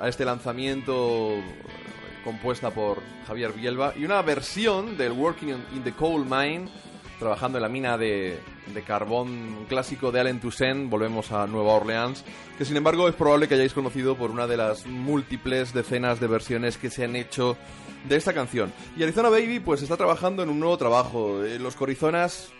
a 0.00 0.08
este 0.08 0.24
lanzamiento 0.24 1.32
compuesta 2.24 2.70
por 2.70 2.98
Javier 3.26 3.52
Bielba 3.52 3.92
y 3.96 4.04
una 4.04 4.22
versión 4.22 4.96
del 4.96 5.12
Working 5.12 5.48
in- 5.50 5.64
in 5.76 5.82
the 5.82 5.92
Coal 5.92 6.24
Mine 6.24 6.68
trabajando 7.18 7.58
en 7.58 7.62
la 7.62 7.68
mina 7.68 7.98
de, 7.98 8.38
de 8.72 8.82
carbón 8.82 9.66
clásico 9.68 10.12
de 10.12 10.20
Allen 10.20 10.40
Toussaint, 10.40 10.90
volvemos 10.90 11.32
a 11.32 11.46
Nueva 11.46 11.74
Orleans, 11.74 12.24
que 12.58 12.64
sin 12.64 12.76
embargo 12.76 13.08
es 13.08 13.14
probable 13.14 13.48
que 13.48 13.54
hayáis 13.54 13.74
conocido 13.74 14.16
por 14.16 14.30
una 14.30 14.46
de 14.46 14.56
las 14.56 14.86
múltiples 14.86 15.72
decenas 15.72 16.20
de 16.20 16.26
versiones 16.26 16.76
que 16.76 16.90
se 16.90 17.04
han 17.04 17.16
hecho 17.16 17.56
de 18.08 18.16
esta 18.16 18.32
canción. 18.32 18.72
Y 18.96 19.02
Arizona 19.02 19.28
Baby 19.28 19.60
pues 19.60 19.82
está 19.82 19.96
trabajando 19.96 20.42
en 20.42 20.48
un 20.48 20.60
nuevo 20.60 20.76
trabajo. 20.76 21.44
Eh, 21.44 21.58
Los 21.58 21.76
Corizonas 21.76 22.50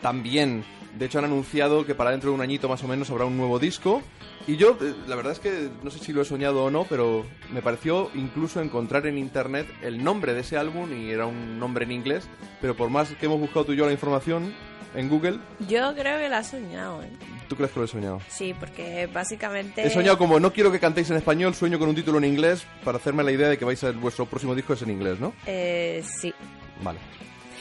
también. 0.00 0.64
De 0.98 1.06
hecho 1.06 1.18
han 1.18 1.26
anunciado 1.26 1.84
que 1.84 1.94
para 1.94 2.10
dentro 2.10 2.30
de 2.30 2.34
un 2.34 2.40
añito 2.40 2.68
más 2.68 2.82
o 2.82 2.88
menos 2.88 3.10
habrá 3.10 3.24
un 3.24 3.36
nuevo 3.36 3.58
disco. 3.58 4.02
Y 4.46 4.56
yo, 4.56 4.78
eh, 4.80 4.94
la 5.06 5.16
verdad 5.16 5.32
es 5.32 5.38
que 5.38 5.68
no 5.82 5.90
sé 5.90 5.98
si 5.98 6.12
lo 6.12 6.22
he 6.22 6.24
soñado 6.24 6.64
o 6.64 6.70
no, 6.70 6.84
pero 6.88 7.26
me 7.52 7.60
pareció 7.60 8.10
incluso 8.14 8.60
encontrar 8.60 9.06
en 9.06 9.18
internet 9.18 9.66
el 9.82 10.02
nombre 10.02 10.32
de 10.32 10.40
ese 10.40 10.56
álbum 10.56 10.90
y 10.92 11.10
era 11.10 11.26
un 11.26 11.58
nombre 11.58 11.84
en 11.84 11.92
inglés. 11.92 12.28
Pero 12.60 12.74
por 12.74 12.90
más 12.90 13.10
que 13.10 13.26
hemos 13.26 13.38
buscado 13.38 13.66
tú 13.66 13.72
y 13.72 13.76
yo 13.76 13.86
la 13.86 13.92
información 13.92 14.54
en 14.98 15.08
Google, 15.08 15.38
Yo 15.68 15.94
creo 15.94 16.18
que 16.18 16.28
la 16.28 16.38
has 16.38 16.48
soñado, 16.48 17.02
¿eh? 17.02 17.08
¿tú 17.48 17.56
crees 17.56 17.70
que 17.72 17.78
lo 17.80 17.84
he 17.86 17.88
soñado? 17.88 18.20
Sí, 18.28 18.54
porque 18.58 19.06
básicamente... 19.06 19.86
He 19.86 19.90
soñado 19.90 20.18
como 20.18 20.38
no 20.40 20.52
quiero 20.52 20.70
que 20.72 20.80
cantéis 20.80 21.08
en 21.10 21.16
español, 21.16 21.54
sueño 21.54 21.78
con 21.78 21.88
un 21.88 21.94
título 21.94 22.18
en 22.18 22.24
inglés 22.24 22.66
para 22.84 22.98
hacerme 22.98 23.22
la 23.22 23.32
idea 23.32 23.48
de 23.48 23.56
que 23.56 23.64
vais 23.64 23.82
a 23.84 23.92
vuestro 23.92 24.26
próximo 24.26 24.54
disco 24.54 24.72
es 24.74 24.82
en 24.82 24.90
inglés, 24.90 25.18
¿no? 25.20 25.32
Eh, 25.46 26.04
sí. 26.20 26.34
Vale. 26.82 26.98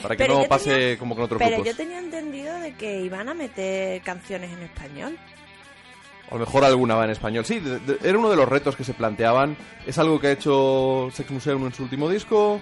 Para 0.02 0.16
que 0.16 0.24
Pero 0.26 0.40
no 0.42 0.46
pase 0.46 0.70
tenía- 0.72 0.98
como 1.00 1.16
con 1.16 1.24
otros 1.24 1.40
Pero 1.40 1.52
grupos. 1.58 1.68
yo 1.68 1.76
tenía 1.78 2.00
entendido 2.00 2.58
de 2.60 2.74
que 2.74 3.02
iban 3.02 3.30
a 3.30 3.34
meter 3.34 4.02
canciones 4.02 4.52
en 4.52 4.64
español. 4.64 5.18
A 6.30 6.34
lo 6.34 6.40
mejor 6.42 6.66
alguna 6.66 6.96
va 6.96 7.06
en 7.06 7.12
español. 7.12 7.46
Sí, 7.46 7.60
de- 7.60 7.80
de- 7.80 7.98
era 8.04 8.18
uno 8.20 8.30
de 8.30 8.36
los 8.36 8.48
retos 8.50 8.76
que 8.76 8.84
se 8.84 8.94
planteaban. 8.94 9.56
Es 9.86 9.98
algo 9.98 10.20
que 10.20 10.28
ha 10.28 10.32
hecho 10.34 11.10
Sex 11.14 11.32
Museum 11.32 11.66
en 11.66 11.74
su 11.74 11.84
último 11.84 12.10
disco. 12.10 12.60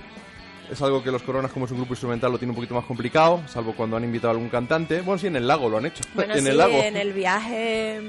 Es 0.72 0.82
algo 0.82 1.04
que 1.04 1.12
los 1.12 1.22
Coronas, 1.24 1.52
como 1.52 1.66
es 1.66 1.72
un 1.72 1.78
grupo 1.78 1.94
instrumental, 1.94 2.32
lo 2.32 2.38
tiene 2.38 2.52
un 2.52 2.56
poquito 2.56 2.74
más 2.74 2.86
complicado, 2.86 3.42
salvo 3.48 3.74
cuando 3.76 3.98
han 3.98 4.04
invitado 4.04 4.30
a 4.30 4.32
algún 4.34 4.50
cantante. 4.50 5.02
Bueno, 5.02 5.20
sí, 5.20 5.28
en 5.28 5.36
el 5.36 5.48
lago 5.48 5.70
lo 5.70 5.78
han 5.78 5.86
hecho. 5.86 6.04
Bueno, 6.16 6.34
en 6.34 6.44
sí, 6.44 6.50
el 6.50 6.58
lago. 6.58 6.74
en 6.74 6.98
el 6.98 7.14
viaje... 7.14 8.02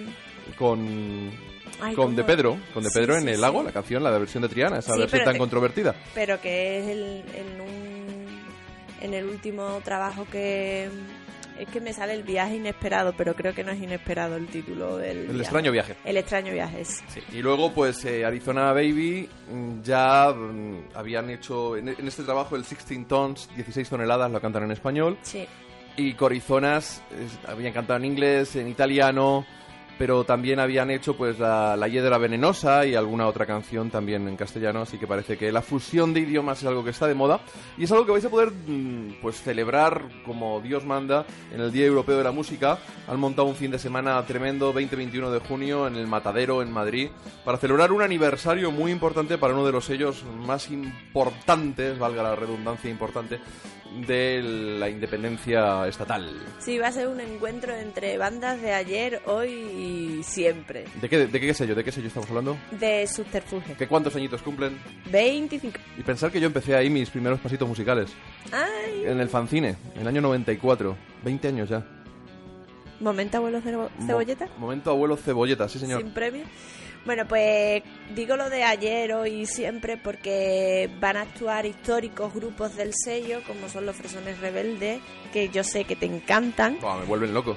Con, 0.59 1.31
Ay, 1.81 1.95
con 1.95 2.07
¿cómo? 2.07 2.17
De 2.17 2.25
Pedro. 2.25 2.57
Con 2.73 2.85
De 2.85 2.91
Pedro 2.91 3.17
sí, 3.17 3.23
en 3.23 3.29
el 3.29 3.41
lago, 3.41 3.63
la 3.63 3.73
canción, 3.73 4.03
la 4.03 4.13
de 4.13 4.19
versión 4.21 4.43
de 4.43 4.49
Triana, 4.49 4.79
esa 4.79 4.97
versión 4.97 5.25
tan 5.25 5.39
controvertida. 5.39 5.95
Pero 6.15 6.41
que 6.41 6.79
es 6.79 6.87
el, 6.89 7.25
en 7.35 7.61
un... 7.61 8.27
En 9.03 9.13
el 9.15 9.27
último 9.27 9.81
trabajo 9.85 10.27
que... 10.31 10.89
Es 11.59 11.69
que 11.69 11.81
me 11.81 11.93
sale 11.93 12.15
el 12.15 12.23
viaje 12.23 12.57
inesperado, 12.57 13.15
pero 13.17 13.35
creo 13.35 13.55
que 13.55 13.65
no 13.65 13.73
es 13.73 13.81
inesperado 13.83 14.37
el 14.37 14.47
título 14.49 14.97
del 14.99 15.17
El 15.19 15.25
viaje. 15.27 15.41
extraño 15.43 15.73
viaje. 15.73 15.97
El 16.05 16.17
extraño 16.17 16.53
viaje, 16.53 16.85
sí. 16.85 17.03
Sí, 17.09 17.21
Y 17.33 17.43
luego, 17.43 17.73
pues, 17.73 18.05
eh, 18.05 18.25
Arizona 18.25 18.73
Baby 18.73 19.29
mm, 19.51 19.83
ya 19.83 20.33
mm, 20.33 20.89
habían 20.95 21.31
hecho 21.31 21.77
en, 21.77 21.89
en 21.89 22.07
este 22.09 22.23
trabajo 22.25 22.57
el 22.57 22.63
16 22.63 23.07
tons, 23.09 23.49
16 23.55 23.89
toneladas, 23.89 24.31
lo 24.31 24.41
cantan 24.41 24.65
en 24.65 24.73
español. 24.73 25.19
Sí. 25.23 25.47
Y 25.97 26.13
Corizonas 26.13 27.03
es- 27.11 27.39
habían 27.49 27.73
cantado 27.73 27.99
en 27.99 28.05
inglés, 28.05 28.55
en 28.57 28.69
italiano, 28.69 29.47
pero 29.99 30.25
también 30.25 30.61
habían 30.61 30.91
hecho 30.91 31.17
pues 31.17 31.39
la, 31.39 31.77
la 31.77 31.89
Hiedra 31.89 32.19
Venenosa 32.19 32.87
y 32.87 32.95
alguna 32.95 33.27
otra 33.27 33.47
canción 33.47 33.91
también 33.91 34.29
en 34.29 34.37
castellano, 34.37 34.83
así 34.83 34.99
que 34.99 35.07
parece 35.07 35.37
que 35.37 35.53
la 35.53 35.63
fusión 35.63 36.13
de 36.13 36.21
idiomas 36.21 36.59
es 36.59 36.67
algo 36.67 36.85
que 36.85 36.91
está 36.91 37.07
de 37.07 37.15
moda 37.15 37.41
y 37.77 37.85
es 37.85 37.93
algo 37.93 38.07
que 38.07 38.13
vais 38.13 38.25
a 38.25 38.31
poder 38.31 38.51
mm, 38.51 39.21
pues 39.23 39.41
celebrar 39.43 40.03
como 40.25 40.61
Dios 40.61 40.85
manda 40.85 41.25
en 41.53 41.61
el 41.61 41.73
Día 41.73 41.87
Europeo 41.87 42.19
de 42.19 42.25
la 42.25 42.33
Música. 42.33 42.79
Han 43.09 43.21
montado 43.21 43.49
un 43.49 43.55
fin 43.55 43.71
de 43.71 43.79
semana 43.79 44.25
tremendo, 44.27 44.75
20-21 44.75 45.31
de 45.31 45.39
junio, 45.41 45.87
en 45.87 45.97
el 45.97 46.07
Matadero, 46.07 46.63
en 46.63 46.73
Madrid, 46.73 47.09
para 47.45 47.59
celebrar 47.59 47.93
un 47.93 48.03
aniversario 48.03 48.71
muy 48.71 48.93
importante 48.93 49.39
para 49.39 49.55
uno 49.55 49.65
de 49.65 49.73
los 49.73 49.85
sellos 49.85 50.25
más 50.25 50.71
importantes, 50.71 51.99
valga 51.99 52.23
la 52.23 52.37
redundancia 52.37 52.91
importante, 52.91 53.41
de 54.07 54.43
la 54.79 54.89
independencia 54.89 55.87
estatal. 55.87 56.29
Sí, 56.59 56.79
va 56.79 56.89
a 56.89 56.93
ser 56.93 57.09
un 57.09 57.21
encuentro 57.21 57.75
entre 57.75 58.19
bandas 58.19 58.61
de 58.61 58.73
ayer, 58.73 59.23
hoy 59.27 59.51
y 59.51 59.86
siempre. 60.23 60.85
¿De 61.01 61.09
qué, 61.09 61.27
de 61.27 61.41
qué 61.41 61.55
sello? 61.55 61.75
¿De 61.75 61.83
qué 61.85 61.93
sello 61.93 62.09
estamos 62.09 62.29
hablando? 62.29 62.57
De 62.73 63.07
Subterfuge. 63.07 63.75
¿Qué 63.77 63.87
cuántos 63.87 64.15
añitos 64.17 64.43
cumplen? 64.43 64.79
25. 65.11 65.79
Y 65.99 66.03
pensar 66.03 66.31
que 66.31 66.41
yo 66.41 66.47
empecé 66.47 66.75
ahí 66.75 66.91
mis 66.91 67.11
primeros 67.11 67.41
pasitos 67.41 67.69
musicales. 67.69 68.11
¡Ay! 68.53 69.05
En 69.07 69.21
el 69.21 69.29
fanzine, 69.29 69.77
en 69.95 70.01
el 70.03 70.09
año 70.09 70.21
94. 70.23 70.97
20 71.25 71.49
años 71.49 71.69
ya. 71.69 71.85
¿Momento 73.01 73.37
abuelo 73.39 73.61
cebo- 73.61 73.91
Mo- 73.99 74.07
cebolleta? 74.07 74.49
momento 74.59 74.91
abuelo 74.91 75.17
cebolleta, 75.17 75.69
sí 75.69 75.79
señor. 75.79 76.01
Sin 76.03 76.13
premio. 76.13 76.45
Bueno, 77.05 77.25
pues 77.29 77.85
digo 78.17 78.37
lo 78.37 78.51
de 78.51 78.65
ayer, 78.65 79.13
hoy 79.13 79.43
y 79.43 79.47
siempre 79.47 79.97
porque 79.97 80.91
van 80.99 81.17
a 81.17 81.21
actuar 81.23 81.65
históricos 81.65 82.35
grupos 82.35 82.75
del 82.75 82.93
sello, 82.95 83.43
como 83.47 83.69
son 83.69 83.87
los 83.87 83.95
Fresones 83.95 84.41
Rebeldes, 84.41 85.01
que 85.33 85.49
yo 85.51 85.63
sé 85.63 85.85
que 85.85 85.95
te 85.95 86.07
encantan. 86.07 86.79
Buah, 86.81 86.97
me 86.99 87.05
vuelven 87.05 87.33
loco. 87.33 87.57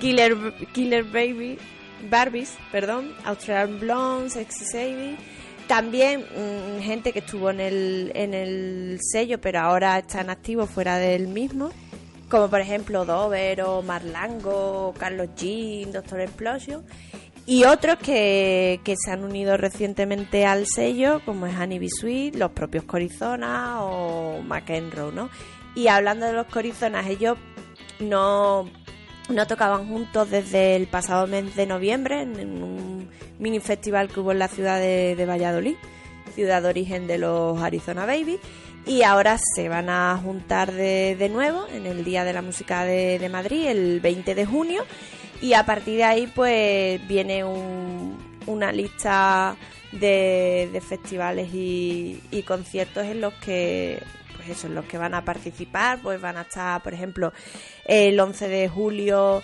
Killer, 0.00 0.54
Killer 0.72 1.04
Baby, 1.04 1.58
Barbies, 2.10 2.56
perdón, 2.72 3.12
Australian 3.24 3.78
Blonde, 3.78 4.30
Sexy 4.30 4.64
Sadie. 4.64 5.16
También 5.68 6.22
mm, 6.22 6.80
gente 6.82 7.12
que 7.12 7.20
estuvo 7.20 7.50
en 7.50 7.60
el, 7.60 8.12
en 8.14 8.34
el 8.34 8.98
sello, 9.00 9.40
pero 9.40 9.60
ahora 9.60 9.98
están 9.98 10.30
activos 10.30 10.68
fuera 10.68 10.96
del 10.96 11.28
mismo. 11.28 11.70
Como 12.28 12.48
por 12.48 12.60
ejemplo 12.60 13.04
Dover 13.04 13.62
o 13.62 13.82
Marlango, 13.82 14.94
Carlos 14.98 15.28
Jean, 15.36 15.92
Doctor 15.92 16.20
Explosion. 16.22 16.84
Y 17.46 17.64
otros 17.64 17.96
que, 17.96 18.80
que 18.84 18.94
se 18.96 19.10
han 19.10 19.24
unido 19.24 19.56
recientemente 19.56 20.46
al 20.46 20.66
sello, 20.66 21.20
como 21.24 21.46
es 21.46 21.54
Annie. 21.56 21.88
Sweet, 21.88 22.36
los 22.36 22.52
propios 22.52 22.84
Corizona 22.84 23.82
o 23.82 24.40
McEnroe, 24.42 25.12
¿no? 25.12 25.30
Y 25.74 25.88
hablando 25.88 26.26
de 26.26 26.32
los 26.32 26.46
Corizonas, 26.46 27.06
ellos 27.08 27.38
no, 28.00 28.70
no 29.30 29.46
tocaban 29.46 29.86
juntos 29.88 30.30
desde 30.30 30.76
el 30.76 30.86
pasado 30.86 31.26
mes 31.26 31.54
de 31.56 31.66
noviembre 31.66 32.22
en, 32.22 32.62
un 32.62 33.08
mini 33.38 33.60
festival 33.60 34.08
que 34.08 34.20
hubo 34.20 34.32
en 34.32 34.38
la 34.38 34.48
ciudad 34.48 34.78
de, 34.78 35.24
Valladolid, 35.26 35.76
ciudad 36.34 36.62
de 36.62 36.68
origen 36.68 37.06
de 37.06 37.18
los 37.18 37.60
Arizona 37.62 38.06
Baby. 38.06 38.38
Y 38.86 39.02
ahora 39.02 39.38
se 39.54 39.68
van 39.68 39.90
a 39.90 40.18
juntar 40.22 40.72
de, 40.72 41.14
de 41.18 41.28
nuevo 41.28 41.66
en 41.74 41.86
el 41.86 42.02
Día 42.04 42.24
de 42.24 42.32
la 42.32 42.42
Música 42.42 42.84
de, 42.84 43.18
de 43.18 43.28
Madrid, 43.28 43.66
el 43.66 44.00
20 44.00 44.34
de 44.34 44.46
junio. 44.46 44.84
Y 45.42 45.52
a 45.54 45.64
partir 45.64 45.96
de 45.96 46.04
ahí, 46.04 46.26
pues 46.34 47.06
viene 47.06 47.44
un- 47.44 48.18
una 48.46 48.72
lista 48.72 49.54
de, 49.92 50.68
de 50.72 50.80
festivales 50.80 51.52
y, 51.52 52.20
y 52.30 52.42
conciertos 52.42 53.04
en 53.04 53.20
los 53.20 53.34
que 53.34 54.02
eso, 54.50 54.68
los 54.68 54.84
que 54.84 54.98
van 54.98 55.14
a 55.14 55.24
participar, 55.24 56.00
pues 56.02 56.20
van 56.20 56.36
a 56.36 56.42
estar, 56.42 56.82
por 56.82 56.94
ejemplo, 56.94 57.32
el 57.84 58.18
11 58.18 58.48
de 58.48 58.68
julio 58.68 59.42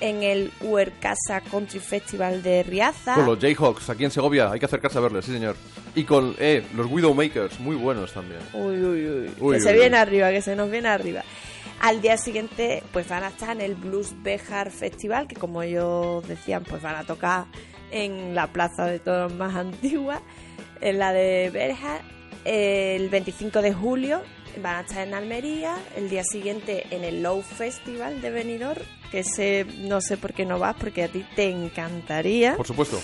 en 0.00 0.22
el 0.22 0.52
UR 0.60 0.92
Casa 1.00 1.40
Country 1.40 1.80
Festival 1.80 2.42
de 2.42 2.62
Riaza. 2.62 3.14
Con 3.14 3.26
los 3.26 3.38
Jayhawks, 3.38 3.90
aquí 3.90 4.04
en 4.04 4.10
Segovia, 4.10 4.50
hay 4.50 4.58
que 4.58 4.66
acercarse 4.66 4.98
a 4.98 5.00
verles, 5.00 5.24
sí 5.24 5.32
señor. 5.32 5.56
Y 5.94 6.04
con, 6.04 6.34
eh, 6.38 6.64
los 6.74 6.86
Widowmakers, 6.90 7.58
muy 7.60 7.76
buenos 7.76 8.12
también. 8.12 8.40
Uy, 8.52 8.76
uy, 8.76 9.08
uy. 9.08 9.30
Uy, 9.40 9.56
que 9.56 9.62
se 9.62 9.72
uy, 9.72 9.78
viene 9.78 9.96
arriba, 9.96 10.30
que 10.30 10.42
se 10.42 10.54
nos 10.54 10.70
viene 10.70 10.88
arriba. 10.88 11.24
Al 11.80 12.00
día 12.00 12.16
siguiente, 12.16 12.82
pues 12.92 13.08
van 13.08 13.24
a 13.24 13.28
estar 13.28 13.50
en 13.56 13.62
el 13.62 13.74
Blues 13.74 14.14
Bejar 14.22 14.70
Festival, 14.70 15.28
que 15.28 15.36
como 15.36 15.62
ellos 15.62 16.26
decían, 16.26 16.64
pues 16.64 16.82
van 16.82 16.96
a 16.96 17.04
tocar 17.04 17.46
en 17.90 18.34
la 18.34 18.48
plaza 18.48 18.84
de 18.86 18.98
toros 18.98 19.32
más 19.34 19.54
antigua, 19.56 20.22
en 20.80 20.98
la 20.98 21.12
de 21.12 21.50
Bejar. 21.50 22.02
El 22.44 23.08
25 23.10 23.60
de 23.62 23.74
julio 23.74 24.22
van 24.62 24.76
a 24.76 24.80
estar 24.82 25.06
en 25.06 25.14
Almería. 25.14 25.76
El 25.96 26.08
día 26.10 26.22
siguiente 26.24 26.86
en 26.90 27.04
el 27.04 27.22
Low 27.22 27.42
Festival 27.42 28.20
de 28.20 28.30
Benidorm, 28.30 28.82
que 29.10 29.20
ese 29.20 29.66
no 29.78 30.00
sé 30.00 30.16
por 30.16 30.32
qué 30.34 30.44
no 30.46 30.58
vas, 30.58 30.76
porque 30.78 31.04
a 31.04 31.08
ti 31.08 31.24
te 31.36 31.50
encantaría. 31.50 32.56
Por 32.56 32.66
supuesto. 32.66 33.00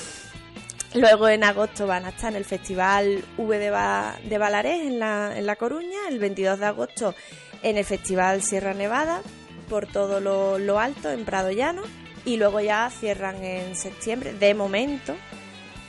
Luego 0.94 1.28
en 1.28 1.42
agosto 1.42 1.86
van 1.88 2.04
a 2.04 2.10
estar 2.10 2.30
en 2.30 2.36
el 2.36 2.44
Festival 2.44 3.24
V 3.36 3.58
de, 3.58 3.70
Ba- 3.70 4.16
de 4.28 4.38
Balarés 4.38 4.82
en 4.82 4.98
la, 5.00 5.32
en 5.36 5.44
La 5.46 5.56
Coruña. 5.56 5.98
El 6.08 6.18
22 6.20 6.60
de 6.60 6.66
agosto 6.66 7.14
en 7.62 7.76
el 7.78 7.84
Festival 7.84 8.42
Sierra 8.42 8.74
Nevada 8.74 9.20
por 9.68 9.86
todo 9.86 10.20
lo, 10.20 10.58
lo 10.58 10.78
alto 10.78 11.10
en 11.10 11.24
Prado 11.24 11.50
Llano. 11.50 11.82
Y 12.24 12.36
luego 12.36 12.60
ya 12.60 12.88
cierran 12.90 13.42
en 13.44 13.74
septiembre. 13.76 14.32
De 14.34 14.54
momento, 14.54 15.14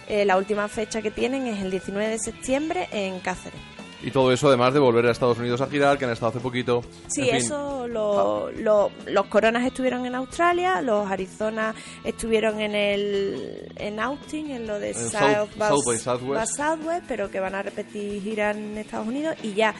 eh, 0.08 0.26
la 0.26 0.38
última 0.38 0.68
fecha 0.68 1.02
que 1.04 1.12
tienen 1.12 1.46
es 1.48 1.62
el 1.62 1.70
19 1.72 2.10
de 2.10 2.20
septiembre 2.20 2.90
en 2.92 3.20
Cáceres. 3.20 3.60
Y 4.06 4.12
todo 4.12 4.32
eso 4.32 4.48
además 4.50 4.72
de 4.72 4.80
volver 4.80 5.08
a 5.08 5.12
Estados 5.12 5.40
Unidos 5.40 5.60
a 5.62 5.68
girar, 5.68 5.98
que 5.98 6.06
han 6.06 6.12
estado 6.12 6.30
hace 6.30 6.40
poquito. 6.40 6.84
Sí, 7.08 7.22
En 7.22 7.28
fin, 7.28 7.36
eso, 7.38 7.88
lo- 7.88 8.52
lo- 8.52 8.92
los 9.08 9.26
Coronas 9.26 9.66
estuvieron 9.66 10.06
en 10.06 10.14
Australia, 10.14 10.80
los 10.82 11.10
Arizona 11.10 11.74
estuvieron 12.04 12.62
en 12.62 12.76
el 12.76 13.72
en 13.78 14.00
Austin, 14.00 14.52
en 14.52 14.68
lo 14.68 14.80
de 14.80 14.90
En 14.92 14.96
South, 14.96 15.10
South- 15.12 15.50
South 15.58 15.86
by 15.86 15.98
Southwest. 15.98 17.06
pero 17.08 17.32
que 17.32 17.40
van 17.40 17.56
a 17.56 17.64
repetir 17.64 18.22
gira 18.22 18.52
en 18.52 18.78
Estados 18.78 19.08
Unidos 19.08 19.36
y 19.42 19.54
ya 19.54 19.74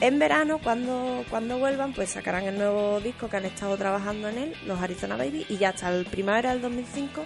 en 0.00 0.18
verano, 0.18 0.58
cuando, 0.62 1.24
cuando 1.30 1.58
vuelvan, 1.58 1.92
pues 1.94 2.10
sacarán 2.10 2.44
el 2.44 2.58
nuevo 2.58 3.00
disco 3.00 3.28
que 3.28 3.36
han 3.38 3.44
estado 3.46 3.76
trabajando 3.78 4.28
en 4.28 4.36
él, 4.38 4.54
los 4.66 4.80
Arizona 4.80 5.16
Baby, 5.16 5.46
y 5.48 5.56
ya 5.56 5.70
hasta 5.70 5.88
el 5.94 6.04
primavera 6.06 6.50
del 6.52 6.60
2005 6.62 7.24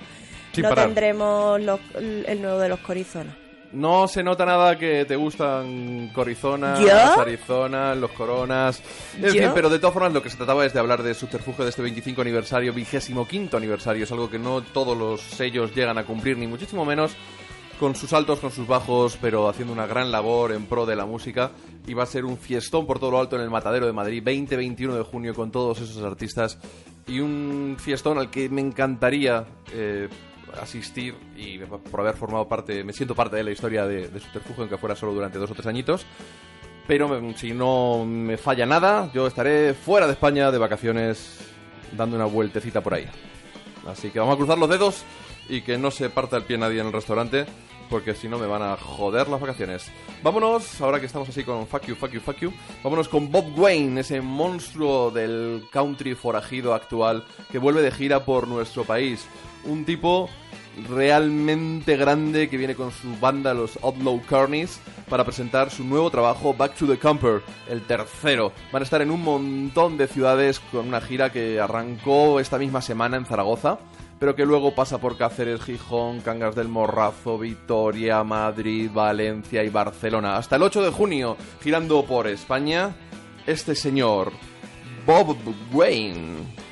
Sin 0.52 0.62
no 0.62 0.68
parar. 0.68 0.84
tendremos 0.86 1.60
los- 1.60 1.80
el 1.96 2.40
nuevo 2.42 2.58
de 2.58 2.68
los 2.68 2.80
Corizona. 2.80 3.36
No 3.72 4.08
se 4.08 4.22
nota 4.22 4.44
nada 4.44 4.78
que 4.78 5.04
te 5.04 5.16
gustan 5.16 6.10
Corizona, 6.14 6.76
Arizona, 7.18 7.94
los 7.94 8.10
Coronas. 8.12 8.82
En 9.20 9.30
fin, 9.30 9.50
pero 9.54 9.68
de 9.68 9.78
todas 9.78 9.92
formas 9.92 10.12
lo 10.12 10.22
que 10.22 10.30
se 10.30 10.36
trataba 10.36 10.64
es 10.64 10.72
de 10.72 10.80
hablar 10.80 11.02
de 11.02 11.14
subterfugio 11.14 11.64
de 11.64 11.70
este 11.70 11.82
25 11.82 12.22
aniversario, 12.22 12.72
vigésimo 12.72 13.26
quinto 13.26 13.56
aniversario. 13.56 14.04
Es 14.04 14.12
algo 14.12 14.30
que 14.30 14.38
no 14.38 14.62
todos 14.62 14.96
los 14.96 15.20
sellos 15.20 15.74
llegan 15.74 15.98
a 15.98 16.04
cumplir, 16.04 16.38
ni 16.38 16.46
muchísimo 16.46 16.84
menos 16.84 17.16
con 17.78 17.94
sus 17.94 18.12
altos, 18.12 18.40
con 18.40 18.50
sus 18.50 18.66
bajos, 18.66 19.18
pero 19.20 19.48
haciendo 19.48 19.72
una 19.72 19.86
gran 19.86 20.10
labor 20.10 20.52
en 20.52 20.66
pro 20.66 20.86
de 20.86 20.96
la 20.96 21.06
música. 21.06 21.50
Y 21.86 21.94
va 21.94 22.04
a 22.04 22.06
ser 22.06 22.24
un 22.24 22.38
fiestón 22.38 22.86
por 22.86 22.98
todo 22.98 23.10
lo 23.10 23.20
alto 23.20 23.36
en 23.36 23.42
el 23.42 23.50
Matadero 23.50 23.86
de 23.86 23.92
Madrid, 23.92 24.22
20-21 24.24 24.96
de 24.96 25.02
junio, 25.02 25.34
con 25.34 25.50
todos 25.50 25.80
esos 25.80 26.02
artistas. 26.02 26.58
Y 27.06 27.20
un 27.20 27.76
fiestón 27.78 28.18
al 28.18 28.30
que 28.30 28.48
me 28.48 28.60
encantaría 28.60 29.44
eh, 29.72 30.08
asistir 30.60 31.14
y 31.36 31.58
por 31.58 32.00
haber 32.00 32.16
formado 32.16 32.48
parte, 32.48 32.84
me 32.84 32.92
siento 32.92 33.14
parte 33.14 33.36
de 33.36 33.44
la 33.44 33.50
historia 33.50 33.86
de, 33.86 34.08
de 34.08 34.20
Subterfugio, 34.20 34.62
aunque 34.62 34.78
fuera 34.78 34.96
solo 34.96 35.12
durante 35.12 35.38
dos 35.38 35.50
o 35.50 35.54
tres 35.54 35.66
añitos. 35.66 36.06
Pero 36.86 37.20
si 37.36 37.52
no 37.52 38.04
me 38.06 38.36
falla 38.36 38.64
nada, 38.64 39.10
yo 39.12 39.26
estaré 39.26 39.74
fuera 39.74 40.06
de 40.06 40.12
España 40.12 40.52
de 40.52 40.58
vacaciones 40.58 41.38
dando 41.96 42.16
una 42.16 42.26
vueltecita 42.26 42.80
por 42.80 42.94
ahí. 42.94 43.06
Así 43.86 44.10
que 44.10 44.18
vamos 44.18 44.34
a 44.34 44.38
cruzar 44.38 44.58
los 44.58 44.68
dedos 44.68 45.04
y 45.48 45.62
que 45.62 45.78
no 45.78 45.90
se 45.90 46.10
parta 46.10 46.36
el 46.36 46.44
pie 46.44 46.58
nadie 46.58 46.80
en 46.80 46.86
el 46.86 46.92
restaurante, 46.92 47.46
porque 47.88 48.14
si 48.14 48.28
no 48.28 48.38
me 48.38 48.46
van 48.46 48.62
a 48.62 48.76
joder 48.76 49.28
las 49.28 49.40
vacaciones. 49.40 49.90
Vámonos, 50.22 50.80
ahora 50.80 50.98
que 50.98 51.06
estamos 51.06 51.28
así 51.28 51.44
con 51.44 51.66
Fuck 51.66 51.86
You, 51.86 51.94
Fuck 51.94 52.12
You, 52.12 52.20
Fuck 52.20 52.38
You, 52.38 52.52
vámonos 52.82 53.08
con 53.08 53.30
Bob 53.30 53.56
Wayne, 53.56 54.00
ese 54.00 54.20
monstruo 54.20 55.10
del 55.10 55.64
country 55.70 56.14
forajido 56.14 56.74
actual 56.74 57.24
que 57.50 57.58
vuelve 57.58 57.82
de 57.82 57.90
gira 57.90 58.24
por 58.24 58.48
nuestro 58.48 58.84
país. 58.84 59.26
Un 59.64 59.84
tipo 59.84 60.28
realmente 60.88 61.96
grande 61.96 62.48
que 62.48 62.56
viene 62.56 62.74
con 62.74 62.92
su 62.92 63.16
banda 63.18 63.54
los 63.54 63.78
Outlaw 63.82 64.20
Carnies 64.28 64.80
para 65.08 65.24
presentar 65.24 65.70
su 65.70 65.84
nuevo 65.84 66.10
trabajo 66.10 66.54
Back 66.54 66.74
to 66.74 66.86
the 66.86 66.98
Camper, 66.98 67.42
el 67.68 67.82
tercero. 67.82 68.52
Van 68.72 68.82
a 68.82 68.84
estar 68.84 69.00
en 69.00 69.10
un 69.10 69.22
montón 69.22 69.96
de 69.96 70.06
ciudades 70.06 70.60
con 70.72 70.88
una 70.88 71.00
gira 71.00 71.30
que 71.30 71.60
arrancó 71.60 72.40
esta 72.40 72.58
misma 72.58 72.82
semana 72.82 73.16
en 73.16 73.26
Zaragoza, 73.26 73.78
pero 74.18 74.34
que 74.34 74.46
luego 74.46 74.74
pasa 74.74 74.98
por 74.98 75.16
Cáceres, 75.16 75.62
Gijón, 75.62 76.20
Cangas 76.20 76.54
del 76.54 76.68
Morrazo, 76.68 77.38
Vitoria, 77.38 78.24
Madrid, 78.24 78.90
Valencia 78.92 79.62
y 79.62 79.68
Barcelona. 79.68 80.36
Hasta 80.36 80.56
el 80.56 80.62
8 80.62 80.82
de 80.82 80.90
junio, 80.90 81.36
girando 81.62 82.04
por 82.04 82.26
España, 82.26 82.94
este 83.46 83.74
señor, 83.74 84.32
Bob 85.06 85.36
Wayne. 85.72 86.65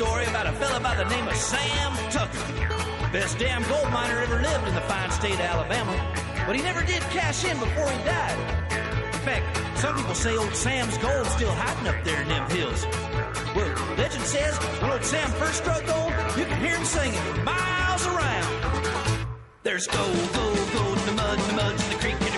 Story 0.00 0.24
about 0.24 0.46
a 0.46 0.52
fella 0.52 0.80
by 0.80 0.96
the 0.96 1.04
name 1.10 1.28
of 1.28 1.36
Sam 1.36 1.92
Tucker. 2.08 2.40
Best 3.12 3.38
damn 3.38 3.62
gold 3.68 3.90
miner 3.92 4.18
ever 4.20 4.40
lived 4.40 4.66
in 4.66 4.74
the 4.74 4.80
fine 4.88 5.10
state 5.10 5.34
of 5.34 5.40
Alabama. 5.40 5.92
But 6.46 6.56
he 6.56 6.62
never 6.62 6.80
did 6.80 7.02
cash 7.12 7.44
in 7.44 7.58
before 7.58 7.90
he 7.90 8.02
died. 8.02 8.38
In 9.12 9.20
fact, 9.20 9.78
some 9.78 9.94
people 9.94 10.14
say 10.14 10.38
old 10.38 10.54
Sam's 10.54 10.96
gold's 10.96 11.28
still 11.32 11.52
hiding 11.52 11.86
up 11.86 12.02
there 12.02 12.22
in 12.22 12.28
them 12.28 12.48
hills. 12.48 12.86
Well, 13.54 13.68
legend 13.98 14.24
says 14.24 14.56
when 14.80 14.90
old 14.90 15.04
Sam 15.04 15.30
first 15.32 15.58
struck 15.58 15.84
gold, 15.84 16.14
you 16.38 16.46
can 16.46 16.58
hear 16.64 16.76
him 16.78 16.86
singing 16.86 17.44
miles 17.44 18.06
around. 18.06 19.26
There's 19.64 19.86
gold, 19.86 20.32
gold, 20.32 20.72
gold 20.72 20.96
in 20.96 21.06
the 21.12 21.12
mud, 21.12 21.38
in 21.38 21.46
the 21.46 21.56
mud, 21.60 21.72
in 21.72 21.90
the 21.90 21.98
creek, 22.00 22.29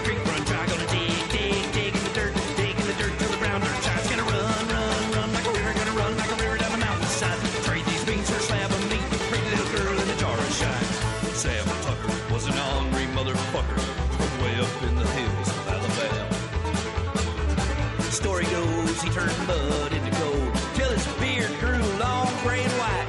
turned 19.13 19.47
mud 19.47 19.93
into 19.93 20.11
gold 20.21 20.55
till 20.73 20.89
his 20.89 21.07
beard 21.21 21.53
grew 21.61 21.85
long, 22.01 22.33
gray 22.43 22.65
and 22.65 22.73
white. 22.81 23.09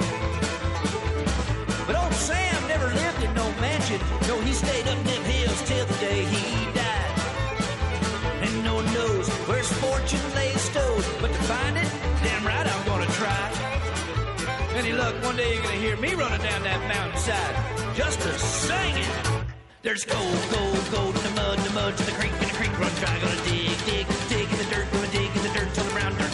But 1.87 1.95
old 1.95 2.13
Sam 2.13 2.67
never 2.67 2.87
lived 2.87 3.23
in 3.23 3.33
no 3.33 3.47
mansion. 3.61 4.01
No, 4.27 4.35
he 4.41 4.51
stayed 4.51 4.85
up 4.87 5.01
them 5.05 5.23
hills 5.23 5.61
till 5.63 5.85
the 5.85 5.97
day 6.03 6.25
he 6.25 6.65
died. 6.73 7.11
And 8.43 8.63
no 8.65 8.75
one 8.75 8.93
knows 8.93 9.29
where 9.47 9.59
his 9.59 9.71
fortune 9.79 10.25
lay 10.35 10.51
stowed. 10.69 11.05
But 11.21 11.31
to 11.31 11.41
find 11.51 11.77
it, 11.77 11.89
damn 12.21 12.45
right 12.45 12.67
I'm 12.67 12.85
gonna 12.85 13.11
try. 13.21 13.43
Any 14.75 14.91
luck, 14.91 15.15
one 15.23 15.37
day 15.37 15.53
you're 15.53 15.63
gonna 15.63 15.77
hear 15.77 15.95
me 15.95 16.15
running 16.15 16.41
down 16.41 16.63
that 16.63 16.81
mountainside 16.93 17.55
just 17.95 18.19
to 18.19 18.31
sing 18.39 18.97
it. 18.97 19.15
There's 19.83 20.03
gold, 20.03 20.43
gold, 20.51 20.83
gold 20.91 21.15
in 21.15 21.23
the 21.23 21.33
mud, 21.41 21.57
in 21.59 21.63
the 21.63 21.73
mud 21.79 21.95
to 21.95 22.03
the 22.03 22.11
creek, 22.19 22.33
in 22.33 22.47
the 22.51 22.55
creek 22.59 22.77
run 22.77 22.91
dry. 22.99 23.15
Gonna 23.19 23.43
dig, 23.47 23.77
dig, 23.85 24.07
dig 24.27 24.51
in 24.51 24.57
the 24.57 24.67
dirt, 24.75 24.87
gonna 24.91 25.07
dig 25.07 25.22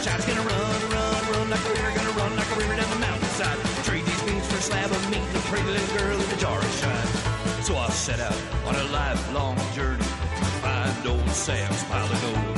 shine's 0.04 0.26
gonna 0.26 0.42
run, 0.42 0.82
run, 0.90 1.32
run 1.32 1.50
like 1.50 1.66
a 1.66 1.70
river, 1.70 1.92
gonna 1.96 2.12
run 2.12 2.36
like 2.36 2.52
a 2.52 2.56
river 2.56 2.76
down 2.76 2.90
the 2.90 3.00
mountainside. 3.00 3.58
Trade 3.84 4.06
these 4.06 4.24
beans 4.24 4.48
for 4.48 4.56
a 4.56 4.62
slab 4.62 4.92
of 4.92 5.10
meat 5.10 5.20
and 5.20 5.38
a 5.38 5.42
pretty 5.52 5.66
little 5.68 5.98
girl 5.98 6.20
in 6.20 6.30
a 6.32 6.38
jar 6.38 6.58
of 6.58 6.72
shine. 6.80 7.64
So 7.64 7.76
I 7.76 7.90
set 7.90 8.20
out 8.20 8.42
on 8.66 8.76
a 8.76 8.84
lifelong 8.86 9.58
journey 9.74 9.98
to 9.98 10.46
find 10.64 11.08
old 11.08 11.30
Sam's 11.32 11.84
pile 11.86 12.06
of 12.06 12.22
gold. 12.22 12.56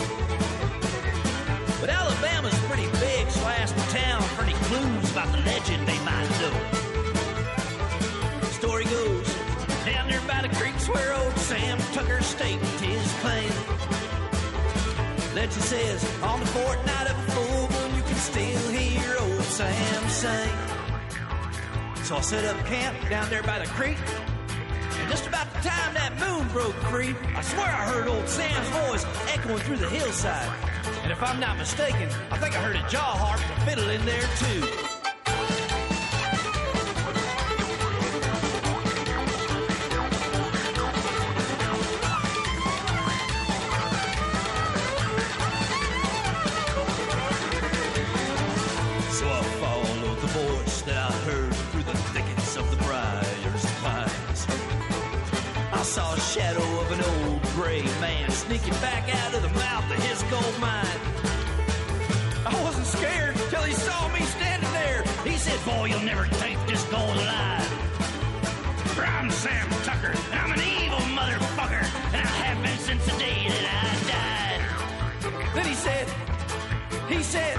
But 1.82 1.90
Alabama's 1.90 2.60
pretty 2.70 2.88
big, 3.00 3.30
so 3.32 3.44
I 3.46 3.54
asked 3.56 3.76
the 3.76 3.88
town 3.98 4.22
for 4.36 4.44
any 4.44 4.54
clues 4.70 5.12
about 5.12 5.32
the 5.32 5.40
legend 5.40 5.88
they 5.88 6.00
might 6.06 6.30
know. 6.42 6.54
Story 8.52 8.86
goes, 8.86 9.28
down 9.84 10.08
there 10.10 10.22
by 10.28 10.42
the 10.46 10.56
creeks 10.56 10.88
where 10.88 11.16
old 11.16 11.36
Sam 11.38 11.80
Tucker 11.92 12.22
staked 12.22 12.64
his 12.80 13.12
claim. 13.22 13.52
Legend 15.34 15.64
says, 15.64 16.04
on 16.22 16.40
the 16.40 16.46
fortnight 16.48 17.10
of 17.10 17.31
still 18.22 18.70
hear 18.70 19.16
old 19.20 19.44
Sam 19.44 20.10
sing. 20.10 20.54
So 22.04 22.18
I 22.18 22.22
set 22.22 22.46
up 22.46 22.66
camp 22.68 22.96
down 23.10 23.28
there 23.32 23.42
by 23.42 23.58
the 23.58 23.66
creek. 23.66 23.98
And 25.00 25.10
just 25.10 25.26
about 25.26 25.52
the 25.54 25.68
time 25.68 25.96
that 25.96 26.14
moon 26.20 26.48
broke 26.50 26.76
free, 26.92 27.16
I 27.36 27.42
swear 27.42 27.66
I 27.66 27.86
heard 27.90 28.08
old 28.08 28.30
Sam's 28.30 28.70
voice 28.70 29.06
echoing 29.34 29.58
through 29.60 29.78
the 29.78 29.90
hillside. 29.90 30.50
And 31.02 31.12
if 31.12 31.24
I'm 31.24 31.40
not 31.40 31.58
mistaken, 31.58 32.10
I 32.30 32.38
think 32.38 32.56
I 32.56 32.62
heard 32.62 32.76
a 32.76 32.88
jaw 32.88 33.18
harp 33.18 33.42
and 33.50 33.64
fiddle 33.64 33.90
in 33.90 34.06
there 34.06 34.30
too. 34.38 34.81
Boy, 65.82 65.88
you'll 65.88 66.02
never 66.02 66.28
take 66.38 66.60
this 66.68 66.84
gold 66.92 67.10
alive. 67.10 67.68
I'm 69.00 69.32
Sam 69.32 69.68
Tucker. 69.82 70.14
I'm 70.32 70.52
an 70.52 70.60
evil 70.60 71.00
motherfucker. 71.18 71.82
And 72.14 72.22
I 72.22 72.36
have 72.46 72.62
been 72.62 72.78
since 72.78 73.04
the 73.04 73.18
day 73.18 73.48
that 73.50 73.66
I 73.66 75.32
died. 75.34 75.56
Then 75.56 75.66
he 75.66 75.74
said, 75.74 76.08
he 77.10 77.24
said, 77.24 77.58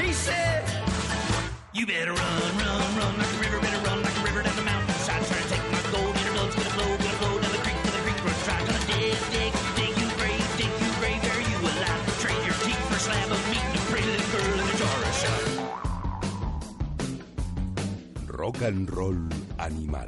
he 0.00 0.14
said, 0.14 0.64
You 1.74 1.84
better 1.84 2.14
run, 2.14 2.56
run, 2.56 2.96
run 2.96 3.18
like 3.18 3.34
a 3.34 3.38
river, 3.38 3.60
better 3.60 3.86
run 3.86 4.02
like 4.02 4.16
a 4.16 4.24
river 4.24 4.42
down 4.42 4.56
the 4.56 4.62
mountainside. 4.62 4.93
Rock 18.54 18.62
and 18.62 18.88
Roll 18.88 19.28
Animal 19.58 20.06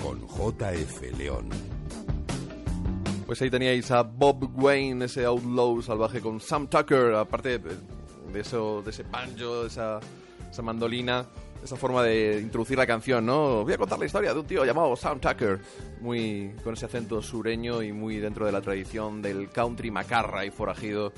con 0.00 0.20
JF 0.20 1.18
León. 1.18 1.48
Pues 3.26 3.42
ahí 3.42 3.50
teníais 3.50 3.90
a 3.90 4.02
Bob 4.02 4.50
Wayne, 4.54 5.06
ese 5.06 5.24
outlaw 5.24 5.82
salvaje 5.82 6.20
con 6.20 6.40
Sam 6.40 6.68
Tucker, 6.68 7.14
aparte 7.14 7.58
de 7.58 8.40
eso, 8.40 8.82
de 8.82 8.90
ese 8.90 9.02
banjo, 9.02 9.66
esa, 9.66 9.98
esa 10.48 10.62
mandolina, 10.62 11.26
esa 11.62 11.76
forma 11.76 12.04
de 12.04 12.40
introducir 12.40 12.78
la 12.78 12.86
canción, 12.86 13.26
¿no? 13.26 13.64
Voy 13.64 13.72
a 13.72 13.78
contar 13.78 13.98
la 13.98 14.06
historia 14.06 14.32
de 14.32 14.40
un 14.40 14.46
tío 14.46 14.64
llamado 14.64 14.94
Sam 14.94 15.18
Tucker, 15.18 15.60
muy 16.00 16.52
con 16.62 16.74
ese 16.74 16.86
acento 16.86 17.20
sureño 17.20 17.82
y 17.82 17.90
muy 17.90 18.18
dentro 18.18 18.46
de 18.46 18.52
la 18.52 18.60
tradición 18.60 19.22
del 19.22 19.48
country 19.48 19.90
macarra 19.90 20.44
y 20.44 20.50
forajido 20.50 21.12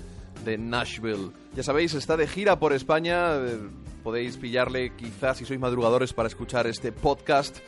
de 0.46 0.56
Nashville. 0.56 1.30
Ya 1.54 1.62
sabéis, 1.62 1.92
está 1.92 2.16
de 2.16 2.26
gira 2.26 2.58
por 2.58 2.72
España, 2.72 3.36
eh, 3.36 3.58
podéis 4.08 4.38
pillarle 4.38 4.96
quizás 4.96 5.36
si 5.36 5.44
sois 5.44 5.60
madrugadores 5.60 6.14
para 6.16 6.32
escuchar 6.32 6.64
este 6.66 6.92
podcast 6.92 7.60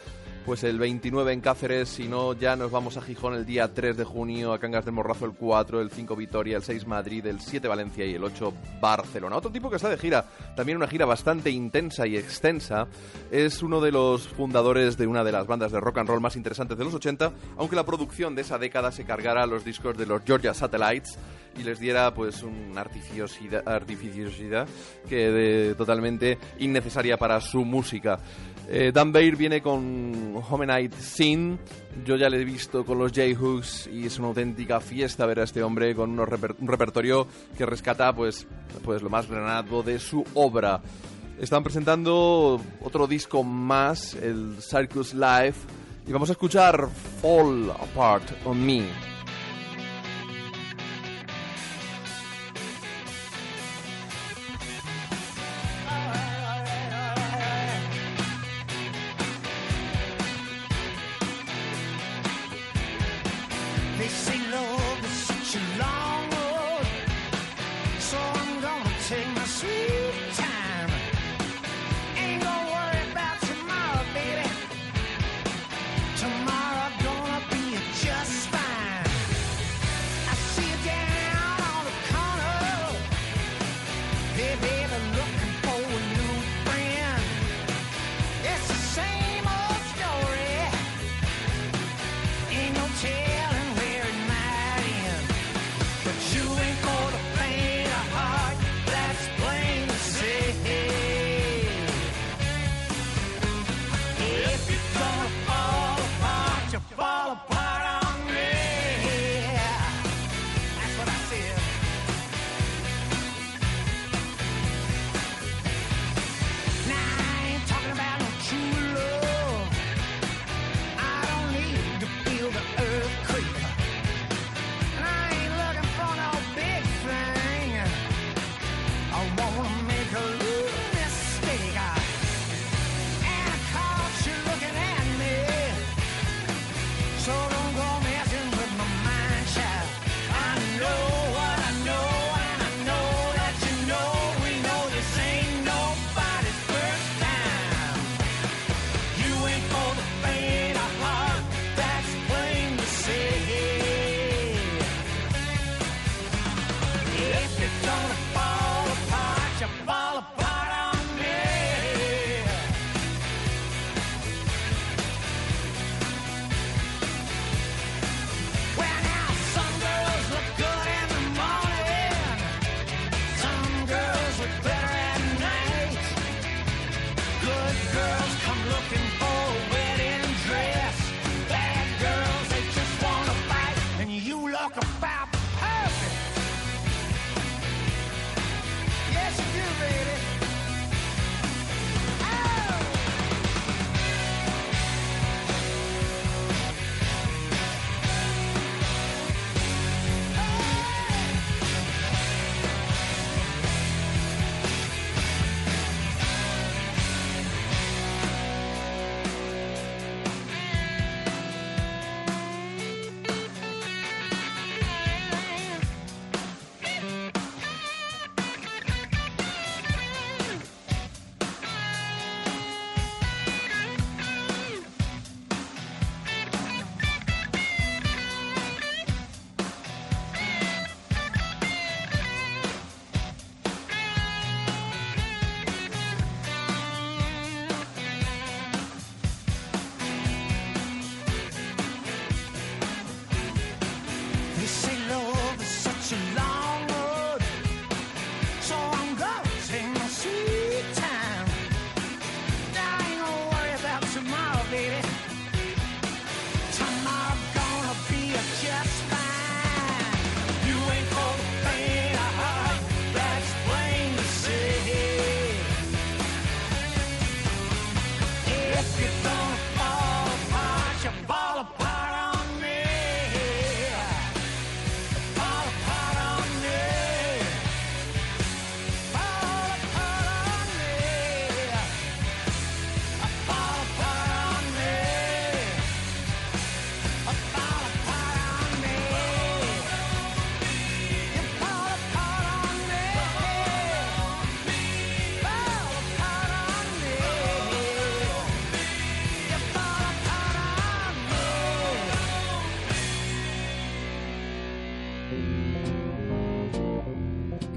pues 0.50 0.64
el 0.64 0.80
29 0.80 1.32
en 1.32 1.40
Cáceres, 1.40 1.88
si 1.88 2.08
no 2.08 2.32
ya 2.32 2.56
nos 2.56 2.72
vamos 2.72 2.96
a 2.96 3.00
Gijón 3.02 3.34
el 3.34 3.46
día 3.46 3.72
3 3.72 3.96
de 3.96 4.02
junio, 4.02 4.52
a 4.52 4.58
Cangas 4.58 4.84
del 4.84 4.94
Morrazo 4.94 5.24
el 5.24 5.30
4, 5.34 5.80
el 5.80 5.92
5 5.92 6.16
Vitoria, 6.16 6.56
el 6.56 6.64
6 6.64 6.88
Madrid, 6.88 7.24
el 7.26 7.38
7 7.40 7.68
Valencia 7.68 8.04
y 8.04 8.14
el 8.14 8.24
8 8.24 8.52
Barcelona. 8.80 9.36
Otro 9.36 9.52
tipo 9.52 9.70
que 9.70 9.76
está 9.76 9.88
de 9.88 9.96
gira, 9.96 10.24
también 10.56 10.76
una 10.76 10.88
gira 10.88 11.06
bastante 11.06 11.50
intensa 11.50 12.04
y 12.08 12.16
extensa, 12.16 12.88
es 13.30 13.62
uno 13.62 13.80
de 13.80 13.92
los 13.92 14.26
fundadores 14.26 14.96
de 14.98 15.06
una 15.06 15.22
de 15.22 15.30
las 15.30 15.46
bandas 15.46 15.70
de 15.70 15.78
rock 15.78 15.98
and 15.98 16.08
roll 16.08 16.20
más 16.20 16.34
interesantes 16.34 16.76
de 16.76 16.82
los 16.84 16.94
80, 16.94 17.30
aunque 17.56 17.76
la 17.76 17.86
producción 17.86 18.34
de 18.34 18.42
esa 18.42 18.58
década 18.58 18.90
se 18.90 19.04
cargara 19.04 19.46
los 19.46 19.64
discos 19.64 19.96
de 19.96 20.06
los 20.06 20.22
Georgia 20.24 20.52
Satellites 20.52 21.16
y 21.58 21.62
les 21.64 21.78
diera 21.80 22.12
pues 22.14 22.42
una 22.42 22.80
artificiosidad, 22.80 23.68
artificiosidad 23.68 24.66
que 25.08 25.30
de- 25.30 25.74
totalmente 25.76 26.38
innecesaria 26.58 27.16
para 27.16 27.40
su 27.40 27.64
música. 27.64 28.18
Eh, 28.72 28.92
Dan 28.94 29.10
Bayer 29.10 29.34
viene 29.34 29.60
con 29.60 30.40
Homenite 30.48 30.96
Sin. 30.96 31.58
Yo 32.04 32.14
ya 32.14 32.28
le 32.28 32.40
he 32.40 32.44
visto 32.44 32.84
con 32.84 32.98
los 32.98 33.10
J-Hooks 33.10 33.88
y 33.88 34.06
es 34.06 34.16
una 34.20 34.28
auténtica 34.28 34.78
fiesta 34.78 35.26
ver 35.26 35.40
a 35.40 35.42
este 35.42 35.60
hombre 35.60 35.92
con 35.92 36.16
un 36.20 36.68
repertorio 36.68 37.26
que 37.58 37.66
rescata 37.66 38.14
pues, 38.14 38.46
pues 38.84 39.02
lo 39.02 39.10
más 39.10 39.28
granado 39.28 39.82
de 39.82 39.98
su 39.98 40.24
obra. 40.34 40.80
Están 41.40 41.64
presentando 41.64 42.60
otro 42.80 43.08
disco 43.08 43.42
más, 43.42 44.14
el 44.14 44.58
Circus 44.60 45.14
Live, 45.14 45.54
y 46.06 46.12
vamos 46.12 46.28
a 46.28 46.32
escuchar 46.32 46.88
Fall 47.20 47.72
Apart 47.72 48.30
on 48.44 48.64
Me. 48.64 48.84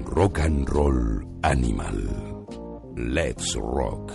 Rock 0.04 0.38
and 0.38 0.68
Roll 0.68 1.26
Animal. 1.42 2.46
Let's 2.96 3.54
Rock. 3.56 4.12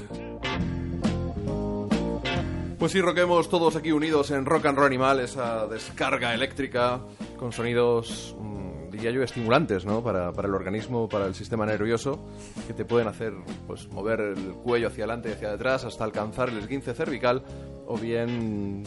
Pues 2.79 2.93
sí, 2.93 3.01
roquemos 3.01 3.49
todos 3.49 3.75
aquí 3.75 3.91
unidos 3.91 4.31
en 4.31 4.45
Rock 4.45 4.67
and 4.67 4.77
Roll 4.77 4.87
Animal, 4.87 5.19
esa 5.19 5.67
descarga 5.67 6.33
eléctrica 6.33 7.01
con 7.37 7.51
sonidos, 7.51 8.33
mm, 8.39 8.91
diría 8.91 9.11
yo, 9.11 9.21
estimulantes, 9.21 9.85
¿no? 9.85 10.01
Para, 10.01 10.31
para 10.31 10.47
el 10.47 10.55
organismo, 10.55 11.09
para 11.09 11.25
el 11.25 11.35
sistema 11.35 11.65
nervioso, 11.65 12.25
que 12.65 12.73
te 12.73 12.85
pueden 12.85 13.09
hacer 13.09 13.33
pues, 13.67 13.89
mover 13.89 14.21
el 14.21 14.53
cuello 14.63 14.87
hacia 14.87 15.03
adelante 15.03 15.29
y 15.29 15.31
hacia 15.33 15.51
atrás 15.51 15.83
hasta 15.83 16.05
alcanzar 16.05 16.47
el 16.47 16.59
esguince 16.59 16.93
cervical 16.93 17.43
o 17.85 17.97
bien 17.97 18.83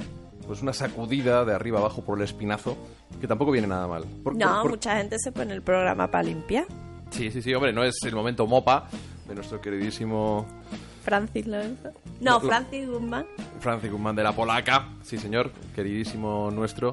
pues 0.46 0.62
una 0.62 0.72
sacudida 0.72 1.44
de 1.44 1.54
arriba 1.54 1.78
abajo 1.78 2.02
por 2.04 2.18
el 2.18 2.24
espinazo, 2.24 2.76
que 3.20 3.26
tampoco 3.26 3.50
viene 3.52 3.66
nada 3.68 3.86
mal. 3.86 4.04
Por- 4.22 4.34
No, 4.36 4.46
por- 4.46 4.62
por- 4.62 4.70
mucha 4.72 4.96
gente 4.96 5.16
se 5.18 5.32
pone 5.32 5.54
el 5.54 5.62
programa 5.62 6.10
para 6.10 6.24
limpiar. 6.24 6.64
Sí, 7.10 7.30
sí, 7.30 7.42
sí, 7.42 7.52
hombre, 7.54 7.72
no 7.72 7.84
es 7.84 7.96
el 8.04 8.14
momento 8.14 8.46
mopa 8.46 8.88
de 9.28 9.34
nuestro 9.34 9.60
queridísimo 9.60 10.46
Francis 11.04 11.46
Lorenzo. 11.46 11.90
No, 12.20 12.40
Francis 12.40 12.88
Guzmán. 12.88 13.26
Francis 13.60 13.90
Guzmán 13.90 14.14
de 14.16 14.22
la 14.22 14.32
Polaca, 14.32 14.88
sí 15.02 15.18
señor, 15.18 15.50
queridísimo 15.74 16.50
nuestro, 16.52 16.92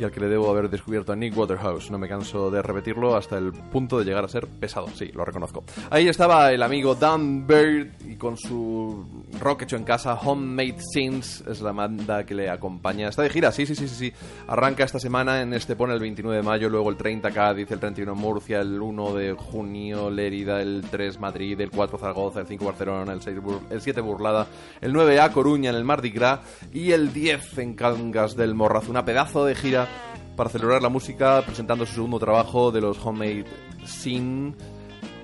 y 0.00 0.04
al 0.04 0.10
que 0.10 0.20
le 0.20 0.28
debo 0.28 0.50
haber 0.50 0.70
descubierto 0.70 1.12
a 1.12 1.16
Nick 1.16 1.36
Waterhouse. 1.36 1.90
No 1.90 1.98
me 1.98 2.08
canso 2.08 2.50
de 2.50 2.62
repetirlo 2.62 3.16
hasta 3.16 3.36
el 3.38 3.52
punto 3.52 3.98
de 3.98 4.04
llegar 4.04 4.24
a 4.24 4.28
ser 4.28 4.46
pesado, 4.46 4.88
sí, 4.94 5.10
lo 5.12 5.24
reconozco. 5.24 5.62
Ahí 5.90 6.08
estaba 6.08 6.50
el 6.52 6.62
amigo 6.62 6.94
Dan 6.94 7.46
Bird 7.46 7.88
y 8.08 8.16
con 8.16 8.36
su 8.36 9.04
rock 9.40 9.62
hecho 9.62 9.76
en 9.76 9.84
casa, 9.84 10.14
Homemade 10.14 10.76
Scenes, 10.80 11.44
es 11.46 11.60
la 11.60 11.72
banda 11.72 12.24
que 12.24 12.34
le 12.34 12.48
acompaña. 12.48 13.08
Está 13.08 13.22
de 13.22 13.30
gira, 13.30 13.52
sí, 13.52 13.66
sí, 13.66 13.74
sí, 13.74 13.86
sí, 13.88 13.94
sí. 13.94 14.12
Arranca 14.48 14.84
esta 14.84 14.98
semana 14.98 15.42
en 15.42 15.52
Estepona 15.54 15.92
el 15.94 16.00
29 16.00 16.38
de 16.38 16.42
mayo, 16.42 16.68
luego 16.68 16.88
el 16.90 16.96
30 16.96 17.30
Cádiz, 17.30 17.70
el 17.70 17.78
31 17.78 18.14
Murcia, 18.14 18.60
el 18.60 18.80
1 18.80 19.14
de 19.14 19.32
junio 19.32 20.10
Lérida, 20.10 20.60
el 20.62 20.84
3 20.90 21.20
Madrid, 21.20 21.60
el 21.60 21.70
4 21.70 21.98
Zaragoza, 21.98 22.40
el 22.40 22.46
5 22.46 22.64
Barcelona, 22.64 23.12
el, 23.12 23.20
6 23.22 23.38
Bur- 23.38 23.60
el 23.70 23.80
7 23.80 24.00
Burlada, 24.00 24.46
el 24.80 24.92
9 24.92 25.20
a 25.20 25.30
Coruña 25.32 25.70
en 25.70 25.76
el 25.76 25.84
Mardi 25.84 26.10
Gras 26.10 26.40
y 26.72 26.92
el 26.92 27.12
10 27.12 27.58
en 27.58 27.74
Cangas 27.74 28.36
del 28.36 28.54
Morrazo. 28.54 28.90
Una 28.90 29.04
pedazo 29.04 29.44
de 29.44 29.54
gira 29.54 29.88
para 30.36 30.48
celebrar 30.50 30.82
la 30.82 30.88
música 30.88 31.42
presentando 31.44 31.84
su 31.86 31.94
segundo 31.94 32.18
trabajo 32.18 32.70
de 32.72 32.80
los 32.80 32.98
Homemade 33.04 33.44
Scene 33.84 34.54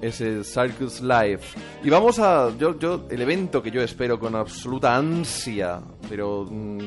ese 0.03 0.45
Circus 0.45 1.01
Live. 1.01 1.41
Y 1.83 1.89
vamos 1.91 2.19
a. 2.19 2.51
Yo, 2.59 2.79
yo, 2.79 3.07
el 3.11 3.23
evento 3.23 3.63
que 3.63 3.71
yo 3.71 3.81
espero 3.83 4.19
con 4.19 4.35
absoluta 4.37 4.95
ansia, 4.95 5.81
pero. 6.09 6.45
mm, 6.49 6.79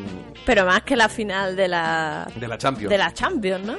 Pero 0.45 0.65
más 0.65 0.83
que 0.83 0.95
la 0.95 1.09
final 1.09 1.55
de 1.55 1.67
la, 1.67 2.27
de 2.39 2.47
la 2.47 2.57
Champions. 2.57 2.89
de 2.91 2.97
la 2.97 3.11
Champions, 3.13 3.65
¿no? 3.65 3.77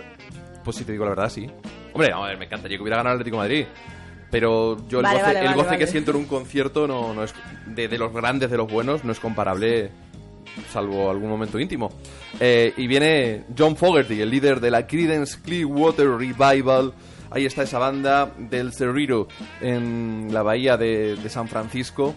Pues 0.64 0.76
si 0.76 0.84
te 0.84 0.92
digo 0.92 1.04
la 1.04 1.10
verdad, 1.10 1.28
sí. 1.30 1.48
Hombre, 1.92 2.12
a 2.12 2.20
ver, 2.26 2.38
me 2.38 2.46
encantaría 2.46 2.76
que 2.76 2.82
hubiera 2.82 2.96
ganado 2.98 3.14
el 3.14 3.20
Atlético 3.20 3.36
de 3.36 3.48
Madrid. 3.48 3.66
Pero 4.32 4.76
yo 4.88 4.98
el 4.98 5.04
Vale, 5.04 5.18
goce, 5.20 5.26
vale, 5.26 5.38
el 5.40 5.44
vale, 5.46 5.56
goce 5.56 5.70
que 5.70 5.76
vale. 5.76 5.86
siento 5.90 6.10
en 6.12 6.16
un 6.18 6.24
concierto 6.26 6.86
no, 6.86 7.12
no 7.14 7.24
es 7.24 7.34
de, 7.66 7.88
de 7.88 7.98
los 7.98 8.12
grandes, 8.12 8.48
de 8.50 8.56
los 8.56 8.70
buenos, 8.70 9.02
no 9.04 9.10
es 9.10 9.18
comparable, 9.18 9.90
salvo 10.70 11.10
algún 11.10 11.28
momento 11.28 11.58
íntimo. 11.58 11.90
Eh, 12.38 12.72
y 12.76 12.86
viene 12.86 13.44
John 13.56 13.76
Fogerty, 13.76 14.20
el 14.20 14.30
líder 14.30 14.60
de 14.60 14.70
la 14.70 14.86
Creedence 14.86 15.40
Clearwater 15.42 16.08
Revival. 16.08 16.92
Ahí 17.30 17.46
está 17.46 17.62
esa 17.62 17.78
banda 17.78 18.32
del 18.38 18.72
Cerrito 18.72 19.28
en 19.60 20.28
la 20.32 20.42
bahía 20.42 20.76
de, 20.76 21.16
San 21.28 21.48
Francisco 21.48 22.14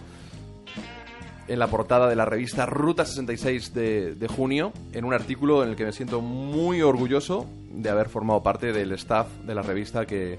en 1.46 1.58
la 1.58 1.68
portada 1.68 2.08
de 2.08 2.16
la 2.16 2.24
revista 2.24 2.64
Ruta 2.64 3.04
66 3.04 3.74
de, 3.74 4.14
de 4.14 4.28
junio, 4.28 4.72
en 4.92 5.04
un 5.04 5.12
artículo 5.12 5.62
en 5.62 5.70
el 5.70 5.76
que 5.76 5.84
me 5.84 5.92
siento 5.92 6.22
muy 6.22 6.80
orgulloso 6.80 7.46
de 7.68 7.90
haber 7.90 8.08
formado 8.08 8.42
parte 8.42 8.72
del 8.72 8.92
staff 8.92 9.28
de 9.44 9.54
la 9.54 9.60
revista 9.60 10.06
que, 10.06 10.38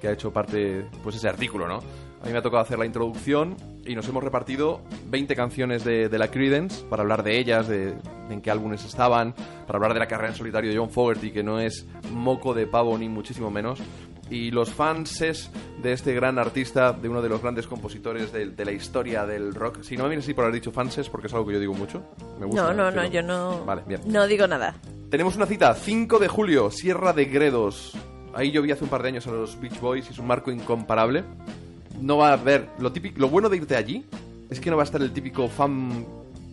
que 0.00 0.08
ha 0.08 0.12
hecho 0.12 0.32
parte, 0.32 0.86
pues 1.02 1.16
ese 1.16 1.28
artículo, 1.28 1.68
¿no? 1.68 1.80
A 2.22 2.26
mí 2.26 2.32
me 2.32 2.38
ha 2.38 2.42
tocado 2.42 2.62
hacer 2.62 2.78
la 2.78 2.84
introducción 2.86 3.56
y 3.86 3.94
nos 3.94 4.06
hemos 4.08 4.22
repartido 4.22 4.82
20 5.06 5.34
canciones 5.34 5.84
de, 5.84 6.08
de 6.10 6.18
la 6.18 6.28
Creedence 6.30 6.84
para 6.84 7.02
hablar 7.02 7.22
de 7.22 7.38
ellas, 7.38 7.66
de, 7.66 7.92
de 7.94 8.34
en 8.34 8.42
qué 8.42 8.50
álbumes 8.50 8.84
estaban, 8.84 9.34
para 9.66 9.78
hablar 9.78 9.94
de 9.94 10.00
la 10.00 10.06
carrera 10.06 10.28
en 10.30 10.34
solitario 10.36 10.70
de 10.70 10.76
John 10.78 10.90
Fogerty, 10.90 11.30
que 11.30 11.42
no 11.42 11.58
es 11.60 11.86
moco 12.12 12.52
de 12.52 12.66
pavo 12.66 12.96
ni 12.98 13.08
muchísimo 13.08 13.50
menos. 13.50 13.80
Y 14.28 14.50
los 14.52 14.70
fanses 14.70 15.50
de 15.82 15.92
este 15.92 16.12
gran 16.14 16.38
artista, 16.38 16.92
de 16.92 17.08
uno 17.08 17.20
de 17.22 17.28
los 17.28 17.40
grandes 17.42 17.66
compositores 17.66 18.30
de, 18.32 18.50
de 18.50 18.64
la 18.64 18.70
historia 18.72 19.26
del 19.26 19.54
rock. 19.54 19.82
Si 19.82 19.96
no 19.96 20.04
me 20.04 20.10
vienes 20.10 20.24
así 20.26 20.34
por 20.34 20.44
haber 20.44 20.54
dicho 20.54 20.70
fanses, 20.70 21.08
porque 21.08 21.26
es 21.26 21.32
algo 21.34 21.46
que 21.46 21.54
yo 21.54 21.58
digo 21.58 21.74
mucho. 21.74 22.02
Me 22.38 22.46
gusta. 22.46 22.62
No, 22.62 22.74
no, 22.74 22.90
no, 22.92 23.06
yo 23.08 23.22
no, 23.22 23.64
Vale, 23.64 23.82
bien. 23.88 24.02
no 24.06 24.26
digo 24.28 24.46
nada. 24.46 24.76
Tenemos 25.10 25.34
una 25.34 25.46
cita, 25.46 25.74
5 25.74 26.18
de 26.20 26.28
julio, 26.28 26.70
Sierra 26.70 27.12
de 27.12 27.24
Gredos. 27.24 27.96
Ahí 28.32 28.52
yo 28.52 28.62
vi 28.62 28.70
hace 28.70 28.84
un 28.84 28.90
par 28.90 29.02
de 29.02 29.08
años 29.08 29.26
a 29.26 29.32
los 29.32 29.58
Beach 29.58 29.80
Boys 29.80 30.06
y 30.08 30.12
es 30.12 30.18
un 30.20 30.28
marco 30.28 30.52
incomparable. 30.52 31.24
No 31.98 32.16
va 32.18 32.30
a 32.30 32.32
haber 32.34 32.68
lo 32.78 32.92
típico, 32.92 33.20
lo 33.20 33.28
bueno 33.28 33.48
de 33.48 33.56
irte 33.56 33.76
allí 33.76 34.04
es 34.48 34.60
que 34.60 34.70
no 34.70 34.76
va 34.76 34.82
a 34.82 34.84
estar 34.84 35.00
el 35.00 35.12
típico 35.12 35.48
fan 35.48 36.06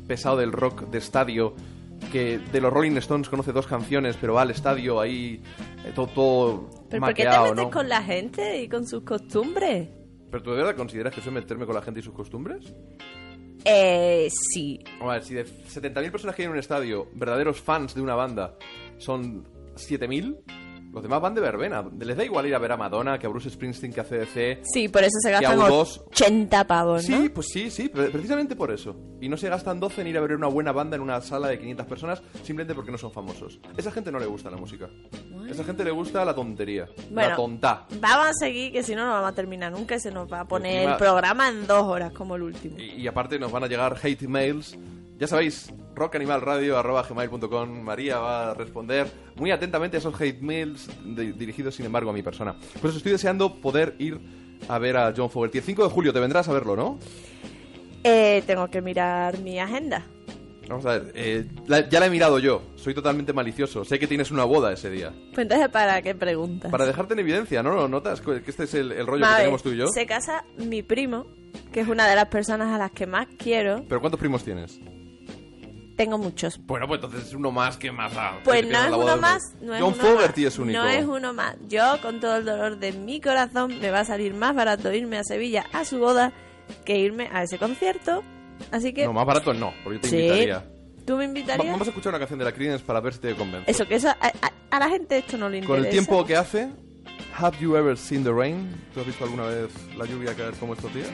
pesado 0.08 0.38
del 0.38 0.52
rock 0.52 0.90
de 0.90 0.98
estadio 0.98 1.54
que 2.12 2.38
de 2.38 2.62
los 2.62 2.72
Rolling 2.72 2.96
Stones 2.98 3.28
conoce 3.30 3.52
dos 3.52 3.68
canciones, 3.68 4.18
pero 4.20 4.34
va 4.36 4.44
al 4.44 4.52
estadio 4.52 5.00
ahí 5.00 5.42
eh, 5.86 5.92
todo, 5.96 6.08
todo 6.08 6.70
¿Pero 6.90 7.02
por 7.02 7.14
qué 7.14 7.24
te 7.24 7.30
maqueado, 7.30 7.50
metes 7.50 7.66
¿no? 7.66 7.72
con 7.72 7.90
la 7.90 8.04
gente 8.04 8.62
y 8.62 8.70
con 8.70 8.88
sus 8.88 9.04
costumbres? 9.04 9.90
¿Pero 10.30 10.44
tú 10.44 10.52
de 10.52 10.58
verdad 10.58 10.76
consideras 10.76 11.14
que 11.14 11.22
eso 11.22 11.30
es 11.30 11.34
meterme 11.34 11.66
con 11.66 11.76
la 11.76 11.82
gente 11.82 12.00
y 12.00 12.04
sus 12.04 12.14
costumbres? 12.14 12.74
Eh, 13.66 14.30
sí. 14.54 14.80
A 15.02 15.08
ver, 15.08 15.24
si 15.24 15.34
de 15.34 15.46
70.000 15.46 16.12
personas 16.12 16.36
que 16.36 16.44
hay 16.44 16.46
en 16.46 16.52
un 16.52 16.60
estadio, 16.60 17.08
verdaderos 17.16 17.60
fans 17.60 17.96
de 17.96 18.02
una 18.02 18.16
banda, 18.16 18.56
son 18.98 19.46
7.000, 19.76 20.38
los 20.92 21.04
demás 21.04 21.22
van 21.22 21.36
de 21.36 21.42
verbena. 21.42 21.86
Les 22.00 22.18
da 22.18 22.24
igual 22.26 22.46
ir 22.48 22.56
a 22.56 22.60
ver 22.60 22.72
a 22.72 22.78
Madonna, 22.78 23.20
que 23.20 23.28
a 23.28 23.30
Bruce 23.30 23.50
Springsteen, 23.50 23.94
que 23.94 24.02
a 24.02 24.04
CDC. 24.04 24.62
Sí, 24.64 24.88
por 24.90 25.04
eso 25.04 25.18
se 25.22 25.32
gastan 25.32 25.60
U2. 25.60 26.04
80 26.08 26.68
pavos, 26.68 27.08
¿no? 27.10 27.18
Sí, 27.22 27.30
pues 27.30 27.48
sí, 27.52 27.70
sí, 27.70 27.90
pre- 27.90 28.10
precisamente 28.10 28.56
por 28.56 28.72
eso. 28.72 28.96
Y 29.22 29.30
no 29.30 29.38
se 29.38 29.50
gastan 29.50 29.80
12 29.80 30.02
en 30.02 30.08
ir 30.08 30.18
a 30.18 30.22
ver 30.22 30.34
una 30.34 30.48
buena 30.48 30.72
banda 30.72 30.96
en 30.96 31.02
una 31.02 31.22
sala 31.22 31.48
de 31.50 31.60
500 31.60 31.86
personas 31.86 32.24
simplemente 32.44 32.74
porque 32.74 32.92
no 32.92 32.98
son 32.98 33.12
famosos. 33.12 33.60
Esa 33.78 33.92
gente 33.92 34.12
no 34.12 34.20
le 34.20 34.26
gusta 34.26 34.50
la 34.50 34.58
música. 34.58 34.90
Esa 35.50 35.64
gente 35.64 35.84
le 35.84 35.92
gusta 35.92 36.26
la 36.26 36.34
tontería, 36.36 36.88
Bueno. 37.10 37.30
la 37.30 37.36
tonta. 37.36 37.86
Vamos 38.02 38.28
a 38.28 38.34
seguir, 38.34 38.72
que 38.72 38.84
si 38.84 38.96
no, 38.96 39.06
no 39.06 39.12
vamos 39.14 39.30
a 39.30 39.36
terminar 39.36 39.72
nunca 39.72 39.96
y 39.96 40.00
se 40.00 40.12
nos 40.12 40.32
va 40.32 40.42
a 40.42 40.46
poner 40.48 40.76
encima- 40.82 40.92
el 40.94 40.98
programa 40.98 41.50
en 41.50 41.68
dos 41.68 41.84
horas, 41.84 42.12
como 42.12 42.36
el 42.36 42.42
último. 42.44 42.78
Y, 42.80 43.02
y 43.02 43.08
aparte 43.08 43.38
nos 43.40 43.52
van 43.52 43.64
a 43.64 43.68
llegar 43.68 43.98
hate 44.02 44.28
mails. 44.28 44.78
Ya 45.18 45.28
sabéis, 45.28 45.74
rockanimalradio.com. 45.96 47.82
María 47.82 48.20
va 48.20 48.52
a 48.52 48.54
responder 48.54 49.08
muy 49.36 49.52
atentamente 49.52 49.98
a 49.98 50.00
esos 50.00 50.20
hate 50.20 50.42
mails 50.42 50.90
de- 51.04 51.34
dirigidos, 51.34 51.76
sin 51.76 51.86
embargo, 51.86 52.10
a 52.12 52.14
mi 52.14 52.22
persona. 52.24 52.56
Pues 52.82 52.96
estoy 52.96 53.12
deseando 53.14 53.56
poder 53.60 53.96
ir 54.00 54.20
a 54.70 54.78
ver 54.80 54.98
a 54.98 55.14
John 55.16 55.30
Fogerty. 55.30 55.58
El 55.60 55.64
5 55.64 55.84
de 55.84 55.90
julio 55.90 56.14
te 56.14 56.20
vendrás 56.20 56.48
a 56.50 56.54
verlo, 56.54 56.76
¿no? 56.76 57.00
Eh, 58.04 58.44
tengo 58.46 58.70
que 58.70 58.82
mirar 58.82 59.40
mi 59.40 59.60
agenda. 59.60 60.06
Vamos 60.70 60.86
a 60.86 61.00
ver, 61.00 61.12
eh, 61.16 61.46
la- 61.66 61.88
ya 61.88 62.00
la 62.02 62.08
he 62.08 62.10
mirado 62.10 62.40
yo. 62.40 62.62
Soy 62.76 62.94
totalmente 62.94 63.32
malicioso. 63.34 63.86
Sé 63.86 63.98
que 64.00 64.06
tienes 64.08 64.32
una 64.32 64.44
boda 64.44 64.74
ese 64.74 64.90
día. 64.90 65.14
Pues 65.34 65.46
entonces, 65.46 65.70
¿para 65.70 66.02
qué 66.02 66.14
preguntas? 66.14 66.70
Para 66.72 66.86
dejarte 66.86 67.14
en 67.14 67.20
evidencia, 67.22 67.64
¿no? 67.64 67.74
¿No 67.74 67.88
notas 67.88 68.20
que 68.22 68.42
este 68.46 68.66
es 68.66 68.74
el, 68.74 68.92
el 68.92 69.08
rollo 69.08 69.26
que 69.26 69.36
tenemos 69.38 69.64
tú 69.64 69.70
y 69.72 69.78
yo? 69.78 69.88
Se 69.88 70.06
casa 70.06 70.44
mi 70.58 70.84
primo, 70.84 71.26
que 71.72 71.80
es 71.80 71.88
una 71.88 72.06
de 72.08 72.16
las 72.16 72.28
personas 72.28 72.74
a 72.76 72.78
las 72.78 72.92
que 72.92 73.08
más 73.08 73.28
quiero. 73.38 73.84
¿Pero 73.88 74.02
cuántos 74.02 74.20
primos 74.20 74.44
tienes? 74.44 74.80
Tengo 75.98 76.18
muchos. 76.18 76.58
Bueno, 76.66 76.88
pues 76.88 77.00
entonces 77.04 77.28
es 77.28 77.34
uno 77.34 77.52
más 77.52 77.76
que 77.76 77.92
más. 77.92 78.14
Pues 78.46 78.66
no 78.68 78.78
es 78.86 78.92
uno 78.94 79.18
más. 79.18 79.42
No 79.60 79.74
es 79.76 79.82
John 79.82 79.94
uno 80.00 80.04
Fogerty 80.04 80.44
más. 80.46 80.54
es 80.54 80.60
único. 80.60 80.80
No 80.80 80.88
es 80.88 81.06
uno 81.06 81.34
más. 81.34 81.56
Yo, 81.68 82.00
con 82.02 82.20
todo 82.22 82.38
el 82.38 82.46
dolor 82.46 82.78
de 82.78 82.92
mi 82.94 83.20
corazón, 83.20 83.80
me 83.82 83.90
va 83.90 84.02
a 84.02 84.06
salir 84.06 84.34
más 84.34 84.56
barato 84.56 84.94
irme 84.94 85.18
a 85.18 85.24
Sevilla 85.24 85.66
a 85.74 85.84
su 85.84 85.98
boda 86.00 86.32
que 86.86 86.98
irme 87.00 87.30
a 87.34 87.44
ese 87.44 87.58
concierto. 87.58 88.24
Así 88.72 88.94
que. 88.94 89.06
No, 89.06 89.12
más 89.14 89.26
barato 89.26 89.54
no, 89.54 89.74
porque 89.84 89.98
yo 89.98 90.02
te 90.04 90.08
sí. 90.10 90.16
invitaría. 90.18 90.64
¿Tú 91.06 91.14
me 91.14 91.20
Va- 91.20 91.26
invitarías? 91.26 91.72
vamos 91.72 91.88
a 91.88 91.90
escuchar 91.90 92.12
una 92.12 92.20
canción 92.20 92.38
de 92.40 92.46
la 92.46 92.52
Creedence 92.52 92.86
para 92.86 93.00
ver 93.00 93.14
si 93.14 93.20
te 93.20 93.34
convence. 93.36 93.70
Eso, 93.72 93.88
que 93.88 93.96
eso. 93.96 94.10
A, 94.10 94.14
a- 94.28 94.52
a 94.70 94.80
la 94.80 94.90
gente 94.90 95.18
esto 95.18 95.38
no 95.38 95.50
le 95.50 95.58
interesa. 95.58 95.76
Con 95.78 95.86
el 95.86 95.92
tiempo 95.92 96.24
que 96.26 96.36
hace, 96.36 96.70
Have 97.40 97.58
you 97.60 97.76
ever 97.76 97.98
seen 97.98 98.24
the 98.24 98.32
rain? 98.32 98.70
¿Tú 98.94 99.00
has 99.00 99.06
visto 99.08 99.24
alguna 99.24 99.44
vez 99.46 99.70
la 99.98 100.06
lluvia 100.06 100.34
caer 100.36 100.54
como 100.56 100.74
estos 100.74 100.94
días? 100.94 101.10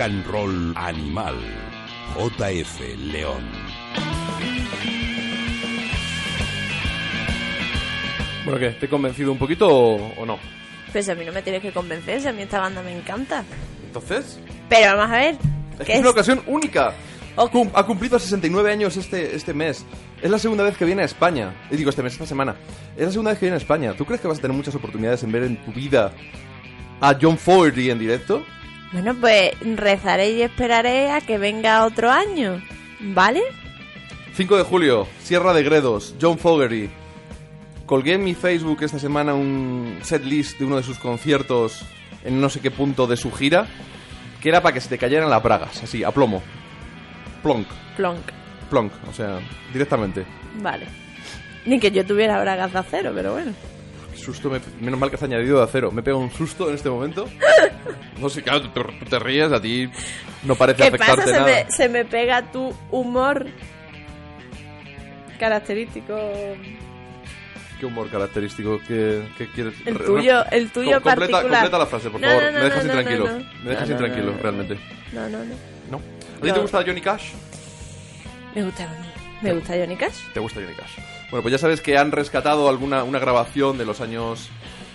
Rock 0.00 0.08
and 0.08 0.26
Roll 0.28 0.72
Animal. 0.76 1.36
JF 2.16 2.80
León. 3.12 3.42
Bueno, 8.46 8.58
¿qué? 8.58 8.70
¿Te 8.70 8.86
he 8.86 8.88
convencido 8.88 9.30
un 9.30 9.36
poquito 9.38 9.68
o, 9.68 9.96
o 10.16 10.24
no? 10.24 10.38
Pues 10.90 11.06
a 11.10 11.14
mí 11.14 11.24
no 11.26 11.32
me 11.32 11.42
tienes 11.42 11.60
que 11.60 11.70
convencer, 11.72 12.22
si 12.22 12.28
a 12.28 12.32
mí 12.32 12.40
esta 12.42 12.60
banda 12.60 12.82
me 12.82 12.96
encanta. 12.96 13.44
Entonces, 13.84 14.40
Pero 14.70 14.96
vamos 14.96 15.14
a 15.14 15.18
ver. 15.20 15.34
es 15.34 15.78
¿qué 15.80 15.84
que 15.84 15.92
es 15.94 16.00
una 16.00 16.10
ocasión 16.10 16.40
única. 16.46 16.94
Cum- 17.52 17.70
Ha 17.74 17.84
cumplido 17.84 18.18
69 18.18 18.72
años 18.72 18.96
este, 18.96 19.36
este 19.36 19.52
mes. 19.52 19.84
Es 20.22 20.30
la 20.30 20.38
segunda 20.38 20.64
vez 20.64 20.78
que 20.78 20.86
viene 20.86 21.02
a 21.02 21.06
España. 21.06 21.54
Y 21.70 21.76
digo, 21.76 21.90
este 21.90 22.02
mes, 22.02 22.14
esta 22.14 22.24
semana. 22.26 22.56
Es 22.96 23.04
la 23.04 23.10
segunda 23.12 23.32
vez 23.32 23.38
que 23.38 23.44
viene 23.46 23.56
a 23.56 23.58
España. 23.58 23.92
¿Tú 23.94 24.06
crees 24.06 24.22
que 24.22 24.28
vas 24.28 24.38
a 24.38 24.40
tener 24.42 24.56
muchas 24.56 24.74
oportunidades 24.74 25.22
en 25.24 25.32
ver 25.32 25.42
en 25.42 25.62
tu 25.62 25.72
vida 25.72 26.12
a 27.02 27.14
John 27.20 27.36
Fogerty 27.36 27.90
en 27.90 27.98
directo? 27.98 28.42
Bueno, 28.92 29.14
pues 29.14 29.52
rezaré 29.76 30.32
y 30.32 30.42
esperaré 30.42 31.10
a 31.10 31.20
que 31.20 31.38
venga 31.38 31.84
otro 31.84 32.10
año. 32.10 32.60
¿Vale? 33.00 33.42
5 34.34 34.56
de 34.56 34.62
julio, 34.64 35.06
Sierra 35.22 35.52
de 35.52 35.62
Gredos, 35.62 36.14
John 36.20 36.38
Fogerty. 36.38 36.88
Colgué 37.86 38.14
en 38.14 38.24
mi 38.24 38.34
Facebook 38.34 38.82
esta 38.82 38.98
semana 38.98 39.34
un 39.34 39.98
set 40.02 40.24
list 40.24 40.58
de 40.58 40.64
uno 40.64 40.76
de 40.76 40.82
sus 40.82 40.98
conciertos 40.98 41.82
en 42.24 42.40
no 42.40 42.48
sé 42.48 42.60
qué 42.60 42.70
punto 42.70 43.06
de 43.06 43.16
su 43.16 43.32
gira, 43.32 43.66
que 44.40 44.48
era 44.48 44.62
para 44.62 44.74
que 44.74 44.80
se 44.80 44.88
te 44.88 44.98
cayeran 44.98 45.30
las 45.30 45.42
bragas, 45.42 45.82
así, 45.82 46.04
a 46.04 46.10
plomo. 46.10 46.42
Plonk, 47.42 47.66
Plonk. 47.96 48.20
plonk, 48.68 48.92
o 49.08 49.12
sea, 49.12 49.38
directamente. 49.72 50.24
Vale. 50.62 50.86
Ni 51.66 51.78
que 51.80 51.90
yo 51.90 52.04
tuviera 52.06 52.40
bragas 52.40 52.72
de 52.72 52.78
acero, 52.78 53.12
pero 53.14 53.32
bueno. 53.32 53.52
Susto, 54.24 54.50
me- 54.50 54.60
menos 54.80 54.98
mal 55.00 55.08
que 55.10 55.16
has 55.16 55.22
añadido 55.22 55.58
de 55.58 55.64
acero. 55.64 55.90
Me 55.90 56.02
pega 56.02 56.16
un 56.16 56.30
susto 56.30 56.68
en 56.68 56.74
este 56.74 56.88
momento. 56.90 57.28
No 58.18 58.28
sé, 58.28 58.42
claro, 58.42 58.62
tú 58.62 58.68
te, 58.68 58.82
tú 58.98 59.04
te 59.06 59.18
ríes, 59.18 59.50
a 59.52 59.60
ti 59.60 59.88
no 60.42 60.54
parece 60.54 60.82
¿Qué 60.90 60.98
pasa? 60.98 61.12
afectarte 61.12 61.32
Se 61.32 61.38
nada. 61.40 61.64
me, 61.64 61.70
se 61.70 61.88
me 61.88 62.04
pega 62.04 62.52
tu 62.52 62.74
humor 62.90 63.46
característico. 65.38 66.18
¿Qué 67.78 67.86
humor 67.86 68.10
característico 68.10 68.78
que, 68.86 69.22
quieres? 69.54 69.72
El 69.86 69.94
Re- 69.94 70.04
tuyo, 70.04 70.44
el 70.50 70.70
tuyo 70.70 71.00
Com- 71.00 71.12
completa, 71.12 71.32
particular. 71.32 71.60
completa 71.62 71.78
la 71.78 71.86
frase, 71.86 72.10
por 72.10 72.20
No, 72.20 72.26
favor. 72.28 72.42
no, 72.42 72.50
no, 72.52 72.58
me 72.58 72.64
dejas 72.64 72.84
intranquilo. 72.84 73.26
no, 73.26 73.38
no. 73.38 73.44
Me 73.64 73.70
dejas 73.70 73.90
intranquilo, 73.90 74.26
no, 74.26 74.32
no. 74.32 74.42
realmente. 74.42 74.78
No, 75.12 75.28
no, 75.30 75.38
no. 75.44 75.54
¿No? 75.90 75.96
¿A 75.96 76.40
ti 76.42 76.48
No. 76.48 76.54
te 76.54 76.60
gusta 76.60 76.82
Johnny 76.84 77.00
Cash? 77.00 77.30
Me 78.54 78.62
gusta, 78.64 78.88
me 79.40 79.52
gusta 79.54 79.74
Johnny 79.78 79.96
Cash. 79.96 80.16
¿Te 80.34 80.40
gusta 80.40 80.60
Johnny 80.60 80.74
Cash? 80.74 80.98
Bueno, 81.30 81.42
pues 81.42 81.52
ya 81.52 81.58
sabes 81.58 81.80
que 81.80 81.96
han 81.96 82.10
rescatado 82.10 82.68
alguna 82.68 83.04
una 83.04 83.20
grabación 83.20 83.78
de 83.78 83.84
los 83.84 84.00
años, 84.00 84.48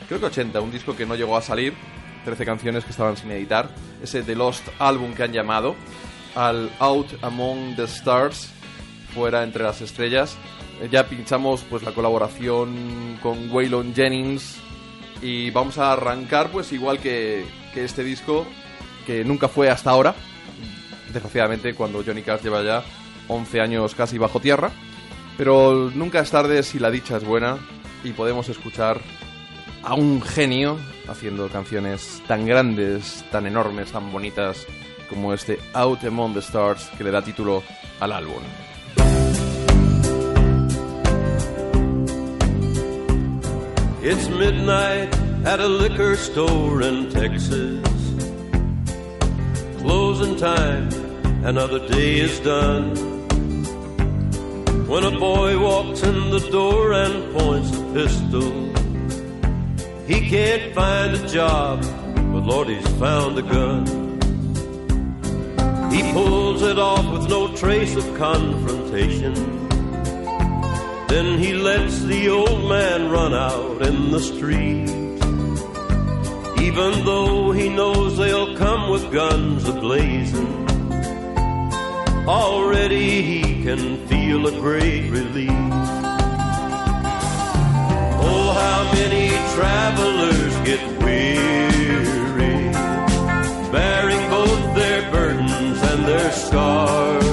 creo 0.08 0.20
que 0.20 0.26
80, 0.26 0.60
un 0.60 0.72
disco 0.72 0.96
que 0.96 1.06
no 1.06 1.16
llegó 1.16 1.38
a 1.38 1.42
salir, 1.42 1.74
13 2.26 2.46
canciones 2.46 2.84
que 2.84 2.92
estaban 2.92 3.16
sin 3.16 3.32
editar, 3.32 3.70
ese 4.04 4.22
The 4.22 4.36
Lost 4.36 4.68
Album 4.80 5.14
que 5.14 5.24
han 5.24 5.32
llamado, 5.32 5.76
al 6.36 6.70
Out 6.80 7.24
Among 7.24 7.78
the 7.78 7.84
Stars, 7.84 8.52
fuera 9.14 9.44
entre 9.44 9.64
las 9.64 9.80
estrellas. 9.80 10.36
Eh, 10.82 10.90
Ya 10.92 11.08
pinchamos 11.08 11.62
pues 11.70 11.84
la 11.84 11.94
colaboración 11.94 13.18
con 13.24 13.50
Waylon 13.50 13.96
Jennings 13.96 14.58
y 15.22 15.52
vamos 15.52 15.78
a 15.78 15.94
arrancar 15.94 16.50
pues 16.52 16.74
igual 16.74 17.00
que, 17.00 17.46
que 17.74 17.86
este 17.86 18.04
disco 18.04 18.46
que 19.06 19.24
nunca 19.24 19.48
fue 19.48 19.70
hasta 19.70 19.92
ahora, 19.92 20.16
desgraciadamente 21.14 21.74
cuando 21.76 22.04
Johnny 22.06 22.24
Cash 22.24 22.42
lleva 22.42 22.62
ya 22.62 22.84
11 23.30 23.62
años 23.62 23.96
casi 23.96 24.18
bajo 24.18 24.42
tierra. 24.42 24.72
Pero 25.38 25.92
nunca 25.94 26.22
es 26.22 26.32
tarde 26.32 26.64
si 26.64 26.80
la 26.80 26.90
dicha 26.90 27.18
es 27.18 27.26
buena 27.26 27.58
y 28.04 28.12
podemos 28.12 28.48
escuchar 28.50 29.02
a 29.84 29.94
un 29.94 30.22
genio 30.22 30.78
haciendo 31.08 31.50
canciones 31.50 32.24
tan 32.28 32.46
grandes, 32.46 33.24
tan 33.32 33.46
enormes, 33.46 33.92
tan 33.92 34.12
bonitas 34.12 34.66
como 35.10 35.34
este 35.34 35.60
Out 35.74 36.04
Among 36.06 36.34
the 36.34 36.40
Stars 36.40 36.90
que 36.98 37.04
le 37.04 37.12
da 37.12 37.22
título 37.22 37.64
al 38.00 38.12
álbum. 38.12 38.42
It's 44.02 44.30
midnight 44.30 45.12
at 45.46 45.60
a 45.60 45.68
liquor 45.68 46.16
store 46.16 46.84
in 46.84 47.10
Texas. 47.10 47.82
Closing 49.80 50.36
time, 50.36 50.90
another 51.44 51.80
day 51.88 52.20
is 52.20 52.40
done. 52.42 53.15
When 54.88 55.04
a 55.04 55.20
boy 55.20 55.60
walks 55.60 56.04
in 56.04 56.30
the 56.30 56.48
door 56.52 56.94
and 56.94 57.36
points 57.36 57.76
a 57.76 57.84
pistol, 57.92 58.52
he 60.06 60.30
can't 60.30 60.76
find 60.76 61.16
a 61.16 61.28
job, 61.28 61.82
but 62.32 62.44
Lord, 62.44 62.68
he's 62.68 62.88
found 63.00 63.36
a 63.40 63.42
gun. 63.42 63.86
He 65.92 66.04
pulls 66.14 66.62
it 66.62 66.78
off 66.78 67.12
with 67.12 67.28
no 67.28 67.56
trace 67.56 67.96
of 67.96 68.16
confrontation. 68.16 69.34
Then 71.08 71.40
he 71.40 71.54
lets 71.54 72.02
the 72.04 72.30
old 72.30 72.70
man 72.70 73.10
run 73.10 73.34
out 73.34 73.82
in 73.82 74.12
the 74.12 74.20
street. 74.20 74.90
Even 76.62 77.06
though 77.06 77.52
he 77.52 77.70
knows 77.70 78.18
they'll 78.18 78.56
come 78.56 78.92
with 78.92 79.12
guns 79.12 79.64
ablazing, 79.64 80.65
already 82.28 83.22
he 83.22 83.64
can 83.64 84.08
feel 84.08 84.48
a 84.48 84.52
great 84.52 85.10
relief. 85.12 85.50
Oh, 88.28 88.52
how 88.54 88.92
many 88.94 89.30
travelers 89.56 90.56
get 90.66 90.82
weary, 91.04 92.72
bearing 93.72 94.30
both 94.30 94.76
their 94.76 95.12
burdens 95.12 95.82
and 95.84 96.06
their 96.06 96.32
scars. 96.32 97.26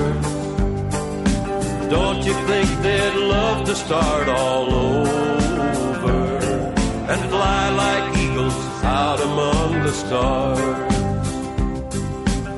Don't 1.88 2.22
you 2.24 2.34
think 2.46 2.68
they'd 2.82 3.14
love 3.14 3.64
to 3.66 3.74
start 3.74 4.28
all 4.28 4.72
over 4.72 6.12
and 7.10 7.30
fly 7.30 7.70
like 7.70 8.16
eagles 8.18 8.54
out 8.84 9.20
among 9.20 9.82
the 9.84 9.92
stars? 9.92 10.92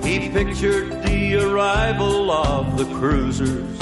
He 0.04 0.28
pictured 0.30 1.03
the 1.14 1.36
arrival 1.36 2.30
of 2.30 2.76
the 2.76 2.84
cruisers, 2.96 3.78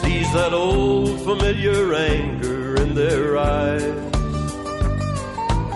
sees 0.00 0.28
that 0.32 0.52
old 0.54 1.20
familiar 1.20 1.94
anger 1.94 2.76
in 2.82 2.94
their 2.94 3.36
eyes. 3.36 3.98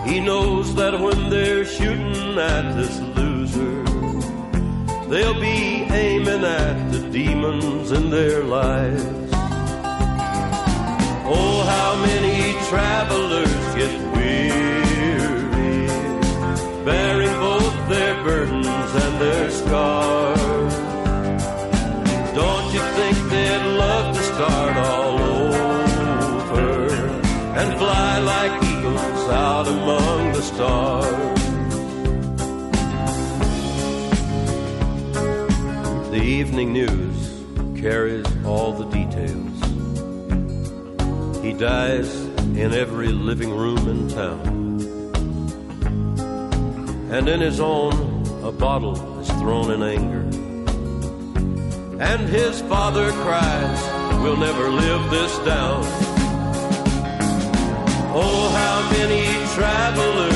He 0.09 0.21
knows 0.21 0.75
that 0.77 0.95
when 0.99 1.29
they're 1.29 1.67
shooting 1.67 2.39
at 2.39 2.65
this 2.79 2.97
loser, 3.17 3.83
They'll 5.11 5.41
be 5.41 5.85
aiming 6.05 6.45
at 6.45 6.77
the 6.91 7.01
demons 7.11 7.93
in 7.93 8.09
their 8.11 8.43
lives. 8.43 9.05
Oh, 11.37 11.57
how 11.75 11.91
many 12.09 12.39
travelers 12.71 13.65
get 13.81 13.95
weary, 14.15 15.87
bearing 16.87 17.37
both 17.49 17.77
their 17.93 18.15
burdens 18.25 18.74
and 18.95 19.21
their 19.21 19.51
scars. 19.51 20.75
Don't 22.35 22.73
you 22.73 22.81
think 22.81 23.17
they'd 23.31 23.67
love 23.77 24.17
to 24.17 24.23
start 24.23 24.77
all 24.77 25.19
over 25.19 26.95
and 27.59 27.79
fly 27.79 28.19
like 28.19 28.63
eagles 28.63 29.29
out 29.31 29.67
among 29.67 30.33
the 30.33 30.43
stars? 30.43 31.41
The 36.11 36.23
evening 36.23 36.73
news 36.73 37.81
carries 37.81 38.27
all 38.45 38.73
the 38.73 38.85
details. 38.87 39.59
He 41.43 41.53
dies 41.53 42.15
in 42.57 42.73
every 42.73 43.09
living 43.09 43.51
room 43.51 43.89
in 43.89 44.09
town. 44.09 44.65
And 47.11 47.29
in 47.29 47.41
his 47.41 47.61
own, 47.61 48.14
a 48.45 48.53
bottle 48.53 49.21
is 49.21 49.29
thrown 49.41 49.71
in 49.71 49.83
anger. 49.83 50.21
And 51.99 52.29
his 52.29 52.61
father 52.63 53.11
cries, 53.13 53.81
We'll 54.23 54.37
never 54.37 54.69
live 54.69 55.11
this 55.11 55.39
down. 55.39 55.83
Oh, 58.17 58.49
how 58.53 58.91
many 58.93 59.25
travelers 59.55 60.34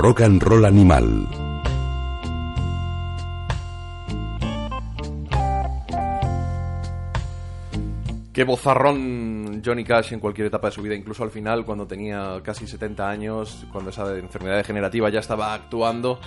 Rock 0.00 0.20
and 0.20 0.40
Roll 0.40 0.64
Animal. 0.64 1.28
Qué 8.32 8.44
bozarrón 8.44 9.60
Johnny 9.64 9.82
Cash 9.82 10.12
en 10.12 10.20
cualquier 10.20 10.46
etapa 10.46 10.68
de 10.68 10.74
su 10.74 10.82
vida, 10.82 10.94
incluso 10.94 11.24
al 11.24 11.32
final, 11.32 11.64
cuando 11.64 11.88
tenía 11.88 12.40
casi 12.44 12.68
70 12.68 13.10
años, 13.10 13.66
cuando 13.72 13.90
esa 13.90 14.16
enfermedad 14.16 14.58
degenerativa 14.58 15.10
ya 15.10 15.18
estaba 15.18 15.52
actuando 15.52 16.20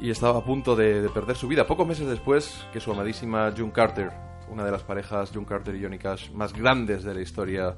y 0.00 0.10
estaba 0.10 0.38
a 0.38 0.44
punto 0.44 0.76
de, 0.76 1.02
de 1.02 1.08
perder 1.08 1.34
su 1.34 1.48
vida. 1.48 1.66
Pocos 1.66 1.88
meses 1.88 2.06
después 2.06 2.64
que 2.72 2.78
su 2.78 2.92
amadísima 2.92 3.52
June 3.56 3.72
Carter, 3.72 4.12
una 4.48 4.64
de 4.64 4.70
las 4.70 4.84
parejas 4.84 5.32
June 5.34 5.46
Carter 5.46 5.74
y 5.74 5.82
Johnny 5.82 5.98
Cash 5.98 6.30
más 6.30 6.52
grandes 6.52 7.02
de 7.02 7.14
la 7.14 7.20
historia 7.20 7.74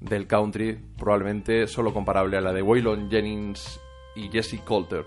del 0.00 0.26
country, 0.26 0.80
probablemente 0.96 1.66
solo 1.66 1.92
comparable 1.92 2.38
a 2.38 2.40
la 2.40 2.54
de 2.54 2.62
Waylon 2.62 3.10
Jennings 3.10 3.78
y 4.14 4.28
Jesse 4.28 4.60
Coulter. 4.64 5.06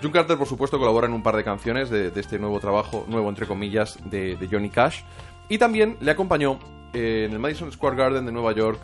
June 0.00 0.12
Carter, 0.12 0.36
por 0.36 0.46
supuesto, 0.46 0.78
colabora 0.78 1.06
en 1.06 1.12
un 1.12 1.22
par 1.22 1.36
de 1.36 1.44
canciones 1.44 1.90
de, 1.90 2.12
este 2.14 2.38
nuevo 2.38 2.60
trabajo, 2.60 3.04
nuevo 3.08 3.28
entre 3.28 3.46
comillas, 3.46 3.98
de, 4.04 4.36
de 4.36 4.48
Johnny 4.48 4.70
Cash. 4.70 5.02
Y 5.48 5.58
también 5.58 5.96
le 6.00 6.10
acompañó 6.10 6.58
eh, 6.94 7.24
en 7.26 7.32
el 7.32 7.38
Madison 7.38 7.72
Square 7.72 7.96
Garden 7.96 8.24
de 8.24 8.32
Nueva 8.32 8.52
York, 8.52 8.80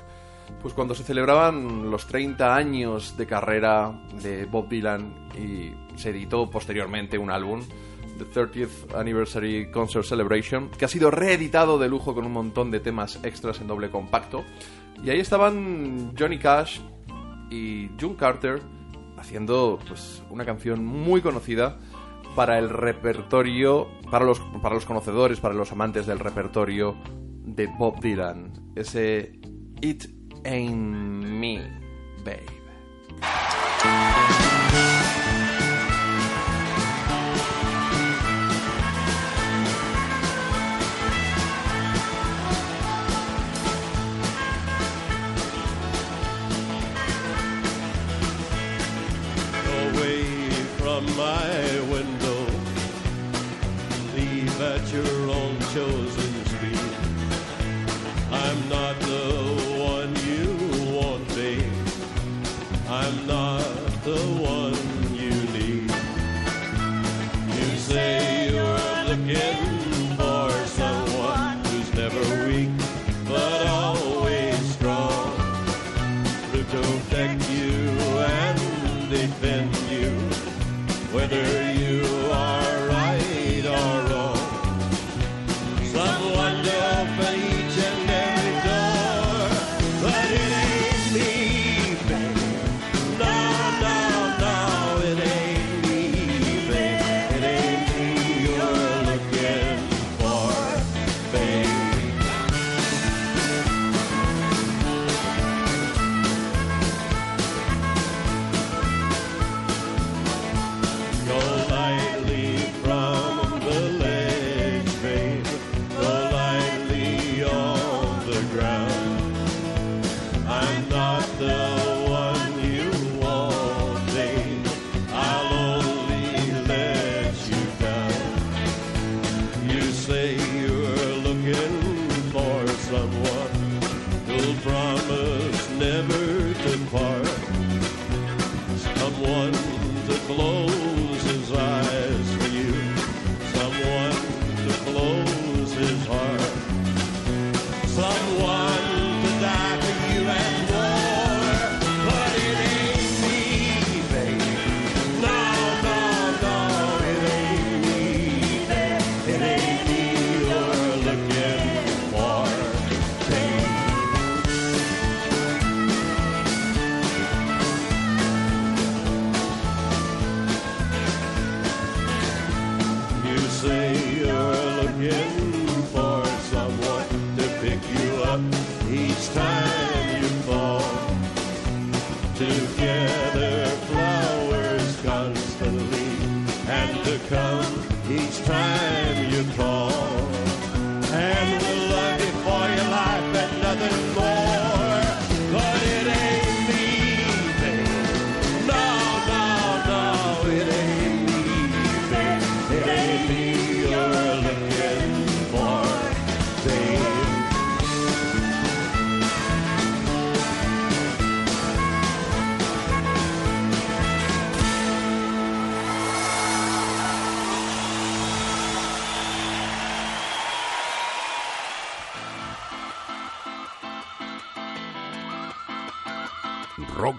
pues 0.61 0.75
cuando 0.75 0.95
se 0.95 1.05
celebraban 1.05 1.91
los 1.91 2.07
30 2.07 2.55
años 2.55 3.17
de 3.17 3.27
carrera 3.27 3.93
de 4.21 4.47
Bob 4.47 4.69
Dylan 4.69 5.31
y 5.39 5.73
se 5.97 6.11
editó 6.11 6.51
posteriormente 6.51 7.17
un 7.19 7.31
álbum, 7.31 7.63
The 8.19 8.27
30th 8.27 8.95
Anniversary 8.99 9.71
Concert 9.71 10.05
Celebration, 10.05 10.71
que 10.71 10.85
ha 10.85 10.89
sido 10.89 11.11
reeditado 11.11 11.79
de 11.79 11.89
lujo 11.89 12.15
con 12.15 12.27
un 12.27 12.33
montón 12.33 12.71
de 12.71 12.81
temas 12.81 13.21
extras 13.23 13.61
en 13.61 13.69
doble 13.69 13.91
compacto. 13.91 14.45
Y 15.03 15.11
ahí 15.11 15.21
estaban 15.21 16.13
Johnny 16.19 16.39
Cash 16.39 16.81
y 17.49 17.91
June 17.99 18.17
Carter 18.17 18.61
haciendo 19.21 19.79
pues 19.87 20.23
una 20.31 20.45
canción 20.45 20.85
muy 20.85 21.21
conocida 21.21 21.79
para 22.35 22.59
el 22.59 22.69
repertorio, 22.69 23.89
para 24.11 24.25
los, 24.25 24.41
para 24.63 24.75
los 24.75 24.87
conocedores, 24.87 25.41
para 25.41 25.55
los 25.55 25.73
amantes 25.73 26.07
del 26.07 26.19
repertorio 26.19 26.97
de 27.45 27.67
Bob 27.67 28.01
Dylan. 28.01 28.73
Ese 28.75 29.39
It 29.81 30.07
Ain't 30.45 31.25
Me, 31.25 31.59
Babe. 32.25 32.47
From 51.01 51.17
my 51.17 51.81
window. 51.91 52.41
Leave 54.15 54.61
at 54.61 54.93
your 54.93 55.31
own 55.31 55.59
chosen 55.73 56.33
speed. 56.47 56.93
I'm 58.31 58.69
not 58.69 58.99
the 59.01 59.33
one 59.93 60.13
you 60.31 60.49
want, 60.95 61.27
babe. 61.29 61.73
I'm 62.89 63.27
not 63.27 63.65
the 64.05 64.21
one 64.43 64.81
you 65.15 65.35
need. 65.57 65.91
You 67.57 67.79
say 67.79 68.30
together. 81.31 81.60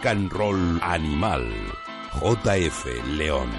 Rock 0.01 0.07
and 0.07 0.31
Roll 0.31 0.79
Animal. 0.81 1.47
JF 2.13 2.85
León. 3.17 3.49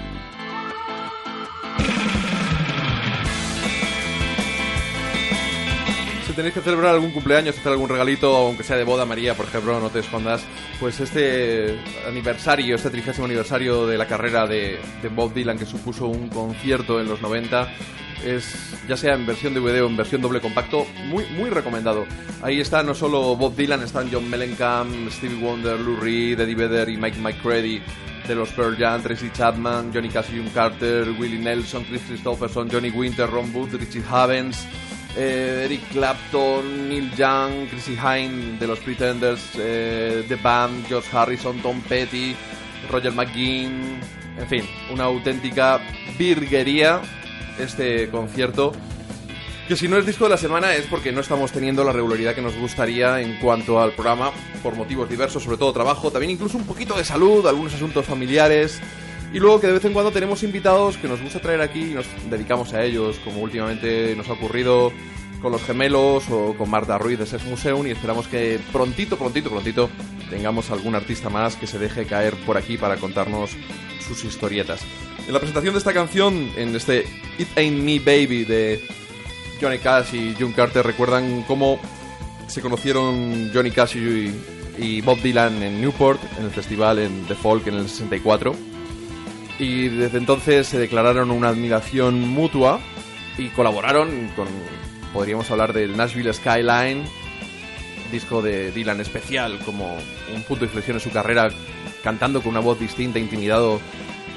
Si 6.27 6.33
tenéis 6.33 6.53
que 6.53 6.61
celebrar 6.61 6.95
algún 6.95 7.11
cumpleaños, 7.11 7.57
hacer 7.57 7.71
algún 7.71 7.87
regalito, 7.87 8.35
aunque 8.35 8.63
sea 8.63 8.75
de 8.75 8.83
boda, 8.83 9.05
María, 9.05 9.35
por 9.35 9.45
ejemplo, 9.45 9.79
no 9.79 9.89
te 9.89 9.99
escondas, 9.99 10.43
pues 10.81 10.99
este 10.99 11.79
aniversario, 12.07 12.75
este 12.75 12.89
trigésimo 12.89 13.25
aniversario 13.25 13.87
de 13.87 13.97
la 13.97 14.07
carrera 14.07 14.45
de, 14.45 14.79
de 15.01 15.09
Bob 15.09 15.33
Dylan, 15.33 15.57
que 15.57 15.65
supuso 15.65 16.07
un 16.07 16.27
concierto 16.27 16.99
en 16.99 17.07
los 17.07 17.21
90, 17.21 17.73
es 18.25 18.62
ya 18.87 18.97
sea 18.97 19.13
en 19.13 19.25
versión 19.25 19.53
DVD 19.53 19.81
o 19.81 19.87
en 19.87 19.97
versión 19.97 20.21
doble 20.21 20.41
compacto, 20.41 20.85
muy, 21.05 21.25
muy 21.37 21.49
recomendado. 21.49 22.05
Ahí 22.41 22.59
está 22.59 22.83
no 22.83 22.93
solo 22.93 23.35
Bob 23.35 23.55
Dylan, 23.55 23.81
están 23.81 24.09
John 24.11 24.29
Mellencamp, 24.29 25.09
Stevie 25.09 25.41
Wonder, 25.41 25.79
Lou 25.79 25.97
Reed, 25.97 26.39
Eddie 26.39 26.55
Vedder 26.55 26.89
y 26.89 26.97
Mike 26.97 27.19
McCready 27.19 27.81
de 28.27 28.35
los 28.35 28.49
Pearl 28.51 28.75
Jam, 28.77 29.01
Tracy 29.01 29.29
Chapman, 29.31 29.91
Johnny 29.93 30.09
Cash 30.09 30.29
June 30.29 30.49
Carter, 30.53 31.09
Willie 31.19 31.39
Nelson, 31.39 31.83
Chris 31.83 32.01
Christopherson, 32.07 32.69
Johnny 32.69 32.89
Winter, 32.89 33.29
Ron 33.29 33.51
Booth, 33.51 33.73
Richie 33.73 34.03
Havens, 34.09 34.65
eh, 35.15 35.63
Eric 35.65 35.81
Clapton, 35.91 36.89
Neil 36.89 37.11
Young, 37.15 37.67
Chrissy 37.67 37.95
Hine 37.95 38.57
de 38.59 38.67
los 38.67 38.79
Pretenders, 38.79 39.51
eh, 39.57 40.23
The 40.27 40.35
Band, 40.35 40.87
George 40.87 41.07
Harrison, 41.11 41.61
Tom 41.61 41.81
Petty, 41.81 42.35
Roger 42.89 43.11
McGuinn, 43.11 43.99
en 44.37 44.47
fin, 44.47 44.63
una 44.91 45.05
auténtica 45.05 45.79
virguería 46.17 47.01
este 47.59 48.09
concierto. 48.09 48.71
Que 49.67 49.77
si 49.77 49.87
no 49.87 49.97
es 49.97 50.05
disco 50.05 50.25
de 50.25 50.31
la 50.31 50.37
semana 50.37 50.75
es 50.75 50.85
porque 50.87 51.11
no 51.11 51.21
estamos 51.21 51.51
teniendo 51.51 51.83
la 51.85 51.93
regularidad 51.93 52.35
que 52.35 52.41
nos 52.41 52.55
gustaría 52.57 53.21
en 53.21 53.39
cuanto 53.39 53.79
al 53.79 53.93
programa, 53.93 54.31
por 54.61 54.75
motivos 54.75 55.09
diversos, 55.09 55.43
sobre 55.43 55.57
todo 55.57 55.71
trabajo, 55.71 56.11
también 56.11 56.31
incluso 56.31 56.57
un 56.57 56.65
poquito 56.65 56.97
de 56.97 57.05
salud, 57.05 57.47
algunos 57.47 57.73
asuntos 57.73 58.05
familiares. 58.05 58.81
Y 59.33 59.39
luego 59.39 59.61
que 59.61 59.67
de 59.67 59.73
vez 59.73 59.85
en 59.85 59.93
cuando 59.93 60.11
tenemos 60.11 60.43
invitados 60.43 60.97
que 60.97 61.07
nos 61.07 61.21
gusta 61.21 61.39
traer 61.39 61.61
aquí 61.61 61.91
y 61.91 61.93
nos 61.93 62.05
dedicamos 62.29 62.73
a 62.73 62.83
ellos, 62.83 63.19
como 63.23 63.41
últimamente 63.41 64.15
nos 64.15 64.27
ha 64.29 64.33
ocurrido 64.33 64.91
con 65.43 65.51
los 65.51 65.61
gemelos 65.61 66.23
o 66.31 66.55
con 66.57 66.69
Marta 66.69 66.97
Ruiz 66.97 67.19
de 67.19 67.25
Sex 67.25 67.43
Museum 67.45 67.85
y 67.85 67.91
esperamos 67.91 68.27
que 68.27 68.59
prontito, 68.71 69.17
prontito, 69.17 69.49
prontito 69.49 69.89
tengamos 70.29 70.71
algún 70.71 70.95
artista 70.95 71.29
más 71.29 71.57
que 71.57 71.67
se 71.67 71.77
deje 71.77 72.05
caer 72.05 72.33
por 72.45 72.57
aquí 72.57 72.77
para 72.77 72.95
contarnos 72.95 73.51
sus 74.07 74.23
historietas. 74.23 74.81
En 75.27 75.33
la 75.33 75.39
presentación 75.39 75.73
de 75.73 75.79
esta 75.79 75.93
canción, 75.93 76.49
en 76.55 76.73
este 76.75 77.05
It 77.37 77.49
Ain't 77.57 77.83
Me 77.83 77.99
Baby 77.99 78.45
de 78.45 78.81
Johnny 79.61 79.79
Cash 79.79 80.15
y 80.15 80.33
June 80.39 80.53
Carter, 80.55 80.85
recuerdan 80.85 81.43
cómo 81.43 81.77
se 82.47 82.61
conocieron 82.61 83.51
Johnny 83.53 83.71
Cash 83.71 83.97
y, 83.97 84.33
y 84.77 85.01
Bob 85.01 85.21
Dylan 85.21 85.61
en 85.61 85.81
Newport, 85.81 86.21
en 86.39 86.45
el 86.45 86.51
festival 86.51 86.99
en 86.99 87.25
The 87.27 87.35
Folk 87.35 87.67
en 87.67 87.75
el 87.75 87.89
64 87.89 88.55
y 89.59 89.89
desde 89.89 90.17
entonces 90.17 90.67
se 90.67 90.79
declararon 90.79 91.31
una 91.31 91.49
admiración 91.49 92.19
mutua 92.21 92.79
y 93.37 93.49
colaboraron 93.49 94.29
con, 94.35 94.47
podríamos 95.13 95.49
hablar 95.51 95.73
del 95.73 95.95
Nashville 95.95 96.33
Skyline, 96.33 97.03
disco 98.11 98.41
de 98.41 98.71
Dylan 98.71 98.99
especial, 98.99 99.59
como 99.59 99.95
un 100.33 100.43
punto 100.43 100.61
de 100.61 100.65
inflexión 100.65 100.97
en 100.97 101.01
su 101.01 101.11
carrera, 101.11 101.49
cantando 102.03 102.41
con 102.41 102.51
una 102.51 102.59
voz 102.59 102.79
distinta, 102.79 103.19
intimidado 103.19 103.79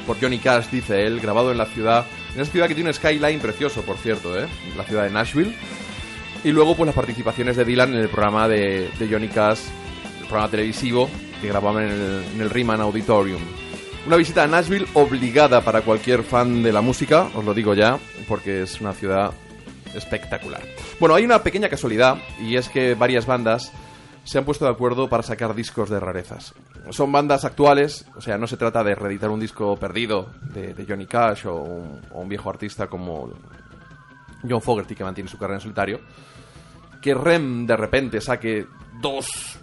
por 0.06 0.20
Johnny 0.20 0.38
Cash, 0.38 0.66
dice 0.70 1.06
él, 1.06 1.18
grabado 1.20 1.50
en 1.50 1.58
la 1.58 1.66
ciudad, 1.66 2.06
en 2.34 2.42
esa 2.42 2.52
ciudad 2.52 2.68
que 2.68 2.74
tiene 2.74 2.90
un 2.90 2.94
skyline 2.94 3.40
precioso, 3.40 3.82
por 3.82 3.96
cierto, 3.96 4.38
¿eh? 4.38 4.46
la 4.76 4.84
ciudad 4.84 5.04
de 5.04 5.10
Nashville. 5.10 5.54
Y 6.44 6.52
luego, 6.52 6.76
pues 6.76 6.86
las 6.86 6.94
participaciones 6.94 7.56
de 7.56 7.64
Dylan 7.64 7.94
en 7.94 8.00
el 8.00 8.08
programa 8.08 8.46
de, 8.46 8.90
de 8.98 9.08
Johnny 9.08 9.28
Cash, 9.28 9.60
el 10.20 10.26
programa 10.26 10.50
televisivo 10.50 11.08
que 11.40 11.48
grababan 11.48 11.84
en 11.84 11.90
el, 11.90 12.24
en 12.34 12.40
el 12.40 12.50
Riemann 12.50 12.80
Auditorium. 12.80 13.40
Una 14.06 14.16
visita 14.16 14.44
a 14.44 14.46
Nashville 14.46 14.86
obligada 14.94 15.62
para 15.62 15.80
cualquier 15.80 16.22
fan 16.22 16.62
de 16.62 16.72
la 16.72 16.82
música, 16.82 17.28
os 17.34 17.44
lo 17.44 17.52
digo 17.52 17.74
ya, 17.74 17.98
porque 18.28 18.62
es 18.62 18.80
una 18.80 18.92
ciudad 18.92 19.32
espectacular. 19.97 20.62
Bueno, 21.01 21.14
hay 21.14 21.24
una 21.24 21.43
pequeña 21.43 21.68
casualidad 21.68 22.18
y 22.40 22.56
es 22.56 22.68
que 22.68 22.94
varias 22.94 23.27
bandas 23.27 23.73
se 24.24 24.39
han 24.39 24.44
puesto 24.44 24.64
de 24.64 24.73
acuerdo 24.73 25.09
para 25.09 25.23
sacar 25.23 25.55
discos 25.55 25.89
de 25.89 26.01
rarezas. 26.01 26.55
Son 26.90 27.10
bandas 27.12 27.44
actuales, 27.44 28.06
o 28.16 28.20
sea, 28.20 28.39
no 28.39 28.47
se 28.47 28.56
trata 28.56 28.82
de 28.82 28.94
reeditar 28.94 29.31
un 29.31 29.40
disco 29.40 29.77
perdido 29.77 30.31
de, 30.52 30.85
Johnny 30.86 31.06
Cash 31.06 31.47
o 31.47 31.56
un, 31.56 32.01
o 32.10 32.20
un 32.20 32.28
viejo 32.28 32.51
artista 32.51 32.89
como 32.89 33.32
John 34.48 34.62
Fogerty 34.62 34.94
que 34.94 35.05
mantiene 35.05 35.31
su 35.31 35.39
carrera 35.39 35.59
en 35.59 35.62
solitario. 35.62 36.01
Que 37.01 37.14
Rem 37.14 37.66
de 37.66 37.77
repente 37.77 38.20
saque 38.20 38.66
dos 39.01 39.59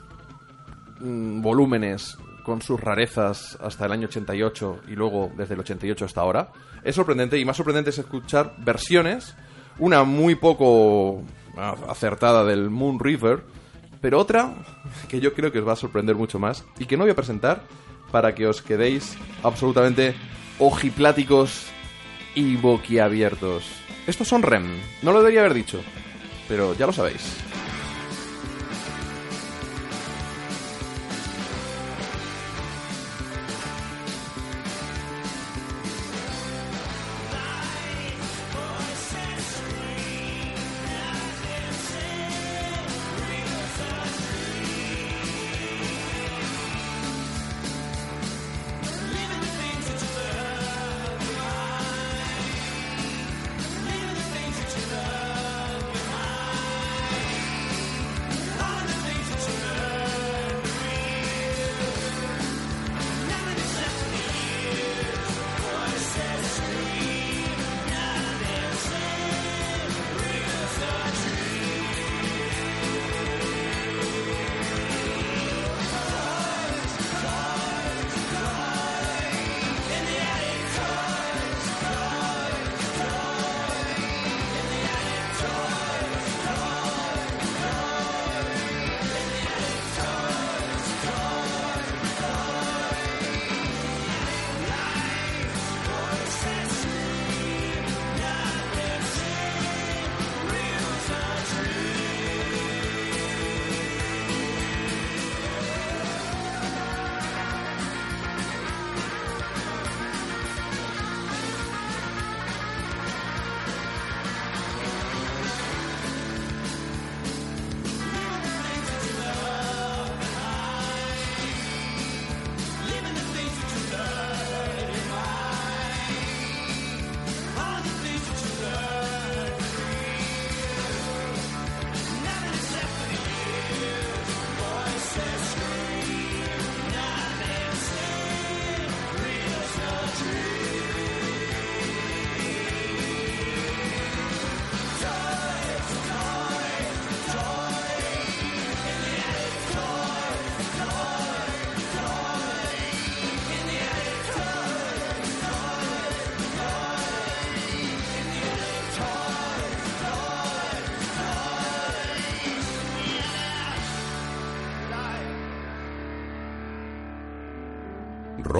mm, 1.00 1.42
volúmenes 1.42 2.18
con 2.44 2.62
sus 2.62 2.80
rarezas 2.80 3.58
hasta 3.62 3.86
el 3.86 3.94
año 3.94 4.08
88 4.08 4.82
y 4.88 4.96
luego 4.96 5.32
desde 5.36 5.56
el 5.56 5.62
88 5.62 6.06
hasta 6.06 6.22
ahora. 6.22 6.50
Es 6.84 6.96
sorprendente 6.96 7.40
y 7.40 7.46
más 7.46 7.58
sorprendente 7.58 7.90
es 7.90 7.98
escuchar 7.98 8.54
versiones, 8.60 9.36
una 9.80 10.04
muy 10.04 10.36
poco 10.36 11.24
acertada 11.88 12.44
del 12.44 12.70
Moon 12.70 13.00
River, 13.00 13.44
pero 14.02 14.20
otra 14.20 14.56
que 15.08 15.20
yo 15.20 15.34
creo 15.34 15.52
que 15.52 15.60
os 15.60 15.68
va 15.68 15.74
a 15.74 15.78
sorprender 15.78 16.16
mucho 16.16 16.40
más 16.40 16.66
y 16.80 16.86
que 16.86 16.98
no 16.98 17.04
voy 17.04 17.12
a 17.12 17.16
presentar 17.16 17.64
para 18.12 18.36
que 18.36 18.48
os 18.48 18.62
quedéis 18.62 19.18
absolutamente 19.44 20.16
ojipláticos 20.60 21.68
y 22.36 22.56
boquiabiertos. 22.58 23.66
Estos 24.08 24.28
son 24.28 24.44
REM, 24.44 24.66
no 25.02 25.12
lo 25.12 25.20
debería 25.20 25.42
haber 25.42 25.54
dicho, 25.54 25.82
pero 26.48 26.74
ya 26.76 26.86
lo 26.86 26.94
sabéis. 26.94 27.38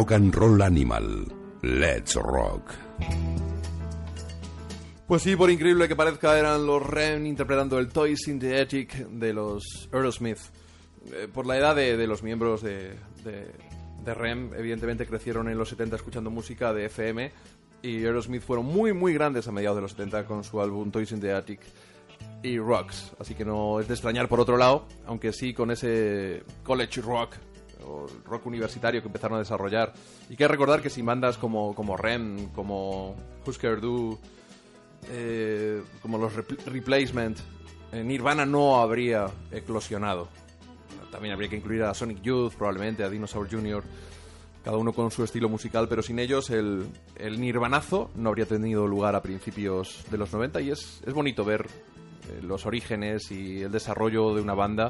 Rock 0.04 0.12
and 0.12 0.36
Roll 0.36 0.62
Animal. 0.62 1.34
Let's 1.62 2.16
Rock. 2.16 2.72
Pues 5.08 5.22
sí, 5.22 5.38
por 5.38 5.50
increíble 5.50 5.88
que 5.88 5.96
parezca, 5.96 6.38
eran 6.38 6.66
los 6.68 6.86
Ren 6.86 7.26
interpretando 7.26 7.80
el 7.80 7.88
Toy 7.88 8.18
Synthetic 8.18 8.94
de 9.08 9.32
los 9.32 9.88
Aerosmith. 9.94 10.40
Eh, 11.14 11.30
por 11.34 11.46
la 11.48 11.58
edad 11.58 11.74
de, 11.74 11.96
de 11.96 12.06
los 12.06 12.22
miembros 12.22 12.62
de, 12.62 12.96
de- 13.24 13.50
de 14.04 14.14
REM, 14.14 14.54
evidentemente 14.56 15.06
crecieron 15.08 15.48
en 15.48 15.58
los 15.58 15.70
70 15.70 15.96
escuchando 15.96 16.30
música 16.30 16.74
de 16.74 16.88
FM 16.88 17.32
y 17.82 18.04
Aerosmith 18.04 18.42
fueron 18.42 18.66
muy 18.66 18.92
muy 18.92 19.14
grandes 19.14 19.48
a 19.48 19.54
mediados 19.54 19.78
de 19.78 19.84
los 19.84 19.92
70 19.92 20.26
con 20.26 20.44
su 20.44 20.60
álbum 20.60 20.92
Toys 20.92 21.14
in 21.14 21.22
the 21.22 21.32
Attic 21.32 21.62
y 22.44 22.60
Rocks, 22.60 23.14
así 23.22 23.36
que 23.36 23.46
no 23.46 23.80
es 23.80 23.88
de 23.88 23.94
extrañar 23.94 24.28
por 24.28 24.42
otro 24.42 24.58
lado, 24.58 24.86
aunque 25.06 25.32
sí 25.32 25.54
con 25.54 25.72
ese 25.72 26.44
college 26.66 27.00
rock 27.00 27.36
o 27.86 28.08
el 28.08 28.24
rock 28.24 28.46
universitario 28.48 29.02
que 29.02 29.08
empezaron 29.08 29.36
a 29.38 29.40
desarrollar. 29.40 29.94
Y 30.30 30.36
que 30.36 30.48
recordar 30.48 30.82
que 30.82 30.90
sin 30.90 31.06
bandas 31.06 31.38
como, 31.38 31.74
como 31.76 31.98
REM, 31.98 32.50
como 32.50 33.16
Husker 33.46 33.80
Du, 33.82 34.18
eh, 35.10 35.82
como 36.02 36.18
los 36.18 36.34
Repl- 36.36 36.64
Replacement, 36.66 37.38
eh, 37.92 38.04
Nirvana 38.04 38.46
no 38.46 38.78
habría 38.82 39.28
eclosionado. 39.52 40.28
También 41.12 41.34
habría 41.34 41.50
que 41.50 41.58
incluir 41.58 41.84
a 41.84 41.94
Sonic 41.94 42.22
Youth, 42.22 42.54
probablemente, 42.56 43.04
a 43.04 43.10
Dinosaur 43.10 43.48
Jr., 43.50 43.84
cada 44.64 44.78
uno 44.78 44.94
con 44.94 45.12
su 45.12 45.24
estilo 45.26 45.50
musical, 45.50 45.88
pero 45.90 46.02
sin 46.02 46.20
ellos 46.20 46.50
el, 46.50 46.88
el 47.18 47.40
nirvanazo 47.42 48.10
no 48.16 48.30
habría 48.30 48.46
tenido 48.46 48.88
lugar 48.88 49.14
a 49.14 49.22
principios 49.22 50.06
de 50.10 50.18
los 50.18 50.32
90 50.32 50.62
y 50.62 50.72
es, 50.72 51.02
es 51.06 51.14
bonito 51.14 51.44
ver 51.44 51.66
eh, 52.30 52.40
los 52.42 52.66
orígenes 52.66 53.30
y 53.30 53.62
el 53.64 53.72
desarrollo 53.74 54.34
de 54.34 54.42
una 54.42 54.54
banda 54.54 54.90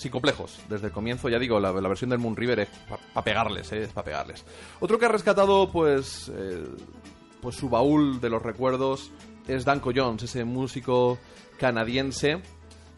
sin 0.00 0.10
complejos. 0.10 0.58
Desde 0.68 0.86
el 0.86 0.92
comienzo, 0.92 1.28
ya 1.28 1.38
digo, 1.38 1.60
la, 1.60 1.72
la 1.72 1.88
versión 1.88 2.08
del 2.08 2.18
Moon 2.18 2.34
River 2.34 2.60
es 2.60 2.68
para 3.12 3.24
pegarles, 3.24 3.70
eh, 3.72 3.82
es 3.82 3.92
para 3.92 4.06
pegarles. 4.06 4.44
Otro 4.80 4.98
que 4.98 5.04
ha 5.04 5.10
rescatado, 5.10 5.70
pues, 5.70 6.30
eh, 6.34 6.64
pues 7.42 7.56
su 7.56 7.68
baúl 7.68 8.18
de 8.18 8.30
los 8.30 8.42
recuerdos 8.42 9.10
es 9.46 9.66
Danko 9.66 9.92
Jones, 9.94 10.22
ese 10.22 10.44
músico 10.44 11.18
canadiense 11.58 12.40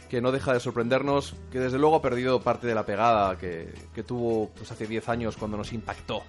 que 0.09 0.21
no 0.21 0.31
deja 0.31 0.53
de 0.53 0.61
sorprendernos, 0.61 1.35
que 1.51 1.59
desde 1.59 1.79
luego 1.79 1.97
ha 1.97 2.03
perdido 2.03 2.41
parte 2.41 2.67
de 2.69 2.75
la 2.75 2.87
pegada 2.87 3.37
que, 3.37 3.75
que 3.95 4.05
tuvo 4.05 4.51
pues, 4.51 4.71
hace 4.71 4.87
10 4.87 5.09
años 5.09 5.37
cuando 5.37 5.57
nos 5.57 5.73
impactó. 5.73 6.23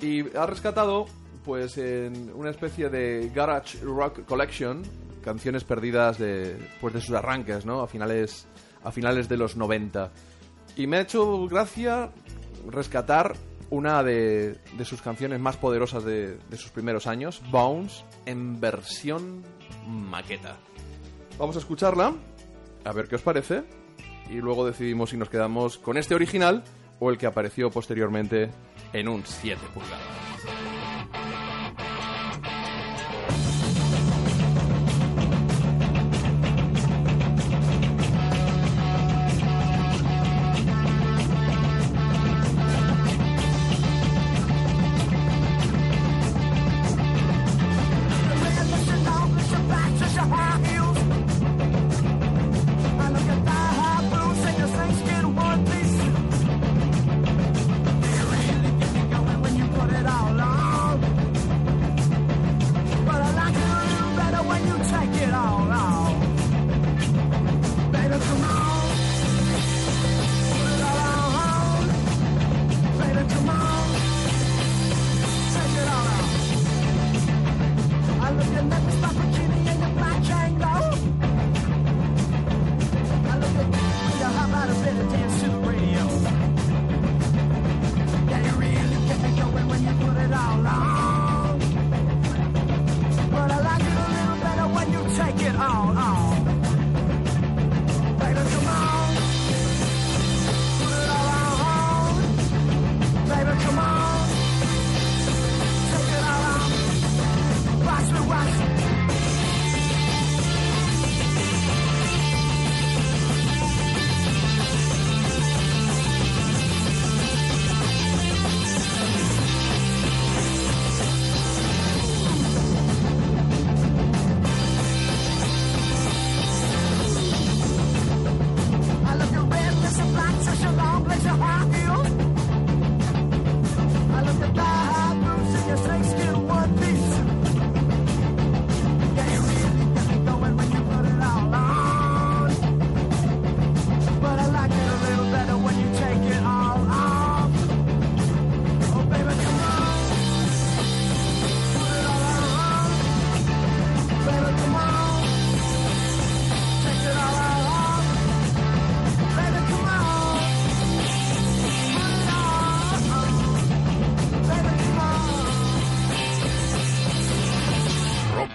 Y 0.00 0.36
ha 0.36 0.46
rescatado, 0.46 1.06
pues, 1.44 1.78
en 1.78 2.32
una 2.34 2.50
especie 2.50 2.88
de 2.88 3.30
Garage 3.32 3.78
Rock 3.82 4.24
Collection, 4.24 4.82
canciones 5.22 5.62
perdidas 5.62 6.18
de, 6.18 6.56
pues, 6.80 6.94
de 6.94 7.00
sus 7.00 7.14
arranques, 7.14 7.64
¿no? 7.64 7.82
A 7.82 7.86
finales, 7.86 8.48
a 8.84 8.92
finales 8.92 9.28
de 9.28 9.36
los 9.36 9.56
90. 9.56 10.10
Y 10.76 10.86
me 10.86 10.98
ha 10.98 11.00
hecho 11.00 11.46
gracia 11.46 12.10
rescatar 12.68 13.34
una 13.70 14.02
de, 14.02 14.58
sus 14.84 15.00
canciones 15.00 15.40
más 15.40 15.56
poderosas 15.56 16.04
de, 16.04 16.36
de 16.36 16.56
sus 16.56 16.70
primeros 16.70 17.06
años, 17.06 17.42
Bounce, 17.50 18.04
en 18.26 18.60
versión 18.60 19.42
maqueta. 19.86 20.56
Vamos 21.38 21.56
a 21.56 21.60
escucharla, 21.60 22.14
a 22.84 22.92
ver 22.92 23.08
qué 23.08 23.16
os 23.16 23.22
parece, 23.22 23.64
y 24.28 24.34
luego 24.34 24.66
decidimos 24.66 25.10
si 25.10 25.16
nos 25.16 25.30
quedamos 25.30 25.78
con 25.78 25.96
este 25.96 26.14
original 26.14 26.64
o 27.00 27.10
el 27.10 27.18
que 27.18 27.26
apareció 27.26 27.70
posteriormente 27.70 28.50
en 28.92 29.08
un 29.08 29.24
7 29.24 29.60
pulgadas. 29.74 30.71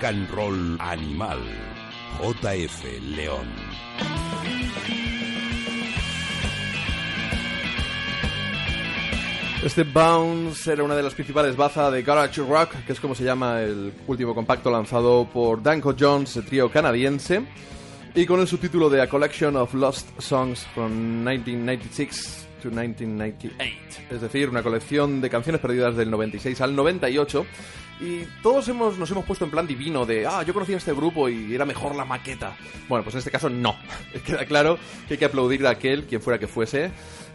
And 0.08 0.30
Roll 0.30 0.78
Animal. 0.80 1.38
JF 2.22 2.84
León. 3.14 3.46
Este 9.66 9.84
Bounce 9.84 10.72
era 10.72 10.84
una 10.84 10.96
de 10.96 11.04
las 11.04 11.14
principales 11.14 11.58
bazas 11.58 11.92
de 11.92 12.04
Garage 12.04 12.42
Rock, 12.42 12.86
que 12.86 12.94
es 12.94 13.02
como 13.02 13.16
se 13.16 13.26
llama 13.26 13.62
el 13.62 13.92
último 14.08 14.34
compacto 14.34 14.72
lanzado 14.72 15.28
por 15.28 15.62
Danko 15.62 15.94
Jones, 16.00 16.40
trío 16.48 16.72
canadiense, 16.72 17.44
y 18.16 18.26
con 18.26 18.40
el 18.40 18.48
subtítulo 18.48 18.90
de 18.90 19.02
A 19.02 19.10
Collection 19.10 19.58
of 19.58 19.74
Lost 19.74 20.08
Songs 20.22 20.66
from 20.74 21.26
1996 21.26 22.48
to 22.64 22.70
1998, 22.70 24.04
es 24.10 24.22
decir, 24.22 24.48
una 24.48 24.64
colección 24.64 25.20
de 25.20 25.30
canciones 25.30 25.60
perdidas 25.60 25.98
del 25.98 26.10
96 26.10 26.62
al 26.62 26.74
98. 26.78 27.46
Y 28.00 28.26
todos 28.44 28.68
hemos, 28.68 28.98
nos 28.98 29.10
hemos 29.10 29.26
puesto 29.26 29.44
en 29.46 29.52
plan 29.52 29.66
divino 29.66 30.06
de, 30.06 30.28
ah, 30.28 30.44
yo 30.44 30.54
conocía 30.54 30.78
este 30.78 30.94
grupo 30.94 31.30
y 31.30 31.56
era 31.56 31.66
mejor 31.66 31.96
la 31.96 32.06
maqueta. 32.06 32.56
Bueno, 32.88 33.04
pues 33.04 33.16
en 33.16 33.20
este 33.20 33.32
caso 33.32 33.50
no. 33.50 33.76
Queda 34.26 34.46
claro 34.46 34.78
que 35.08 35.16
hay 35.16 35.18
que 35.18 35.26
aplaudir 35.26 35.66
a 35.66 35.72
aquel, 35.72 36.06
quien 36.06 36.22
fuera 36.22 36.38
que 36.38 36.48
fuese, 36.48 36.92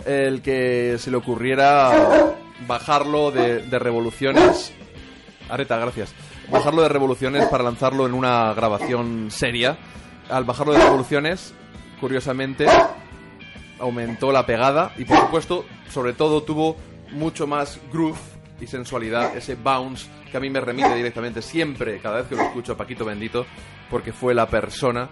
el 0.06 0.40
que 0.40 0.96
se 0.98 1.10
le 1.10 1.16
ocurriera 1.16 2.36
bajarlo 2.66 3.32
de, 3.32 3.62
de 3.62 3.78
revoluciones. 3.78 4.72
Areta, 5.48 5.76
gracias. 5.78 6.14
Bajarlo 6.48 6.82
de 6.82 6.88
revoluciones 6.88 7.46
para 7.46 7.64
lanzarlo 7.64 8.06
en 8.06 8.14
una 8.14 8.54
grabación 8.54 9.30
seria. 9.30 9.78
Al 10.30 10.44
bajarlo 10.44 10.74
de 10.74 10.78
revoluciones, 10.78 11.54
curiosamente, 12.00 12.66
aumentó 13.80 14.30
la 14.30 14.46
pegada 14.46 14.92
y 14.96 15.04
por 15.04 15.18
supuesto, 15.18 15.64
sobre 15.90 16.12
todo, 16.12 16.44
tuvo 16.44 16.76
mucho 17.10 17.48
más 17.48 17.80
groove 17.92 18.41
y 18.60 18.66
sensualidad, 18.66 19.36
ese 19.36 19.54
bounce 19.56 20.06
que 20.30 20.36
a 20.36 20.40
mí 20.40 20.48
me 20.50 20.60
remite 20.60 20.94
directamente 20.94 21.42
siempre, 21.42 21.98
cada 21.98 22.18
vez 22.18 22.26
que 22.28 22.36
lo 22.36 22.42
escucho 22.42 22.72
a 22.72 22.76
Paquito 22.76 23.04
Bendito, 23.04 23.44
porque 23.90 24.12
fue 24.12 24.34
la 24.34 24.46
persona 24.48 25.08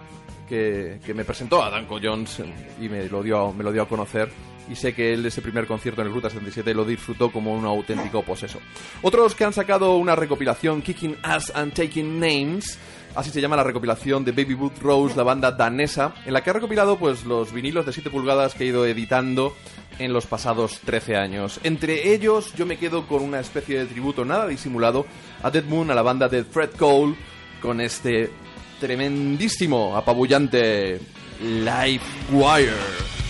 que, 0.47 0.99
que 1.05 1.13
me 1.13 1.25
presentó 1.25 1.61
a 1.63 1.69
Danko 1.69 1.99
Jones 2.01 2.41
y 2.79 2.89
me 2.89 3.07
lo 3.09 3.21
dio, 3.23 3.47
a- 3.49 3.53
me 3.53 3.63
lo 3.63 3.71
dio 3.71 3.81
a 3.83 3.87
conocer 3.87 4.29
y 4.69 4.75
sé 4.75 4.93
que 4.93 5.13
él 5.13 5.25
ese 5.25 5.41
primer 5.41 5.65
concierto 5.67 6.01
en 6.01 6.07
el 6.07 6.13
Ruta 6.13 6.29
77 6.29 6.73
lo 6.73 6.85
disfrutó 6.85 7.31
como 7.31 7.53
un 7.53 7.65
auténtico 7.65 8.21
poseso. 8.23 8.59
Otros 9.01 9.35
que 9.35 9.43
han 9.43 9.53
sacado 9.53 9.97
una 9.97 10.15
recopilación, 10.15 10.81
Kicking 10.81 11.17
Ass 11.23 11.51
and 11.55 11.73
Taking 11.73 12.19
Names, 12.19 12.77
así 13.15 13.29
se 13.29 13.41
llama 13.41 13.55
la 13.55 13.63
recopilación 13.63 14.23
de 14.23 14.31
Baby 14.31 14.53
Boot 14.53 14.79
Rose, 14.79 15.15
la 15.15 15.23
banda 15.23 15.51
danesa, 15.51 16.13
en 16.25 16.33
la 16.33 16.43
que 16.43 16.49
ha 16.49 16.53
recopilado 16.53 16.97
pues 16.97 17.25
los 17.25 17.51
vinilos 17.51 17.85
de 17.85 17.93
7 17.93 18.09
pulgadas 18.09 18.53
que 18.53 18.63
he 18.63 18.67
ido 18.67 18.85
editando 18.85 19.55
en 19.99 20.13
los 20.13 20.25
pasados 20.25 20.79
13 20.85 21.15
años. 21.15 21.59
Entre 21.63 22.13
ellos 22.13 22.53
yo 22.55 22.65
me 22.65 22.77
quedo 22.77 23.07
con 23.07 23.23
una 23.23 23.39
especie 23.39 23.79
de 23.79 23.85
tributo 23.85 24.25
nada 24.25 24.47
disimulado 24.47 25.05
a 25.43 25.51
Dead 25.51 25.65
Moon, 25.65 25.91
a 25.91 25.95
la 25.95 26.01
banda 26.01 26.27
de 26.27 26.43
Fred 26.43 26.71
Cole, 26.77 27.15
con 27.61 27.81
este 27.81 28.31
tremendísimo, 28.79 29.95
apabullante 29.95 30.99
Live 31.39 32.01
Wire. 32.31 33.20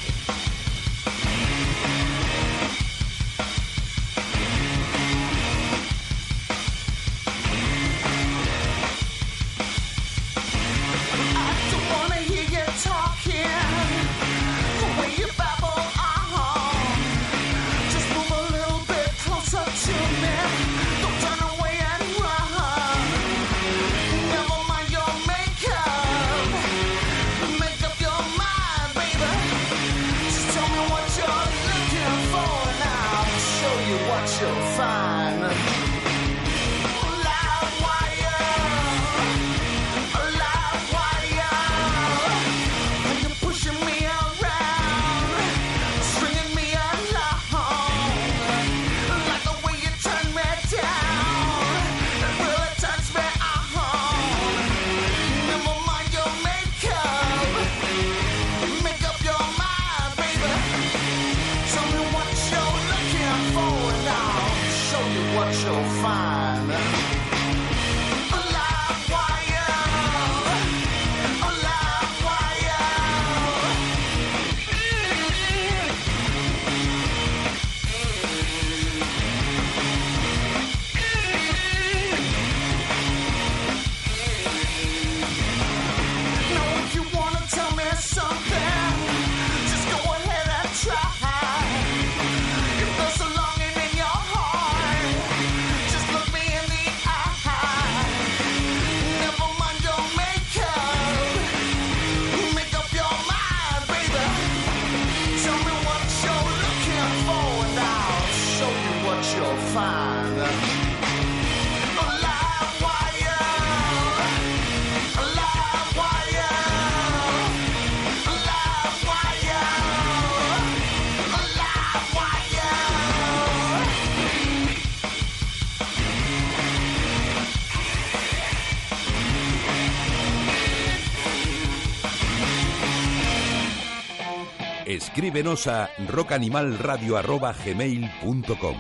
Escríbenos 135.22 135.68
a 135.68 135.88
rockanimalradio.gmail.com 136.08 138.76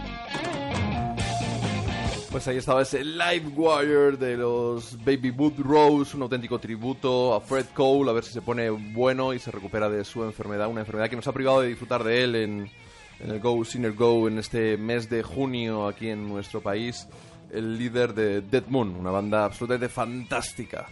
Pues 2.31 2.47
ahí 2.47 2.57
estaba 2.57 2.81
ese 2.81 3.05
Live 3.05 3.51
Wire 3.55 4.18
de 4.18 4.38
los 4.38 4.97
Baby 5.05 5.30
Boot 5.30 5.59
Rose, 5.59 6.18
un 6.18 6.23
auténtico 6.23 6.57
tributo 6.57 7.35
a 7.35 7.41
Fred 7.41 7.68
Cole, 7.76 8.09
a 8.09 8.13
ver 8.13 8.23
si 8.23 8.34
se 8.34 8.41
pone 8.41 8.72
bueno 8.72 9.35
y 9.35 9.39
se 9.39 9.51
recupera 9.51 9.88
de 9.88 10.03
su 10.03 10.23
enfermedad, 10.23 10.68
una 10.68 10.80
enfermedad 10.80 11.11
que 11.11 11.15
nos 11.15 11.27
ha 11.27 11.31
privado 11.31 11.61
de 11.61 11.68
disfrutar 11.68 12.03
de 12.03 12.23
él 12.23 12.35
en, 12.35 12.72
en 13.19 13.30
el 13.30 13.39
Go 13.39 13.63
Sinner 13.63 13.93
Go 13.93 14.27
en 14.27 14.39
este 14.39 14.77
mes 14.77 15.11
de 15.11 15.22
junio 15.22 15.88
aquí 15.88 16.09
en 16.09 16.27
nuestro 16.27 16.59
país, 16.59 17.07
el 17.51 17.77
líder 17.77 18.15
de 18.15 18.41
Dead 18.41 18.65
Moon, 18.68 18.95
una 18.95 19.11
banda 19.11 19.45
absolutamente 19.45 19.89
fantástica. 19.89 20.88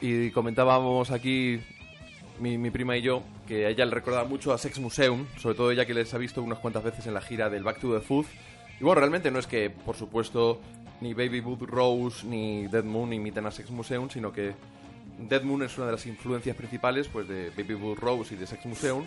Y 0.00 0.30
comentábamos 0.30 1.10
aquí 1.10 1.60
mi, 2.40 2.58
mi 2.58 2.70
prima 2.70 2.96
y 2.96 3.02
yo 3.02 3.22
que 3.46 3.66
a 3.66 3.70
ella 3.70 3.84
le 3.84 3.94
recordaba 3.94 4.28
mucho 4.28 4.52
a 4.52 4.58
Sex 4.58 4.78
Museum, 4.78 5.26
sobre 5.38 5.56
todo 5.56 5.70
ella 5.70 5.86
que 5.86 5.94
les 5.94 6.12
ha 6.14 6.18
visto 6.18 6.42
unas 6.42 6.58
cuantas 6.58 6.84
veces 6.84 7.06
en 7.06 7.14
la 7.14 7.20
gira 7.20 7.48
del 7.48 7.62
Back 7.62 7.80
to 7.80 7.94
the 7.94 8.00
Food. 8.00 8.26
Y 8.80 8.84
bueno, 8.84 9.00
realmente 9.00 9.30
no 9.30 9.38
es 9.38 9.46
que, 9.46 9.70
por 9.70 9.96
supuesto, 9.96 10.60
ni 11.00 11.14
Baby 11.14 11.40
Boot 11.40 11.62
Rose 11.62 12.26
ni 12.26 12.66
Dead 12.66 12.84
Moon 12.84 13.12
imiten 13.12 13.46
a 13.46 13.50
Sex 13.50 13.70
Museum, 13.70 14.08
sino 14.10 14.32
que 14.32 14.54
Dead 15.18 15.42
Moon 15.42 15.62
es 15.62 15.76
una 15.76 15.86
de 15.86 15.92
las 15.92 16.06
influencias 16.06 16.56
principales 16.56 17.08
pues 17.08 17.28
de 17.28 17.50
Baby 17.50 17.74
Boot 17.74 17.98
Rose 17.98 18.34
y 18.34 18.36
de 18.36 18.46
Sex 18.46 18.64
Museum. 18.66 19.06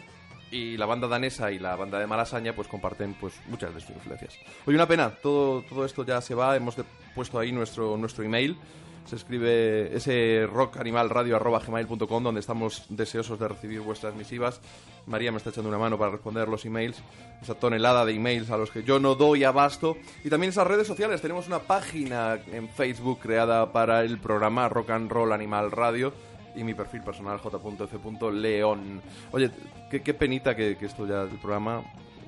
Y 0.52 0.76
la 0.76 0.86
banda 0.86 1.08
danesa 1.08 1.50
y 1.52 1.60
la 1.60 1.78
banda 1.78 1.98
de 1.98 2.08
Malasaña 2.08 2.54
pues 2.54 2.68
comparten 2.68 3.14
pues 3.14 3.34
muchas 3.48 3.74
de 3.74 3.80
sus 3.80 3.92
influencias. 3.92 4.38
Oye, 4.66 4.76
una 4.76 4.88
pena, 4.88 5.10
todo, 5.10 5.62
todo 5.62 5.86
esto 5.86 6.06
ya 6.06 6.20
se 6.20 6.36
va, 6.36 6.58
hemos 6.58 6.76
puesto 7.16 7.40
ahí 7.40 7.54
nuestro, 7.54 7.96
nuestro 7.96 8.26
email. 8.26 8.58
Se 9.06 9.16
escribe 9.16 9.96
ese 9.96 10.48
rockanimalradio.gmail.com 10.52 12.24
donde 12.24 12.40
estamos 12.40 12.86
deseosos 12.90 13.40
de 13.40 13.48
recibir 13.48 13.82
vuestras 13.82 14.16
misivas. 14.16 14.62
María 15.06 15.32
me 15.32 15.38
está 15.38 15.50
echando 15.50 15.70
una 15.70 15.80
mano 15.80 15.98
para 15.98 16.12
responder 16.12 16.48
los 16.48 16.64
emails, 16.66 17.02
esa 17.42 17.56
tonelada 17.56 18.06
de 18.06 18.14
emails 18.14 18.50
a 18.52 18.58
los 18.58 18.72
que 18.72 18.84
yo 18.84 19.00
no 19.00 19.16
doy 19.16 19.44
abasto. 19.44 19.98
Y 20.24 20.30
también 20.30 20.52
esas 20.52 20.68
redes 20.68 20.88
sociales, 20.88 21.22
tenemos 21.22 21.48
una 21.48 21.60
página 21.60 22.40
en 22.52 22.70
Facebook 22.70 23.20
creada 23.20 23.72
para 23.74 24.02
el 24.04 24.18
programa 24.20 24.70
Rock 24.70 24.92
and 24.92 25.12
Roll 25.12 25.34
Animal 25.34 25.72
Radio 25.72 26.14
y 26.56 26.64
mi 26.64 26.74
perfil 26.74 27.02
personal 27.02 27.40
j.f.león. 27.40 29.02
Oye, 29.32 29.52
qué, 29.90 30.02
qué 30.02 30.14
penita 30.14 30.56
que, 30.56 30.78
que 30.78 30.86
esto 30.86 31.08
ya, 31.08 31.24
el 31.24 31.38
programa 31.40 31.84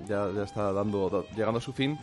ya, 0.07 0.29
ya 0.35 0.43
está 0.43 0.73
dando, 0.73 1.09
da- 1.09 1.23
llegando 1.35 1.59
a 1.59 1.61
su 1.61 1.71
fin. 1.73 1.97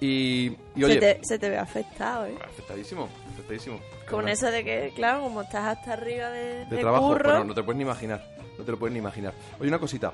Y, 0.00 0.52
y 0.76 0.84
oye, 0.84 0.94
se, 0.94 1.00
te, 1.00 1.20
se 1.24 1.38
te 1.38 1.48
ve 1.48 1.56
afectado, 1.58 2.26
¿eh? 2.26 2.34
afectadísimo, 2.44 3.08
afectadísimo. 3.32 3.80
Con 4.10 4.28
eso 4.28 4.46
de 4.50 4.64
que, 4.64 4.92
claro, 4.94 5.22
como 5.22 5.42
estás 5.42 5.78
hasta 5.78 5.94
arriba 5.94 6.28
de, 6.30 6.64
de 6.64 6.66
de 6.66 6.76
trabajo, 6.78 7.08
curro, 7.08 7.30
bueno, 7.30 7.44
no 7.44 7.54
te 7.54 7.62
puedes 7.62 7.76
ni 7.78 7.82
imaginar. 7.84 8.34
No 8.58 8.64
te 8.64 8.70
lo 8.72 8.78
puedes 8.78 8.92
ni 8.92 8.98
imaginar. 8.98 9.32
Oye, 9.58 9.68
una 9.68 9.78
cosita. 9.78 10.12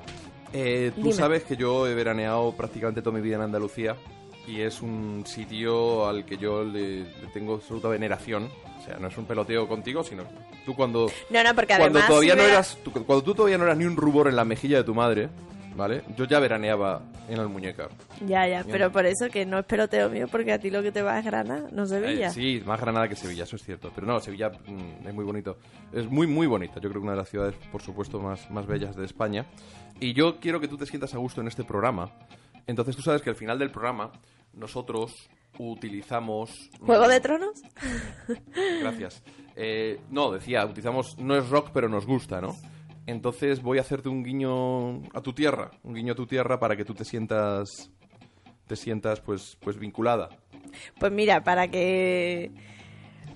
Eh, 0.53 0.91
tú 0.95 1.01
Dime. 1.01 1.13
sabes 1.13 1.43
que 1.43 1.55
yo 1.55 1.87
he 1.87 1.93
veraneado 1.93 2.53
prácticamente 2.53 3.01
toda 3.01 3.15
mi 3.15 3.21
vida 3.21 3.35
en 3.35 3.41
Andalucía 3.43 3.95
y 4.47 4.61
es 4.61 4.81
un 4.81 5.23
sitio 5.27 6.07
al 6.07 6.25
que 6.25 6.37
yo 6.37 6.63
le, 6.63 7.01
le 7.03 7.27
tengo 7.33 7.55
absoluta 7.55 7.87
veneración. 7.89 8.49
O 8.79 8.83
sea, 8.83 8.97
no 8.97 9.09
es 9.09 9.17
un 9.17 9.25
peloteo 9.25 9.67
contigo, 9.67 10.03
sino 10.03 10.23
tú 10.65 10.73
cuando 10.75 11.11
No, 11.29 11.43
no, 11.43 11.53
porque 11.53 11.75
cuando 11.77 11.99
además 11.99 12.07
todavía 12.07 12.33
si 12.33 12.37
no 12.39 12.43
eras 12.45 12.77
tú- 12.83 12.91
cuando 12.91 13.23
tú 13.23 13.35
todavía 13.35 13.57
no 13.59 13.65
eras 13.65 13.77
ni 13.77 13.85
un 13.85 13.95
rubor 13.95 14.27
en 14.27 14.35
la 14.35 14.43
mejilla 14.45 14.77
de 14.77 14.83
tu 14.83 14.95
madre, 14.95 15.29
¿vale? 15.75 16.03
Yo 16.15 16.25
ya 16.25 16.39
veraneaba 16.39 17.01
en 17.27 17.39
Almuñeca. 17.39 17.89
Ya, 18.25 18.47
ya, 18.47 18.63
pero 18.63 18.91
por 18.91 19.05
eso 19.05 19.29
que 19.29 19.45
no 19.45 19.59
es 19.59 19.65
peloteo 19.65 20.09
mío, 20.09 20.27
porque 20.29 20.53
a 20.53 20.59
ti 20.59 20.69
lo 20.69 20.81
que 20.81 20.91
te 20.91 21.01
va 21.01 21.19
es 21.19 21.25
Granada, 21.25 21.67
no 21.71 21.85
Sevilla. 21.85 22.27
Eh, 22.27 22.31
sí, 22.31 22.61
más 22.65 22.79
Granada 22.79 23.07
que 23.07 23.15
Sevilla, 23.15 23.43
eso 23.43 23.55
es 23.55 23.63
cierto. 23.63 23.91
Pero 23.93 24.07
no, 24.07 24.19
Sevilla 24.19 24.49
mm, 24.49 25.07
es 25.07 25.13
muy 25.13 25.25
bonito. 25.25 25.57
Es 25.91 26.09
muy, 26.09 26.27
muy 26.27 26.47
bonita. 26.47 26.75
Yo 26.75 26.89
creo 26.89 26.93
que 26.93 26.99
una 26.99 27.11
de 27.11 27.17
las 27.17 27.29
ciudades, 27.29 27.55
por 27.71 27.81
supuesto, 27.81 28.19
más, 28.19 28.49
más 28.51 28.65
bellas 28.65 28.95
de 28.95 29.05
España. 29.05 29.45
Y 29.99 30.13
yo 30.13 30.39
quiero 30.39 30.59
que 30.59 30.67
tú 30.67 30.77
te 30.77 30.85
sientas 30.85 31.13
a 31.13 31.17
gusto 31.17 31.41
en 31.41 31.47
este 31.47 31.63
programa. 31.63 32.11
Entonces 32.67 32.95
tú 32.95 33.01
sabes 33.01 33.21
que 33.21 33.29
al 33.29 33.35
final 33.35 33.59
del 33.59 33.71
programa 33.71 34.11
nosotros 34.53 35.29
utilizamos... 35.57 36.69
¿Juego 36.79 37.07
de 37.07 37.19
Tronos? 37.19 37.61
Gracias. 38.81 39.23
Eh, 39.55 39.99
no, 40.09 40.31
decía, 40.31 40.65
utilizamos... 40.65 41.17
No 41.17 41.35
es 41.35 41.49
rock, 41.49 41.69
pero 41.73 41.89
nos 41.89 42.05
gusta, 42.05 42.41
¿no? 42.41 42.55
Entonces 43.07 43.61
voy 43.61 43.77
a 43.77 43.81
hacerte 43.81 44.09
un 44.09 44.23
guiño 44.23 45.03
a 45.13 45.21
tu 45.21 45.33
tierra, 45.33 45.71
un 45.83 45.93
guiño 45.95 46.13
a 46.13 46.15
tu 46.15 46.27
tierra 46.27 46.59
para 46.59 46.75
que 46.75 46.85
tú 46.85 46.93
te 46.93 47.05
sientas 47.05 47.91
te 48.67 48.75
sientas 48.75 49.19
pues 49.19 49.57
pues 49.59 49.77
vinculada. 49.77 50.29
Pues 50.99 51.11
mira, 51.11 51.43
para 51.43 51.67
que 51.69 52.51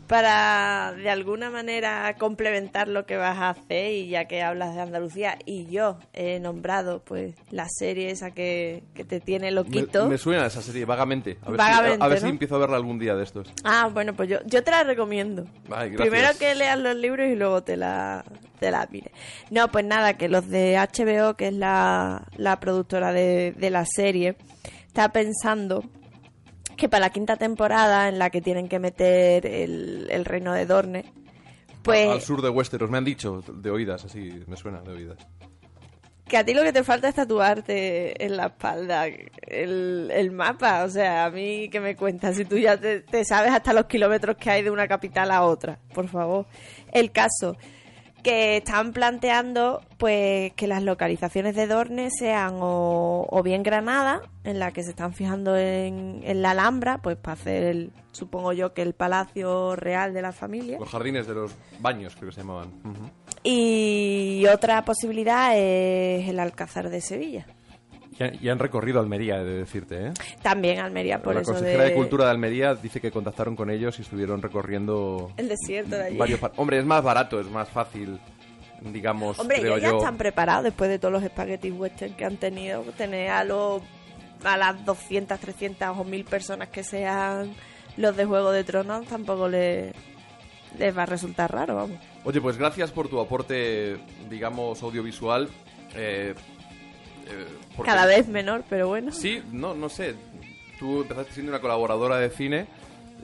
para 0.08 0.94
de 0.96 1.10
alguna 1.10 1.50
manera 1.50 2.16
complementar 2.20 2.88
lo 2.88 3.06
que 3.06 3.18
vas 3.18 3.38
a 3.40 3.50
hacer 3.50 3.92
y 3.92 4.08
ya 4.08 4.26
que 4.26 4.44
hablas 4.44 4.76
de 4.76 4.82
Andalucía 4.82 5.38
y 5.46 5.66
yo 5.66 5.98
he 6.14 6.40
nombrado 6.40 7.02
pues 7.04 7.34
la 7.50 7.68
serie 7.70 8.12
esa 8.12 8.32
que, 8.32 8.84
que 8.94 9.04
te 9.04 9.20
tiene 9.20 9.52
loquito. 9.52 10.08
me 10.08 10.18
suena 10.18 10.46
esa 10.46 10.62
serie 10.62 10.86
vagamente. 10.86 11.38
A 11.42 11.50
ver, 11.50 11.58
Vagamente, 11.58 11.98
si, 11.98 12.02
a, 12.02 12.06
a 12.06 12.08
ver 12.10 12.20
si 12.20 12.28
empiezo 12.28 12.56
a 12.56 12.60
verla 12.60 12.76
algún 12.78 13.00
día 13.00 13.16
de 13.16 13.24
estos. 13.24 13.52
Ah, 13.64 13.90
bueno, 13.92 14.14
pues 14.14 14.30
yo, 14.30 14.38
yo 14.46 14.64
te 14.64 14.72
la 14.72 14.84
recomiendo. 14.84 15.46
Ay. 15.72 15.96
Primero 15.96 16.30
que 16.38 16.54
leas 16.54 16.80
los 16.80 16.96
libros 16.96 17.28
y 17.28 17.36
luego 17.36 17.64
te 17.64 17.76
la, 17.76 18.24
te 18.60 18.70
la 18.70 18.88
mires. 18.92 19.12
No, 19.50 19.70
pues 19.70 19.86
nada, 19.86 20.14
que 20.18 20.30
los 20.30 20.48
de 20.50 20.78
HBO, 20.78 21.36
que 21.36 21.48
es 21.48 21.54
la, 21.54 22.28
la 22.38 22.60
productora 22.60 23.12
de, 23.12 23.54
de 23.58 23.70
la 23.72 23.86
serie, 23.86 24.36
está 24.88 25.10
pensando 25.10 25.84
que 26.76 26.90
para 26.90 27.02
la 27.08 27.10
quinta 27.12 27.38
temporada, 27.38 28.08
en 28.10 28.20
la 28.20 28.30
que 28.30 28.42
tienen 28.42 28.68
que 28.68 28.80
meter 28.80 29.46
el, 29.46 30.08
el 30.10 30.26
reino 30.26 30.54
de 30.54 30.66
Dorne, 30.66 31.06
pues 31.84 32.10
Al 32.10 32.22
sur 32.22 32.42
de 32.42 32.50
Westeros, 32.50 32.90
me 32.90 32.98
han 32.98 33.06
dicho 33.06 33.44
de 33.48 33.70
oídas, 33.70 34.06
así 34.06 34.44
me 34.48 34.58
suena 34.58 34.82
de 34.82 34.92
oídas. 34.92 35.18
que 36.28 36.38
a 36.38 36.44
ti 36.44 36.56
lo 36.56 36.64
que 36.64 36.74
te 36.74 36.84
falta 36.84 37.08
es 37.10 37.14
tatuarte 37.16 38.26
en 38.26 38.36
la 38.38 38.48
espalda 38.48 39.06
el, 39.06 40.10
el 40.12 40.32
mapa. 40.32 40.84
O 40.84 40.90
sea, 40.90 41.26
a 41.26 41.30
mí 41.30 41.70
que 41.70 41.80
me 41.80 41.96
cuentas 41.96 42.36
si 42.38 42.46
tú 42.46 42.58
ya 42.58 42.76
te, 42.78 43.02
te 43.02 43.24
sabes 43.24 43.52
hasta 43.52 43.74
los 43.74 43.86
kilómetros 43.86 44.36
que 44.38 44.50
hay 44.50 44.64
de 44.64 44.72
una 44.72 44.88
capital 44.88 45.30
a 45.30 45.44
otra, 45.44 45.78
por 45.94 46.08
favor. 46.08 46.48
El 46.92 47.12
caso 47.12 47.56
que 48.26 48.58
están 48.58 48.92
planteando 48.92 49.84
pues 49.98 50.52
que 50.54 50.66
las 50.66 50.82
localizaciones 50.82 51.56
de 51.56 51.68
Dorne 51.68 52.10
sean 52.10 52.56
o, 52.60 53.28
o 53.30 53.44
bien 53.44 53.62
Granada, 53.62 54.24
en 54.44 54.58
la 54.58 54.72
que 54.72 54.82
se 54.82 54.90
están 54.90 55.14
fijando 55.14 55.56
en, 55.56 56.22
en 56.24 56.42
la 56.42 56.52
Alhambra, 56.52 56.98
pues 57.04 57.18
para 57.18 57.34
hacer 57.34 57.64
el, 57.66 57.92
supongo 58.14 58.52
yo 58.52 58.74
que 58.74 58.82
el 58.82 58.94
palacio 58.94 59.76
real 59.76 60.16
de 60.16 60.24
la 60.24 60.32
familia. 60.32 60.80
Los 60.80 60.90
jardines 60.90 61.28
de 61.28 61.36
los 61.36 61.52
baños, 61.80 62.16
creo 62.16 62.30
que 62.30 62.36
se 62.36 62.42
llamaban. 62.42 62.72
Y 63.44 64.44
otra 64.52 64.84
posibilidad 64.86 65.56
es 65.56 66.28
el 66.28 66.40
Alcázar 66.40 66.90
de 66.90 67.02
Sevilla. 67.02 67.46
Y 68.42 68.48
han, 68.48 68.60
recorrido 68.60 69.02
Almería, 69.02 69.42
he 69.42 69.44
de 69.44 69.58
decirte, 69.58 70.08
¿eh? 70.08 70.12
También 70.42 70.80
Almería, 70.80 71.22
por 71.22 71.36
la 71.36 71.42
eso 71.42 71.52
consejera 71.52 71.84
de... 71.84 71.90
de... 71.90 71.96
Cultura 71.96 72.26
de 72.26 72.32
Almería 72.32 72.74
dice 72.74 73.02
que 73.02 73.12
contactaron 73.12 73.56
con 73.58 73.70
ellos 73.70 74.00
y 74.00 74.04
estuvieron 74.04 74.42
recorriendo 74.42 75.32
El 75.36 75.50
desierto 75.50 75.98
de 75.98 76.04
allí. 76.06 76.18
varios... 76.18 76.40
Hombre, 76.56 76.80
es 76.80 76.86
más 76.86 77.04
barato, 77.04 77.42
es 77.42 77.50
más 77.50 77.68
fácil, 77.68 78.18
digamos, 78.82 79.38
Hombre, 79.38 79.60
creo 79.60 79.74
ellos 79.74 79.84
ya 79.84 79.90
yo. 79.90 79.98
están 79.98 80.16
preparados 80.16 80.64
después 80.64 80.90
de 80.90 80.98
todos 80.98 81.12
los 81.12 81.24
espaguetis 81.24 81.74
western 81.74 82.14
que 82.14 82.24
han 82.24 82.38
tenido. 82.38 82.84
Tener 82.98 83.30
a, 83.32 83.44
los, 83.44 83.82
a 84.46 84.56
las 84.56 84.86
200, 84.86 85.38
300 85.38 85.90
o 85.98 86.04
1000 86.06 86.24
personas 86.24 86.70
que 86.70 86.84
sean 86.86 87.54
los 87.98 88.16
de 88.16 88.24
Juego 88.24 88.52
de 88.52 88.64
Tronos 88.64 89.06
tampoco 89.08 89.50
les, 89.50 89.94
les 90.80 90.98
va 90.98 91.04
a 91.04 91.06
resultar 91.06 91.52
raro, 91.52 91.76
vamos. 91.76 91.98
Oye, 92.24 92.40
pues 92.40 92.58
gracias 92.58 92.92
por 92.92 93.10
tu 93.10 93.20
aporte, 93.20 93.98
digamos, 94.30 94.82
audiovisual. 94.84 95.50
eh, 95.96 96.34
eh, 97.26 97.46
porque- 97.76 97.90
Cada 97.92 98.06
vez 98.06 98.28
menor, 98.28 98.64
pero 98.70 98.88
bueno. 98.88 99.12
Sí, 99.12 99.42
no, 99.52 99.74
no 99.74 99.90
sé. 99.90 100.16
Tú 100.80 101.02
empezaste 101.02 101.34
siendo 101.34 101.52
una 101.52 101.62
colaboradora 101.62 102.18
de 102.18 102.30
cine 102.30 102.68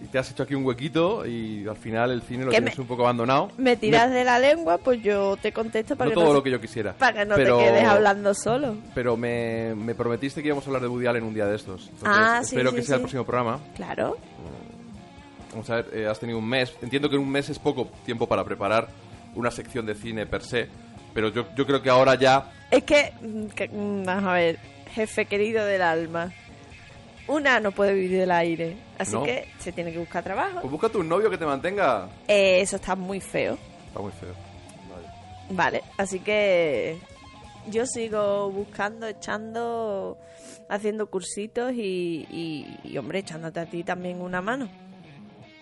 y 0.04 0.08
te 0.08 0.18
has 0.18 0.32
hecho 0.32 0.44
aquí 0.44 0.56
un 0.56 0.66
huequito 0.66 1.26
y 1.28 1.68
al 1.68 1.76
final 1.76 2.10
el 2.12 2.22
cine 2.22 2.46
lo 2.46 2.50
tienes 2.52 2.78
me- 2.78 2.82
un 2.82 2.88
poco 2.88 3.04
abandonado. 3.04 3.52
Me 3.58 3.76
tiras 3.76 4.10
de 4.12 4.24
la 4.24 4.40
lengua, 4.40 4.78
pues 4.78 5.02
yo 5.04 5.38
te 5.42 5.52
contesto 5.52 5.96
para 5.96 6.06
no 6.10 6.12
que 6.12 6.16
todo 6.16 6.28
no, 6.30 6.34
lo 6.34 6.44
que 6.44 6.50
yo 6.52 6.60
quisiera. 6.62 6.94
para 6.94 7.20
que 7.20 7.26
no 7.26 7.36
pero, 7.36 7.58
te 7.58 7.66
quedes 7.66 7.84
hablando 7.84 8.34
solo. 8.34 8.76
Pero 8.96 9.18
me, 9.18 9.76
me 9.76 9.94
prometiste 9.94 10.42
que 10.42 10.48
íbamos 10.48 10.66
a 10.66 10.70
hablar 10.70 10.82
de 10.82 10.88
Woody 10.88 11.08
Allen 11.08 11.24
un 11.24 11.34
día 11.34 11.46
de 11.46 11.56
estos. 11.56 11.84
Entonces, 11.90 12.08
Ah, 12.10 12.40
sí, 12.44 12.56
espero 12.56 12.70
sí, 12.72 12.76
que 12.78 12.82
sea 12.84 12.96
el 12.96 13.00
sí. 13.00 13.04
próximo 13.04 13.26
programa. 13.26 13.60
Claro. 13.76 14.18
Vamos 15.52 15.70
a 15.70 15.76
ver, 15.76 15.90
eh, 15.94 16.08
has 16.08 16.20
tenido 16.20 16.40
un 16.40 16.48
mes. 16.48 16.74
Entiendo 16.82 17.10
que 17.10 17.18
un 17.18 17.30
mes 17.30 17.50
es 17.50 17.60
poco 17.60 17.90
tiempo 18.06 18.28
para 18.28 18.44
preparar 18.46 18.88
una 19.36 19.52
sección 19.52 19.86
de 19.86 19.96
cine 19.96 20.26
per 20.26 20.42
se, 20.44 20.68
pero 21.14 21.30
yo, 21.30 21.48
yo 21.56 21.66
creo 21.66 21.82
que 21.82 21.90
ahora 21.90 22.16
ya... 22.16 22.52
Es 22.70 22.84
que, 22.84 23.14
mm, 23.22 23.46
que, 23.48 23.68
mm, 23.68 24.04
vamos 24.06 24.24
a 24.26 24.34
ver, 24.34 24.60
jefe 24.94 25.26
querido 25.26 25.66
del 25.66 25.82
alma. 25.82 26.32
Una 27.28 27.60
no 27.60 27.72
puede 27.72 27.94
vivir 27.94 28.20
del 28.20 28.32
aire, 28.32 28.76
así 28.98 29.14
No. 29.14 29.24
que 29.24 29.48
se 29.60 29.72
tiene 29.72 29.92
que 29.92 30.00
buscar 30.00 30.24
trabajo. 30.24 30.60
Pues 30.62 30.72
búscate 30.72 30.98
un 30.98 31.08
novio 31.08 31.30
que 31.30 31.38
te 31.38 31.46
mantenga. 31.46 32.10
Eh, 32.28 32.60
eso 32.62 32.76
está 32.78 32.96
muy 32.96 33.20
feo. 33.22 33.58
Está 33.88 34.00
muy 34.00 34.12
feo. 34.12 34.34
Vale. 34.90 35.08
Vale, 35.50 35.84
así 35.98 36.20
que 36.20 36.98
yo 37.68 37.86
sigo 37.86 38.50
buscando, 38.52 39.08
echando, 39.08 40.18
haciendo 40.68 41.08
cursitos 41.08 41.74
y, 41.74 42.26
y, 42.32 42.80
y, 42.84 42.98
hombre, 42.98 43.20
echándote 43.20 43.60
a 43.60 43.66
ti 43.66 43.84
también 43.84 44.20
una 44.20 44.42
mano. 44.42 44.68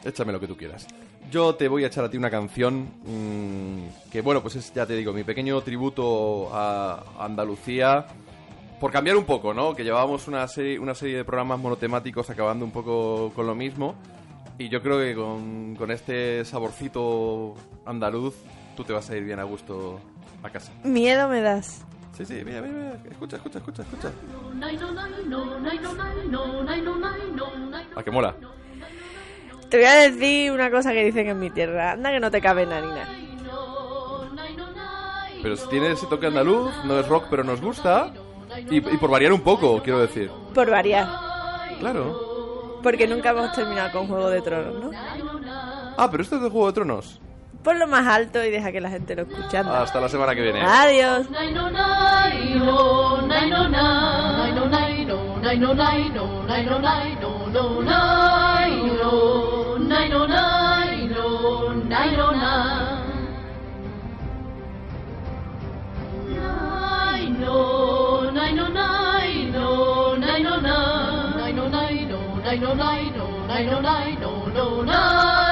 Échame 0.04 0.32
lo 0.32 0.40
que 0.40 0.48
tú 0.48 0.56
quieras. 0.56 0.88
Yo 1.30 1.54
te 1.56 1.68
voy 1.68 1.84
a 1.84 1.88
echar 1.88 2.04
a 2.06 2.10
ti 2.10 2.18
una 2.18 2.30
canción 2.30 2.90
mm, 3.06 4.10
que, 4.12 4.22
bueno, 4.22 4.42
pues 4.42 4.56
es, 4.56 4.74
ya 4.74 4.86
te 4.86 4.96
digo, 4.96 5.14
mi 5.14 5.24
pequeño 5.24 5.62
tributo 5.62 6.50
a 6.54 7.04
Andalucía. 7.20 8.08
Por 8.80 8.92
cambiar 8.92 9.18
un 9.18 9.26
poco, 9.26 9.54
¿no? 9.54 9.76
Que 9.76 9.84
llevábamos 9.84 10.28
una 10.28 10.48
serie, 10.48 10.80
una 10.80 10.96
serie 10.96 11.18
de 11.18 11.26
programas 11.26 11.60
monotemáticos 11.60 12.30
acabando 12.30 12.64
un 12.64 12.72
poco 12.72 13.32
con 13.36 13.46
lo 13.46 13.54
mismo. 13.54 13.96
Y 14.58 14.70
yo 14.70 14.82
creo 14.82 14.98
que 15.00 15.16
con, 15.16 15.76
con 15.76 15.92
este 15.92 16.46
saborcito 16.46 17.56
andaluz, 17.86 18.36
tú 18.76 18.84
te 18.84 18.94
vas 18.94 19.10
a 19.10 19.18
ir 19.18 19.24
bien 19.24 19.40
a 19.40 19.44
gusto 19.44 20.00
a 20.42 20.50
casa. 20.50 20.72
Miedo 20.84 21.28
me 21.28 21.42
das. 21.42 21.86
Sí, 22.18 22.26
sí, 22.26 22.42
mira, 22.46 22.62
mira, 22.62 22.74
mira. 22.74 23.12
Escucha, 23.12 23.36
escucha, 23.38 23.60
escucha, 23.60 23.84
escucha. 23.84 24.12
A 27.96 28.04
que 28.04 28.12
mola. 28.12 28.36
Te 29.70 29.78
voy 29.78 29.86
a 29.86 29.96
decir 29.96 30.52
una 30.52 30.72
cosa 30.72 30.94
que 30.94 31.06
dicen 31.06 31.28
en 31.28 31.40
mi 31.40 31.52
tierra. 31.52 31.92
Anda 31.92 32.12
que 32.12 32.20
no 32.20 32.32
te 32.32 32.42
cabe 32.42 32.66
nanina. 32.66 33.08
Pero 35.42 35.56
si 35.56 35.68
tiene 35.70 35.92
ese 35.92 36.08
toque 36.08 36.28
andaluz, 36.28 36.72
no 36.86 37.00
es 37.00 37.08
rock, 37.08 37.26
pero 37.30 37.44
nos 37.44 37.62
gusta. 37.62 38.12
Y, 38.70 38.78
y 38.78 38.98
por 38.98 39.10
variar 39.10 39.32
un 39.32 39.42
poco, 39.42 39.82
quiero 39.82 40.00
decir. 40.00 40.30
Por 40.54 40.70
variar. 40.70 41.08
Claro. 41.80 42.80
Porque 42.82 43.08
nunca 43.08 43.30
hemos 43.30 43.54
terminado 43.54 43.92
con 43.92 44.08
Juego 44.08 44.30
de 44.30 44.42
Tronos, 44.42 44.84
¿no? 44.84 44.92
Ah, 45.98 46.08
pero 46.10 46.24
esto 46.24 46.38
es 46.38 46.42
de 46.42 46.50
Juego 46.50 46.68
de 46.68 46.74
Tronos. 46.74 47.22
Ponlo 47.64 47.88
más 47.88 48.08
alto 48.08 48.44
y 48.44 48.50
deja 48.50 48.72
que 48.72 48.82
la 48.82 48.90
gente 48.90 49.16
lo 49.16 49.24
escuche. 49.24 49.58
anda. 49.58 49.82
Hasta 49.82 50.00
la 50.00 50.10
semana 50.10 50.34
que 50.34 50.42
viene. 50.42 50.62
Adiós. 50.62 51.30
no, 51.30 51.52
no, 51.52 51.70
no, 51.70 51.72
no, 51.72 53.22
no, 53.22 53.22
no, 53.22 53.46
no, 53.46 53.60
no, 56.70 56.80
no, 57.52 57.84
no, 57.84 59.59
nine 59.90 60.14
oh 60.14 60.26
nine 60.28 61.14
oh 61.18 61.74
nine 61.94 62.20
oh 62.20 62.32
nine. 62.32 63.06
Nine 66.30 67.44
oh 67.44 68.30
nine 68.34 68.60
oh 68.60 68.68
nine 68.70 69.56
oh 69.56 70.16
nine 70.18 70.46
oh 70.46 70.60
nine. 70.60 71.38
Nine 71.38 71.60
oh 71.60 71.68
nine 71.70 72.12
oh 72.12 72.36
nine 72.44 72.64
oh 72.64 72.74
nine 72.74 73.16
oh 73.18 73.48
nine 73.48 73.70
oh 73.70 73.82
nine 73.82 74.58
oh 74.58 74.82
nine. 74.84 75.49